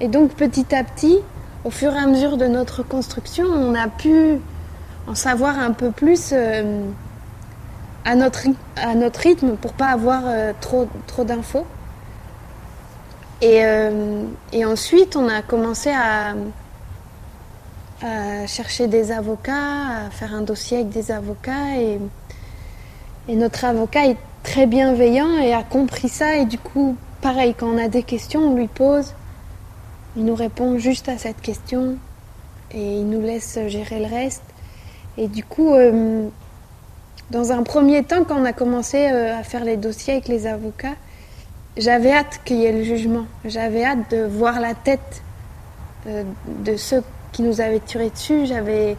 Et 0.00 0.08
donc 0.08 0.32
petit 0.32 0.74
à 0.74 0.82
petit, 0.82 1.18
au 1.64 1.70
fur 1.70 1.92
et 1.92 1.98
à 1.98 2.06
mesure 2.06 2.38
de 2.38 2.46
notre 2.46 2.82
construction, 2.82 3.44
on 3.44 3.74
a 3.74 3.86
pu 3.88 4.38
en 5.06 5.14
savoir 5.14 5.58
un 5.58 5.72
peu 5.72 5.90
plus 5.90 6.30
euh, 6.32 6.86
à, 8.06 8.14
notre, 8.14 8.46
à 8.76 8.94
notre 8.94 9.20
rythme 9.20 9.56
pour 9.56 9.74
pas 9.74 9.88
avoir 9.88 10.22
euh, 10.24 10.52
trop, 10.60 10.88
trop 11.06 11.24
d'infos. 11.24 11.66
Et, 13.42 13.64
euh, 13.64 14.24
et 14.52 14.64
ensuite, 14.64 15.16
on 15.16 15.28
a 15.28 15.42
commencé 15.42 15.90
à, 15.90 16.34
chercher 18.46 18.86
des 18.86 19.12
avocats, 19.12 20.06
à 20.06 20.10
faire 20.10 20.34
un 20.34 20.40
dossier 20.40 20.78
avec 20.78 20.88
des 20.88 21.10
avocats. 21.10 21.76
Et 21.76 23.36
notre 23.36 23.66
avocat 23.66 24.06
est 24.06 24.16
très 24.42 24.66
bienveillant 24.66 25.36
et 25.36 25.52
a 25.52 25.62
compris 25.62 26.08
ça. 26.08 26.36
Et 26.36 26.46
du 26.46 26.58
coup, 26.58 26.96
pareil, 27.20 27.54
quand 27.56 27.66
on 27.68 27.76
a 27.76 27.88
des 27.88 28.02
questions, 28.02 28.52
on 28.52 28.54
lui 28.54 28.68
pose. 28.68 29.12
Il 30.16 30.24
nous 30.24 30.34
répond 30.34 30.78
juste 30.78 31.08
à 31.08 31.18
cette 31.18 31.40
question 31.40 31.96
et 32.72 32.98
il 32.98 33.08
nous 33.08 33.20
laisse 33.20 33.58
gérer 33.68 34.00
le 34.00 34.06
reste. 34.06 34.42
Et 35.16 35.28
du 35.28 35.44
coup, 35.44 35.72
euh, 35.74 36.28
dans 37.30 37.52
un 37.52 37.62
premier 37.62 38.02
temps, 38.02 38.24
quand 38.24 38.40
on 38.40 38.44
a 38.44 38.52
commencé 38.52 39.08
euh, 39.10 39.38
à 39.38 39.42
faire 39.42 39.64
les 39.64 39.76
dossiers 39.76 40.14
avec 40.14 40.28
les 40.28 40.46
avocats, 40.46 40.96
j'avais 41.76 42.12
hâte 42.12 42.40
qu'il 42.44 42.56
y 42.56 42.64
ait 42.64 42.72
le 42.72 42.82
jugement. 42.82 43.26
J'avais 43.44 43.84
hâte 43.84 44.10
de 44.10 44.24
voir 44.24 44.60
la 44.60 44.74
tête 44.74 45.22
euh, 46.08 46.24
de 46.64 46.76
ceux 46.76 47.04
qui 47.32 47.42
nous 47.42 47.60
avaient 47.60 47.80
tiré 47.80 48.10
dessus. 48.10 48.46
J'avais, 48.46 48.96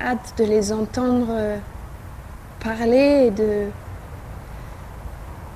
hâte 0.00 0.34
de 0.38 0.44
les 0.44 0.72
entendre 0.72 1.28
parler 2.60 3.26
et 3.26 3.30
de. 3.30 3.66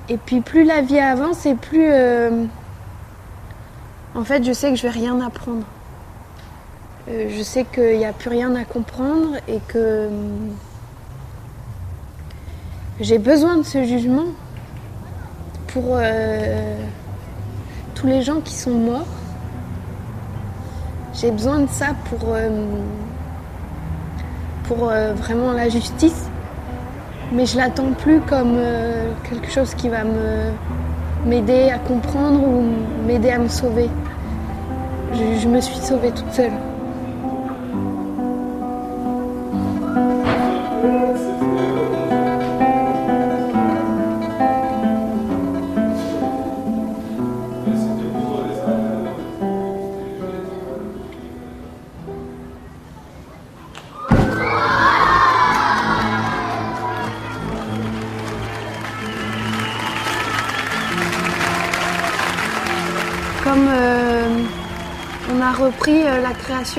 Et 0.09 0.17
puis 0.17 0.41
plus 0.41 0.63
la 0.63 0.81
vie 0.81 0.99
avance 0.99 1.47
et 1.47 1.55
plus. 1.55 1.89
En 4.15 4.23
fait, 4.23 4.43
je 4.43 4.53
sais 4.53 4.69
que 4.69 4.75
je 4.75 4.83
vais 4.83 4.89
rien 4.89 5.19
apprendre. 5.21 5.63
Euh, 7.09 7.27
je 7.35 7.41
sais 7.41 7.65
qu'il 7.65 7.97
n'y 7.97 8.05
a 8.05 8.13
plus 8.13 8.29
rien 8.29 8.55
à 8.55 8.63
comprendre 8.63 9.35
et 9.47 9.59
que 9.67 10.07
hum, 10.07 10.55
j'ai 13.01 13.17
besoin 13.17 13.57
de 13.57 13.63
ce 13.63 13.83
jugement 13.83 14.27
pour 15.67 15.83
euh, 15.91 16.77
tous 17.95 18.07
les 18.07 18.21
gens 18.21 18.39
qui 18.39 18.53
sont 18.53 18.71
morts. 18.71 19.07
J'ai 21.13 21.31
besoin 21.31 21.59
de 21.59 21.69
ça 21.69 21.87
pour, 22.05 22.29
euh, 22.29 22.49
pour 24.65 24.91
vraiment 25.15 25.53
la 25.53 25.69
justice. 25.69 26.27
Mais 27.31 27.45
je 27.45 27.57
l'attends 27.57 27.91
plus 27.93 28.19
comme 28.21 28.59
quelque 29.27 29.49
chose 29.49 29.73
qui 29.73 29.89
va 29.89 30.03
me 30.03 30.51
m'aider 31.25 31.69
à 31.69 31.79
comprendre 31.79 32.39
ou 32.41 32.63
m'aider 33.07 33.29
à 33.29 33.39
me 33.39 33.47
sauver. 33.47 33.89
Je, 35.13 35.47
me 35.47 35.61
suis 35.61 35.77
sauvée 35.77 36.11
toute 36.11 36.31
seule. 36.33 36.51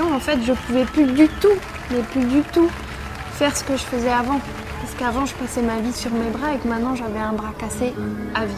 En 0.03 0.19
fait, 0.19 0.39
je 0.43 0.53
pouvais 0.53 0.85
plus 0.85 1.07
du 1.07 1.29
tout, 1.29 1.57
mais 1.91 2.01
plus 2.13 2.25
du 2.25 2.43
tout, 2.53 2.69
faire 3.33 3.57
ce 3.57 3.65
que 3.65 3.77
je 3.77 3.83
faisais 3.83 4.11
avant. 4.11 4.41
Parce 4.81 4.95
qu'avant, 4.99 5.27
je 5.27 5.35
passais 5.35 5.63
ma 5.63 5.79
vie 5.81 5.93
sur 5.93 6.11
mes 6.11 6.31
bras 6.31 6.55
et 6.55 6.59
que 6.59 6.69
maintenant, 6.69 6.95
j'avais 6.95 7.19
un 7.19 7.33
bras 7.33 7.53
cassé 7.59 7.93
à 8.35 8.47
vie. 8.47 8.55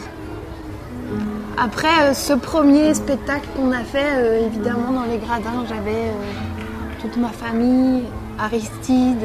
Après 1.57 2.01
euh, 2.01 2.13
ce 2.13 2.33
premier 2.33 2.93
spectacle 2.93 3.47
qu'on 3.55 3.71
a 3.71 3.83
fait, 3.83 4.17
euh, 4.17 4.45
évidemment, 4.45 4.91
dans 4.91 5.05
les 5.05 5.17
gradins, 5.17 5.65
j'avais 5.67 6.09
euh, 6.09 7.01
toute 7.01 7.17
ma 7.17 7.29
famille, 7.29 8.03
Aristide, 8.37 9.23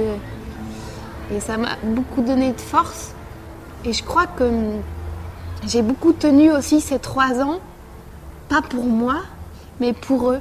et 1.30 1.40
ça 1.40 1.56
m'a 1.56 1.76
beaucoup 1.82 2.22
donné 2.22 2.52
de 2.52 2.60
force. 2.60 3.14
Et 3.84 3.92
je 3.92 4.02
crois 4.02 4.26
que 4.26 4.44
hum, 4.44 4.80
j'ai 5.66 5.82
beaucoup 5.82 6.12
tenu 6.12 6.50
aussi 6.52 6.80
ces 6.80 6.98
trois 6.98 7.42
ans 7.42 7.58
pas 8.48 8.62
pour 8.62 8.84
moi, 8.84 9.16
mais 9.80 9.92
pour 9.92 10.30
eux. 10.30 10.40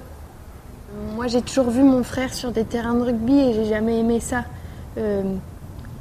Moi, 0.93 1.27
j'ai 1.27 1.41
toujours 1.41 1.69
vu 1.69 1.83
mon 1.83 2.03
frère 2.03 2.33
sur 2.33 2.51
des 2.51 2.65
terrains 2.65 2.95
de 2.95 3.03
rugby 3.03 3.39
et 3.39 3.53
j'ai 3.53 3.65
jamais 3.65 3.99
aimé 3.99 4.19
ça. 4.19 4.43
Euh, 4.97 5.23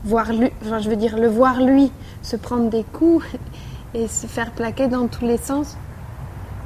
voir 0.04 0.32
lui, 0.32 0.50
enfin, 0.64 0.80
je 0.80 0.90
veux 0.90 0.96
dire, 0.96 1.16
le 1.16 1.28
voir 1.28 1.60
lui 1.60 1.92
se 2.22 2.34
prendre 2.34 2.70
des 2.70 2.82
coups 2.82 3.24
et 3.94 4.08
se 4.08 4.26
faire 4.26 4.50
plaquer 4.50 4.88
dans 4.88 5.06
tous 5.06 5.24
les 5.24 5.36
sens, 5.36 5.76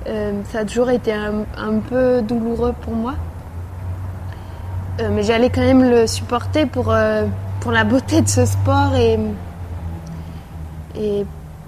euh, 0.07 0.41
ça 0.51 0.61
a 0.61 0.65
toujours 0.65 0.91
été 0.91 1.13
un, 1.13 1.79
peu 1.91 2.23
douloureux 2.23 2.75
pour 2.81 2.95
moi. 2.95 3.15
Euh, 5.01 5.11
mais 5.13 5.23
j'allais 5.23 5.51
quand 5.51 5.61
même 5.61 5.83
le 5.83 6.07
supporter 6.07 6.65
pour, 6.65 6.95
pour 7.61 7.73
la 7.73 7.85
beauté 7.85 8.23
de 8.23 8.29
ce 8.29 8.47
sport 8.47 8.95
et, 8.95 9.19
et 10.97 11.27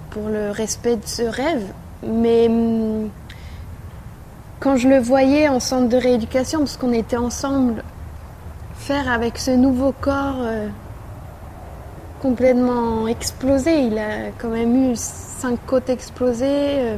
pour 0.09 0.29
le 0.29 0.49
respect 0.49 0.95
de 0.95 1.05
ce 1.05 1.23
rêve. 1.23 1.65
Mais 2.03 2.47
hum, 2.47 3.09
quand 4.59 4.75
je 4.75 4.87
le 4.87 4.99
voyais 4.99 5.47
en 5.47 5.59
centre 5.59 5.87
de 5.89 5.97
rééducation, 5.97 6.59
parce 6.59 6.77
qu'on 6.77 6.93
était 6.93 7.17
ensemble, 7.17 7.83
faire 8.75 9.09
avec 9.11 9.37
ce 9.37 9.51
nouveau 9.51 9.91
corps 9.99 10.39
euh, 10.41 10.67
complètement 12.21 13.07
explosé, 13.07 13.81
il 13.83 13.97
a 13.97 14.31
quand 14.37 14.49
même 14.49 14.91
eu 14.91 14.95
cinq 14.95 15.59
côtes 15.65 15.89
explosées, 15.89 16.45
euh, 16.79 16.97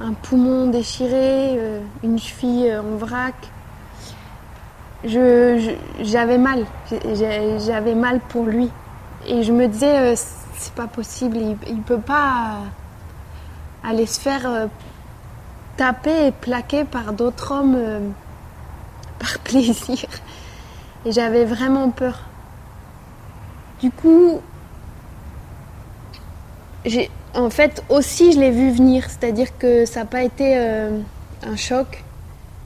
un 0.00 0.14
poumon 0.14 0.68
déchiré, 0.68 1.56
euh, 1.58 1.80
une 2.02 2.18
cheville 2.18 2.74
en 2.76 2.96
vrac. 2.96 3.34
Je- 5.04 5.74
J'avais 6.00 6.38
mal, 6.38 6.64
j'avais 7.66 7.94
mal 7.94 8.20
pour 8.28 8.44
lui. 8.44 8.70
Et 9.26 9.42
je 9.42 9.52
me 9.52 9.66
disais, 9.68 10.14
c'est 10.16 10.72
pas 10.74 10.86
possible, 10.86 11.36
il, 11.36 11.56
il 11.68 11.82
peut 11.82 11.98
pas 12.00 12.58
aller 13.84 14.06
se 14.06 14.18
faire 14.20 14.68
et 16.06 16.32
plaquer 16.32 16.84
par 16.84 17.12
d'autres 17.12 17.52
hommes 17.52 17.74
euh, 17.76 18.00
par 19.18 19.38
plaisir. 19.44 20.08
Et 21.04 21.12
j'avais 21.12 21.44
vraiment 21.44 21.90
peur. 21.90 22.20
Du 23.80 23.90
coup, 23.90 24.40
j'ai, 26.84 27.10
en 27.34 27.50
fait, 27.50 27.82
aussi, 27.88 28.32
je 28.32 28.38
l'ai 28.38 28.50
vu 28.50 28.70
venir. 28.70 29.04
C'est-à-dire 29.08 29.56
que 29.58 29.84
ça 29.84 30.00
n'a 30.00 30.06
pas 30.06 30.22
été 30.22 30.56
euh, 30.56 31.00
un 31.42 31.56
choc. 31.56 32.04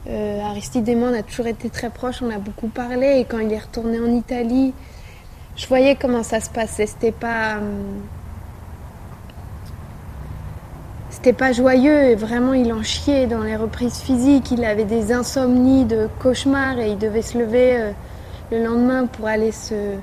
Euh, 0.07 0.39
Aristide 0.41 0.87
et 0.87 0.95
moi, 0.95 1.09
on 1.09 1.19
a 1.19 1.23
toujours 1.23 1.47
été 1.47 1.69
très 1.69 1.89
proches, 1.89 2.21
on 2.21 2.29
a 2.29 2.37
beaucoup 2.37 2.67
parlé. 2.67 3.19
Et 3.19 3.25
quand 3.25 3.39
il 3.39 3.51
est 3.51 3.59
retourné 3.59 3.99
en 3.99 4.13
Italie, 4.13 4.73
je 5.55 5.67
voyais 5.67 5.95
comment 5.95 6.23
ça 6.23 6.39
se 6.39 6.49
passait. 6.49 6.85
C'était 6.85 7.11
pas. 7.11 7.59
C'était 11.17 11.33
pas 11.33 11.51
joyeux 11.51 12.11
et 12.11 12.15
vraiment 12.15 12.53
il 12.53 12.71
en 12.71 12.83
chiait 12.83 13.25
dans 13.25 13.41
les 13.41 13.55
reprises 13.55 13.97
physiques. 13.97 14.51
Il 14.51 14.63
avait 14.63 14.83
des 14.83 15.11
insomnies 15.11 15.83
de 15.83 16.07
cauchemars 16.19 16.77
et 16.77 16.91
il 16.91 16.97
devait 16.99 17.23
se 17.23 17.39
lever 17.39 17.75
euh, 17.75 17.91
le 18.51 18.63
lendemain 18.63 19.07
pour 19.07 19.25
aller 19.25 19.51
se 19.51 19.95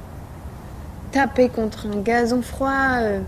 taper 1.12 1.50
contre 1.50 1.86
un 1.86 2.00
gazon 2.00 2.42
froid. 2.42 2.98
euh. 2.98 3.20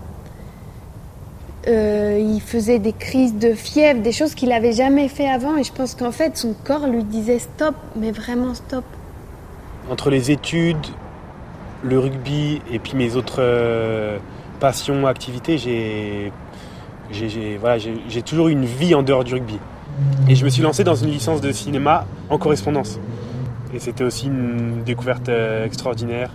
Euh, 1.69 2.19
il 2.21 2.41
faisait 2.41 2.79
des 2.79 2.91
crises 2.91 3.35
de 3.35 3.53
fièvre, 3.53 4.01
des 4.01 4.11
choses 4.11 4.35
qu'il 4.35 4.49
n'avait 4.49 4.73
jamais 4.73 5.07
fait 5.07 5.29
avant 5.29 5.55
et 5.55 5.63
je 5.63 5.71
pense 5.71 5.95
qu'en 5.95 6.11
fait 6.11 6.35
son 6.35 6.53
corps 6.65 6.87
lui 6.87 7.05
disait 7.05 7.39
stop, 7.39 7.75
mais 7.95 8.11
vraiment 8.11 8.53
stop. 8.53 8.83
Entre 9.89 10.09
les 10.09 10.29
études, 10.29 10.87
le 11.83 11.99
rugby 11.99 12.61
et 12.69 12.79
puis 12.79 12.97
mes 12.97 13.15
autres 13.15 14.19
passions, 14.59 15.07
activités, 15.07 15.57
j'ai 15.57 16.33
j'ai- 17.11 18.21
toujours 18.23 18.47
eu 18.49 18.51
une 18.51 18.65
vie 18.65 18.93
en 18.95 19.03
dehors 19.03 19.23
du 19.23 19.33
rugby. 19.33 19.59
Et 20.27 20.35
je 20.35 20.43
me 20.45 20.49
suis 20.49 20.61
lancé 20.61 20.83
dans 20.83 20.95
une 20.95 21.09
licence 21.09 21.41
de 21.41 21.51
cinéma 21.51 22.05
en 22.29 22.37
correspondance. 22.37 22.99
Et 23.73 23.79
c'était 23.79 24.03
aussi 24.03 24.27
une 24.27 24.83
découverte 24.83 25.29
euh, 25.29 25.65
extraordinaire. 25.65 26.31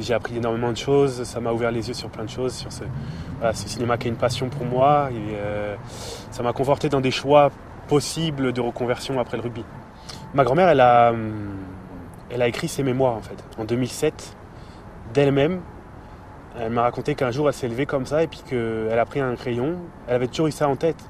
J'ai 0.00 0.14
appris 0.14 0.36
énormément 0.36 0.72
de 0.72 0.76
choses, 0.76 1.22
ça 1.24 1.40
m'a 1.40 1.52
ouvert 1.52 1.70
les 1.70 1.88
yeux 1.88 1.94
sur 1.94 2.08
plein 2.08 2.24
de 2.24 2.30
choses, 2.30 2.52
sur 2.54 2.72
ce, 2.72 2.82
cinéma 3.68 3.96
qui 3.98 4.08
est 4.08 4.10
une 4.10 4.16
passion 4.16 4.48
pour 4.48 4.64
moi. 4.66 5.08
Euh, 5.12 5.76
ça 6.30 6.42
m'a 6.42 6.52
conforté 6.52 6.88
dans 6.88 7.00
des 7.00 7.12
choix 7.12 7.50
possibles 7.88 8.52
de 8.52 8.60
reconversion 8.60 9.20
après 9.20 9.36
le 9.36 9.44
rugby. 9.44 9.64
Ma 10.34 10.42
grand-mère, 10.44 10.68
elle 10.68 10.80
a, 10.80 11.10
hum, 11.12 11.30
a 12.38 12.48
écrit 12.48 12.68
ses 12.68 12.82
mémoires 12.82 13.14
en 13.14 13.22
fait, 13.22 13.36
en 13.58 13.64
2007, 13.64 14.36
d'elle-même. 15.14 15.60
Elle 16.58 16.72
m'a 16.72 16.82
raconté 16.82 17.14
qu'un 17.14 17.30
jour 17.30 17.48
elle 17.48 17.54
s'est 17.54 17.68
levée 17.68 17.86
comme 17.86 18.06
ça 18.06 18.22
et 18.22 18.26
puis 18.26 18.42
qu'elle 18.48 18.98
a 18.98 19.04
pris 19.04 19.20
un 19.20 19.34
crayon. 19.36 19.76
Elle 20.06 20.14
avait 20.16 20.28
toujours 20.28 20.46
eu 20.46 20.52
ça 20.52 20.68
en 20.68 20.76
tête. 20.76 21.02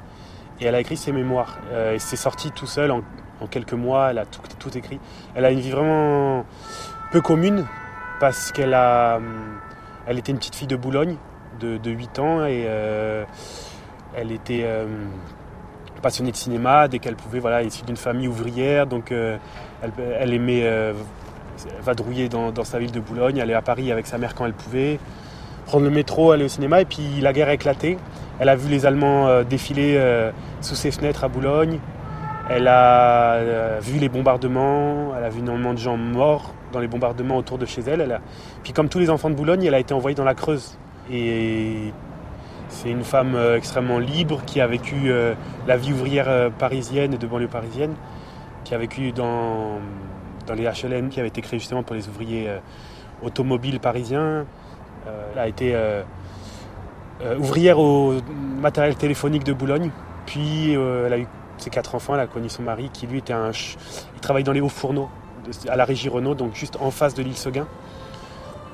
Et 0.61 0.65
elle 0.67 0.75
a 0.75 0.81
écrit 0.81 0.97
ses 0.97 1.13
mémoires. 1.13 1.59
Euh, 1.71 1.95
et 1.95 1.99
c'est 1.99 2.17
sorti 2.17 2.51
tout 2.51 2.67
seul 2.67 2.91
en, 2.91 3.03
quelques 3.51 3.75
mois. 3.75 4.11
Elle 4.11 4.19
a 4.19 4.25
tout, 4.27 4.77
écrit. 4.77 4.99
Elle 5.35 5.45
a 5.45 5.51
une 5.51 5.61
vie 5.61 5.71
vraiment 5.71 6.45
peu 7.13 7.21
commune 7.21 7.67
parce 8.19 8.51
qu'elle 8.53 8.75
a, 8.75 9.21
elle 10.07 10.19
était 10.19 10.33
une 10.33 10.39
petite 10.39 10.57
fille 10.57 10.67
de 10.67 10.77
Boulogne 10.77 11.17
de, 11.61 11.77
de 11.77 11.91
8 11.91 12.19
ans 12.19 12.45
et 12.45 12.65
euh, 12.67 13.25
elle 14.17 14.33
était 14.33 14.63
euh, 14.65 14.87
passionnée 16.03 16.31
de 16.31 16.37
cinéma 16.37 16.89
dès 16.89 16.99
qu'elle 16.99 17.17
pouvait. 17.17 17.39
Voilà, 17.39 17.63
issue 17.63 17.85
d'une 17.85 17.97
famille 17.97 18.29
ouvrière, 18.29 18.87
donc 18.87 19.13
euh, 19.13 19.37
elle, 19.83 19.93
elle 20.19 20.33
aimait 20.33 20.63
euh, 20.65 20.93
vadrouiller 21.83 22.29
dans, 22.29 22.51
dans 22.51 22.65
sa 22.65 22.79
ville 22.79 22.93
de 22.93 23.01
Boulogne, 23.01 23.41
aller 23.41 23.55
à 23.55 23.63
Paris 23.63 23.93
avec 23.93 24.07
sa 24.07 24.19
mère 24.19 24.35
quand 24.35 24.47
elle 24.47 24.55
pouvait, 24.55 24.99
prendre 25.67 25.85
le 25.85 25.91
métro, 25.91 26.31
aller 26.31 26.45
au 26.45 26.49
cinéma. 26.49 26.81
Et 26.81 26.85
puis 26.85 27.21
la 27.21 27.33
guerre 27.33 27.49
a 27.49 27.55
éclaté. 27.55 27.99
Elle 28.39 28.49
a 28.49 28.57
vu 28.57 28.71
les 28.71 28.87
Allemands 28.87 29.27
euh, 29.27 29.45
défiler 29.45 29.97
euh, 29.97 30.31
sous 30.61 30.75
ses 30.75 30.91
fenêtres 30.91 31.25
à 31.25 31.29
Boulogne. 31.29 31.79
Elle 32.49 32.69
a 32.69 33.35
euh, 33.35 33.81
vu 33.83 33.99
les 33.99 34.09
bombardements. 34.09 35.13
Elle 35.17 35.25
a 35.25 35.29
vu 35.29 35.41
énormément 35.41 35.75
de 35.75 35.79
gens 35.79 35.97
morts 35.97 36.55
dans 36.73 36.81
les 36.81 36.89
bombardements 36.89 37.37
autour 37.37 37.59
de 37.59 37.67
chez 37.67 37.83
elle. 37.83 38.21
Puis 38.63 38.73
comme 38.73 38.89
tous 38.89 38.99
les 38.99 39.11
enfants 39.11 39.31
de 39.31 39.35
Boulogne, 39.35 39.65
elle 39.65 39.75
a 39.75 39.79
été 39.79 39.93
envoyée 39.93 40.15
dans 40.15 40.25
la 40.25 40.35
Creuse. 40.35 40.79
Et 41.11 41.93
c'est 42.69 42.91
une 42.91 43.05
femme 43.05 43.37
extrêmement 43.55 43.99
libre 43.99 44.43
qui 44.45 44.61
a 44.61 44.67
vécu 44.67 45.13
la 45.69 45.77
vie 45.77 45.93
ouvrière 45.93 46.51
parisienne 46.59 47.15
et 47.15 47.17
de 47.17 47.27
banlieue 47.27 47.47
parisienne, 47.47 47.95
qui 48.65 48.75
a 48.75 48.79
vécu 48.79 49.13
dans, 49.13 49.79
dans 50.49 50.55
les 50.55 50.65
HLM 50.65 51.09
qui 51.09 51.21
avaient 51.21 51.29
été 51.29 51.43
créés 51.43 51.61
justement 51.61 51.85
pour 51.85 51.95
les 51.95 52.09
ouvriers 52.09 52.49
automobiles 53.23 53.79
parisiens. 53.79 54.47
Euh, 55.07 55.31
elle 55.33 55.39
a 55.39 55.49
été 55.49 55.75
euh, 55.75 56.03
euh, 57.23 57.39
ouvrière 57.39 57.79
au 57.79 58.15
matériel 58.61 58.97
téléphonique 58.97 59.45
de 59.45 59.53
Boulogne. 59.53 59.91
Puis 60.27 60.77
euh, 60.77 61.07
elle 61.07 61.13
a 61.13 61.19
eu 61.19 61.27
ses 61.59 61.71
quatre 61.71 61.95
enfants, 61.95 62.15
elle 62.15 62.21
a 62.21 62.27
connu 62.27 62.49
son 62.49 62.63
mari 62.63 62.91
qui 62.93 63.07
lui 63.07 63.19
était 63.19 63.33
un... 63.33 63.51
Il 64.15 64.21
travaille 64.21 64.45
dans 64.45 64.53
les 64.53 64.61
hauts 64.61 64.69
fourneaux 64.69 65.09
à 65.69 65.77
la 65.77 65.85
régie 65.85 66.09
Renault, 66.09 66.35
donc 66.35 66.55
juste 66.55 66.77
en 66.81 66.91
face 66.91 67.15
de 67.15 67.23
l'île 67.23 67.37
Seguin. 67.37 67.67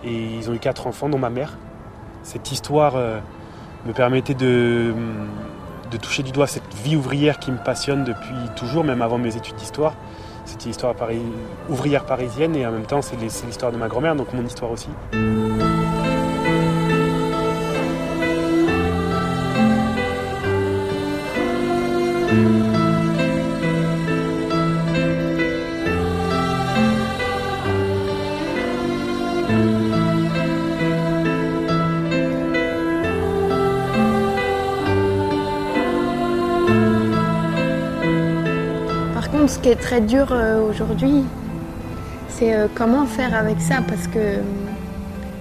Et 0.04 0.12
ils 0.12 0.50
ont 0.50 0.54
eu 0.54 0.58
quatre 0.58 0.86
enfants, 0.86 1.08
dont 1.08 1.18
ma 1.18 1.30
mère. 1.30 1.58
Cette 2.22 2.50
histoire 2.50 2.96
euh, 2.96 3.20
me 3.86 3.92
permettait 3.92 4.34
de, 4.34 4.94
de 5.90 5.96
toucher 5.96 6.22
du 6.22 6.32
doigt 6.32 6.46
cette 6.46 6.74
vie 6.74 6.96
ouvrière 6.96 7.38
qui 7.38 7.52
me 7.52 7.58
passionne 7.58 8.04
depuis 8.04 8.34
toujours, 8.56 8.84
même 8.84 9.02
avant 9.02 9.18
mes 9.18 9.36
études 9.36 9.56
d'histoire. 9.56 9.94
C'était 10.44 10.66
l'histoire 10.66 10.94
ouvrière 11.68 12.04
parisienne 12.04 12.56
et 12.56 12.66
en 12.66 12.72
même 12.72 12.86
temps 12.86 13.00
c'est 13.00 13.14
l'histoire 13.20 13.70
de 13.70 13.76
ma 13.76 13.86
grand-mère, 13.86 14.16
donc 14.16 14.32
mon 14.32 14.44
histoire 14.44 14.72
aussi. 14.72 14.88
Contre, 39.32 39.50
ce 39.50 39.58
qui 39.58 39.68
est 39.70 39.76
très 39.80 40.00
dur 40.00 40.28
euh, 40.30 40.68
aujourd'hui, 40.68 41.24
c'est 42.28 42.54
euh, 42.54 42.66
comment 42.74 43.06
faire 43.06 43.34
avec 43.34 43.60
ça 43.60 43.76
parce 43.86 44.06
que 44.06 44.18
euh, 44.18 44.36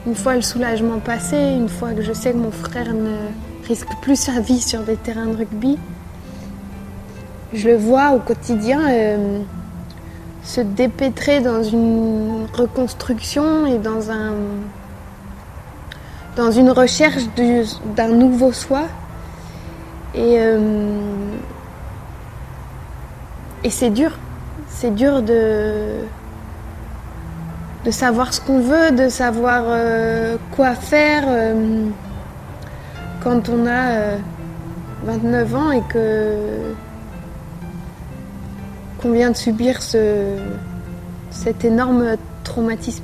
une 0.07 0.15
fois 0.15 0.35
le 0.35 0.41
soulagement 0.41 0.99
passé, 0.99 1.37
une 1.37 1.69
fois 1.69 1.91
que 1.93 2.01
je 2.01 2.13
sais 2.13 2.31
que 2.31 2.37
mon 2.37 2.51
frère 2.51 2.93
ne 2.93 3.15
risque 3.67 3.87
plus 4.01 4.15
sa 4.15 4.39
vie 4.39 4.59
sur 4.59 4.81
des 4.81 4.95
terrains 4.97 5.27
de 5.27 5.37
rugby, 5.37 5.77
je 7.53 7.67
le 7.69 7.75
vois 7.77 8.11
au 8.11 8.19
quotidien 8.19 8.79
se 10.41 10.61
dépêtrer 10.61 11.39
dans 11.41 11.61
une 11.61 12.47
reconstruction 12.53 13.67
et 13.67 13.77
dans 13.77 14.09
un 14.09 14.33
dans 16.37 16.49
une 16.49 16.71
recherche 16.71 17.23
du- 17.35 17.65
d'un 17.95 18.07
nouveau 18.07 18.53
soi. 18.53 18.83
Et 20.15 20.39
et 23.63 23.69
c'est 23.69 23.89
dur. 23.89 24.11
C'est 24.67 24.93
dur 24.93 25.21
de, 25.21 25.99
de 27.85 27.91
savoir 27.91 28.33
ce 28.33 28.41
qu'on 28.41 28.59
veut, 28.59 28.91
de 28.91 29.09
savoir 29.09 29.63
euh, 29.67 30.37
quoi 30.55 30.75
faire 30.75 31.23
euh, 31.27 31.85
quand 33.23 33.49
on 33.49 33.65
a 33.65 33.91
euh, 33.91 34.17
29 35.03 35.55
ans 35.55 35.71
et 35.71 35.81
que 35.89 36.35
qu'on 39.01 39.11
vient 39.11 39.31
de 39.31 39.37
subir 39.37 39.81
ce, 39.81 40.37
cet 41.31 41.65
énorme 41.65 42.17
traumatisme. 42.43 43.03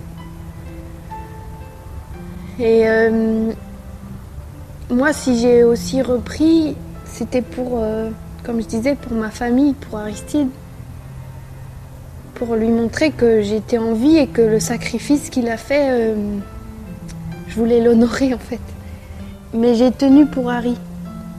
Et 2.59 2.87
euh, 2.87 3.51
moi, 4.89 5.13
si 5.13 5.39
j'ai 5.39 5.63
aussi 5.63 6.01
repris, 6.01 6.75
c'était 7.05 7.41
pour, 7.41 7.79
euh, 7.83 8.09
comme 8.47 8.61
je 8.61 8.67
disais, 8.67 8.95
pour 8.95 9.11
ma 9.11 9.29
famille, 9.29 9.73
pour 9.73 9.99
Aristide, 9.99 10.47
pour 12.33 12.55
lui 12.55 12.69
montrer 12.69 13.11
que 13.11 13.41
j'étais 13.41 13.77
en 13.77 13.93
vie 13.93 14.15
et 14.15 14.27
que 14.27 14.41
le 14.41 14.61
sacrifice 14.61 15.29
qu'il 15.29 15.49
a 15.49 15.57
fait, 15.57 15.89
euh, 15.89 16.15
je 17.49 17.55
voulais 17.55 17.81
l'honorer 17.81 18.33
en 18.33 18.39
fait. 18.39 18.61
Mais 19.53 19.75
j'ai 19.75 19.91
tenu 19.91 20.25
pour 20.25 20.49
Harry, 20.49 20.77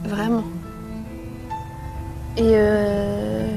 vraiment. 0.05 0.43
Et 2.37 2.51
euh, 2.53 3.47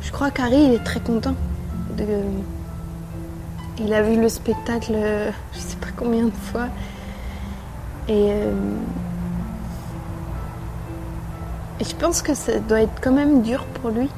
je 0.00 0.10
crois 0.10 0.30
qu'Harry 0.30 0.56
il 0.56 0.72
est 0.72 0.84
très 0.84 1.00
content. 1.00 1.34
Il 3.78 3.92
a 3.92 4.00
vu 4.00 4.18
le 4.18 4.30
spectacle, 4.30 4.92
euh, 4.94 5.30
je 5.52 5.58
sais 5.58 5.76
pas 5.76 5.88
combien 5.94 6.24
de 6.24 6.30
fois. 6.30 6.68
Et 8.08 8.30
je 11.84 11.94
pense 11.94 12.22
que 12.22 12.34
ça 12.34 12.58
doit 12.58 12.82
être 12.82 13.00
quand 13.00 13.12
même 13.12 13.42
dur 13.42 13.64
pour 13.80 13.90
lui. 13.90 14.08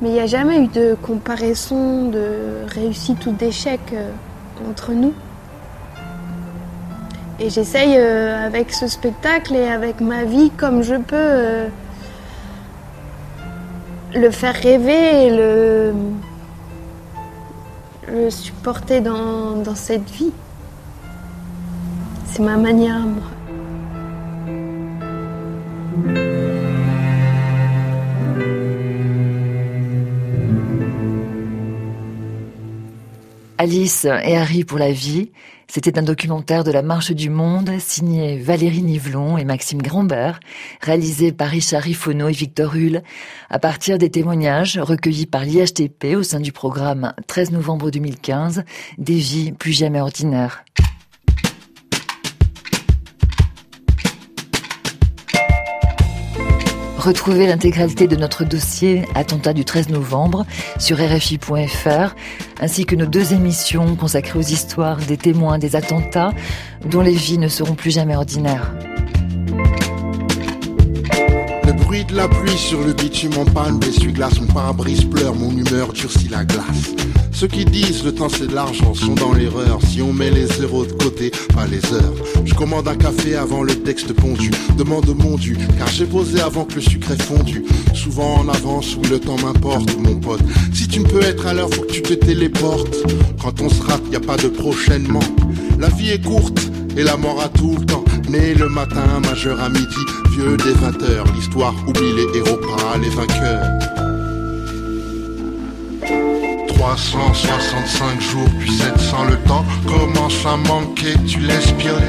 Mais 0.00 0.10
il 0.10 0.12
n'y 0.12 0.20
a 0.20 0.26
jamais 0.26 0.60
eu 0.60 0.68
de 0.68 0.94
comparaison 1.02 2.08
de 2.10 2.66
réussite 2.68 3.24
ou 3.26 3.32
d'échec 3.32 3.80
euh, 3.92 4.10
entre 4.68 4.92
nous. 4.92 5.14
Et 7.38 7.50
j'essaye 7.50 7.96
euh, 7.96 8.46
avec 8.46 8.72
ce 8.72 8.86
spectacle 8.86 9.54
et 9.54 9.68
avec 9.68 10.00
ma 10.00 10.24
vie 10.24 10.50
comme 10.50 10.82
je 10.82 10.94
peux 10.94 11.16
euh, 11.16 11.68
le 14.14 14.30
faire 14.30 14.54
rêver 14.54 15.26
et 15.26 15.30
le, 15.30 15.94
le 18.08 18.30
supporter 18.30 19.00
dans, 19.00 19.52
dans 19.62 19.74
cette 19.74 20.08
vie. 20.10 20.32
C'est 22.26 22.42
ma 22.42 22.56
manière 22.56 23.00
moi. 23.00 23.35
Alice 33.58 34.04
et 34.04 34.36
Harry 34.36 34.64
pour 34.64 34.78
la 34.78 34.92
vie, 34.92 35.30
c'était 35.66 35.98
un 35.98 36.02
documentaire 36.02 36.62
de 36.62 36.70
la 36.70 36.82
Marche 36.82 37.10
du 37.12 37.30
Monde 37.30 37.70
signé 37.80 38.38
Valérie 38.38 38.82
Nivelon 38.82 39.38
et 39.38 39.44
Maxime 39.44 39.82
Grambert, 39.82 40.40
réalisé 40.80 41.32
par 41.32 41.48
Richard 41.48 41.82
Rifono 41.82 42.28
et 42.28 42.32
Victor 42.32 42.74
Hull, 42.74 43.02
à 43.50 43.58
partir 43.58 43.98
des 43.98 44.10
témoignages 44.10 44.78
recueillis 44.78 45.26
par 45.26 45.44
l'IHTP 45.44 46.16
au 46.16 46.22
sein 46.22 46.40
du 46.40 46.52
programme 46.52 47.14
13 47.26 47.50
novembre 47.50 47.90
2015, 47.90 48.64
Des 48.98 49.14
vies 49.14 49.52
plus 49.52 49.72
jamais 49.72 50.00
ordinaires. 50.00 50.64
Retrouvez 57.06 57.46
l'intégralité 57.46 58.08
de 58.08 58.16
notre 58.16 58.44
dossier 58.44 59.04
Attentat 59.14 59.52
du 59.52 59.64
13 59.64 59.90
novembre 59.90 60.44
sur 60.80 60.96
RFI.fr, 60.96 62.16
ainsi 62.58 62.84
que 62.84 62.96
nos 62.96 63.06
deux 63.06 63.32
émissions 63.32 63.94
consacrées 63.94 64.40
aux 64.40 64.42
histoires 64.42 64.96
des 64.96 65.16
témoins 65.16 65.60
des 65.60 65.76
attentats 65.76 66.32
dont 66.84 67.02
les 67.02 67.14
vies 67.14 67.38
ne 67.38 67.46
seront 67.46 67.76
plus 67.76 67.92
jamais 67.92 68.16
ordinaires. 68.16 68.72
La 72.12 72.28
pluie 72.28 72.56
sur 72.56 72.82
le 72.82 72.92
bitume 72.92 73.36
en 73.38 73.44
panne, 73.44 73.80
l'essuie-glace, 73.80 74.40
mon 74.40 74.46
pare-brise 74.46 75.04
pleure, 75.04 75.34
mon 75.34 75.50
humeur 75.50 75.92
durcit 75.92 76.28
la 76.28 76.44
glace. 76.44 76.94
Ceux 77.32 77.48
qui 77.48 77.64
disent 77.64 78.04
le 78.04 78.14
temps 78.14 78.28
c'est 78.28 78.46
de 78.46 78.54
l'argent 78.54 78.94
sont 78.94 79.14
dans 79.14 79.32
l'erreur. 79.32 79.78
Si 79.86 80.00
on 80.00 80.12
met 80.12 80.30
les 80.30 80.46
zéros 80.46 80.86
de 80.86 80.92
côté, 80.92 81.30
pas 81.54 81.66
les 81.66 81.84
heures. 81.92 82.14
Je 82.44 82.54
commande 82.54 82.88
un 82.88 82.96
café 82.96 83.36
avant 83.36 83.62
le 83.62 83.74
texte 83.74 84.12
pondu. 84.14 84.50
Demande 84.78 85.14
mon 85.14 85.36
dû, 85.36 85.56
car 85.76 85.88
j'ai 85.88 86.06
posé 86.06 86.40
avant 86.40 86.64
que 86.64 86.76
le 86.76 86.80
sucre 86.80 87.10
ait 87.12 87.22
fondu. 87.22 87.64
Souvent 87.92 88.36
en 88.36 88.48
avance 88.48 88.96
où 88.96 89.02
le 89.10 89.18
temps 89.18 89.36
m'importe, 89.36 89.96
mon 89.98 90.16
pote. 90.16 90.40
Si 90.72 90.88
tu 90.88 91.00
ne 91.00 91.04
peux 91.04 91.22
être 91.22 91.46
à 91.46 91.52
l'heure, 91.52 91.68
faut 91.70 91.82
que 91.82 91.92
tu 91.92 92.02
te 92.02 92.14
téléportes. 92.14 92.96
Quand 93.42 93.60
on 93.60 93.68
se 93.68 93.82
rate, 93.82 94.02
y 94.10 94.16
a 94.16 94.20
pas 94.20 94.36
de 94.36 94.48
prochainement. 94.48 95.20
La 95.78 95.88
vie 95.88 96.10
est 96.10 96.24
courte 96.24 96.70
et 96.96 97.02
la 97.02 97.16
mort 97.16 97.40
a 97.40 97.48
tout 97.48 97.76
le 97.78 97.86
temps. 97.86 98.04
Né 98.28 98.54
le 98.54 98.68
matin, 98.68 99.20
majeur 99.22 99.60
à 99.60 99.68
midi, 99.68 99.96
vieux 100.30 100.56
des 100.56 100.72
20 100.72 101.02
heures. 101.02 101.26
L'histoire 101.34 101.74
oublie 101.86 102.12
les 102.14 102.38
héros, 102.38 102.56
pas 102.56 102.98
les 102.98 103.10
vainqueurs. 103.10 103.70
365 106.68 108.20
jours, 108.20 108.48
puis 108.58 108.70
700 108.70 109.24
le 109.30 109.36
temps 109.48 109.64
commence 109.86 110.46
à 110.46 110.56
manquer, 110.56 111.14
tu 111.26 111.40
l'espionnes. 111.40 112.02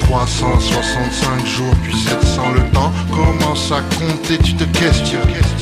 365 0.00 1.46
jours, 1.46 1.74
puis 1.82 1.96
700 1.96 2.52
le 2.54 2.70
temps 2.72 2.92
commence 3.10 3.72
à 3.72 3.80
compter, 3.96 4.38
tu 4.38 4.54
te 4.54 4.64
questionnes. 4.78 5.61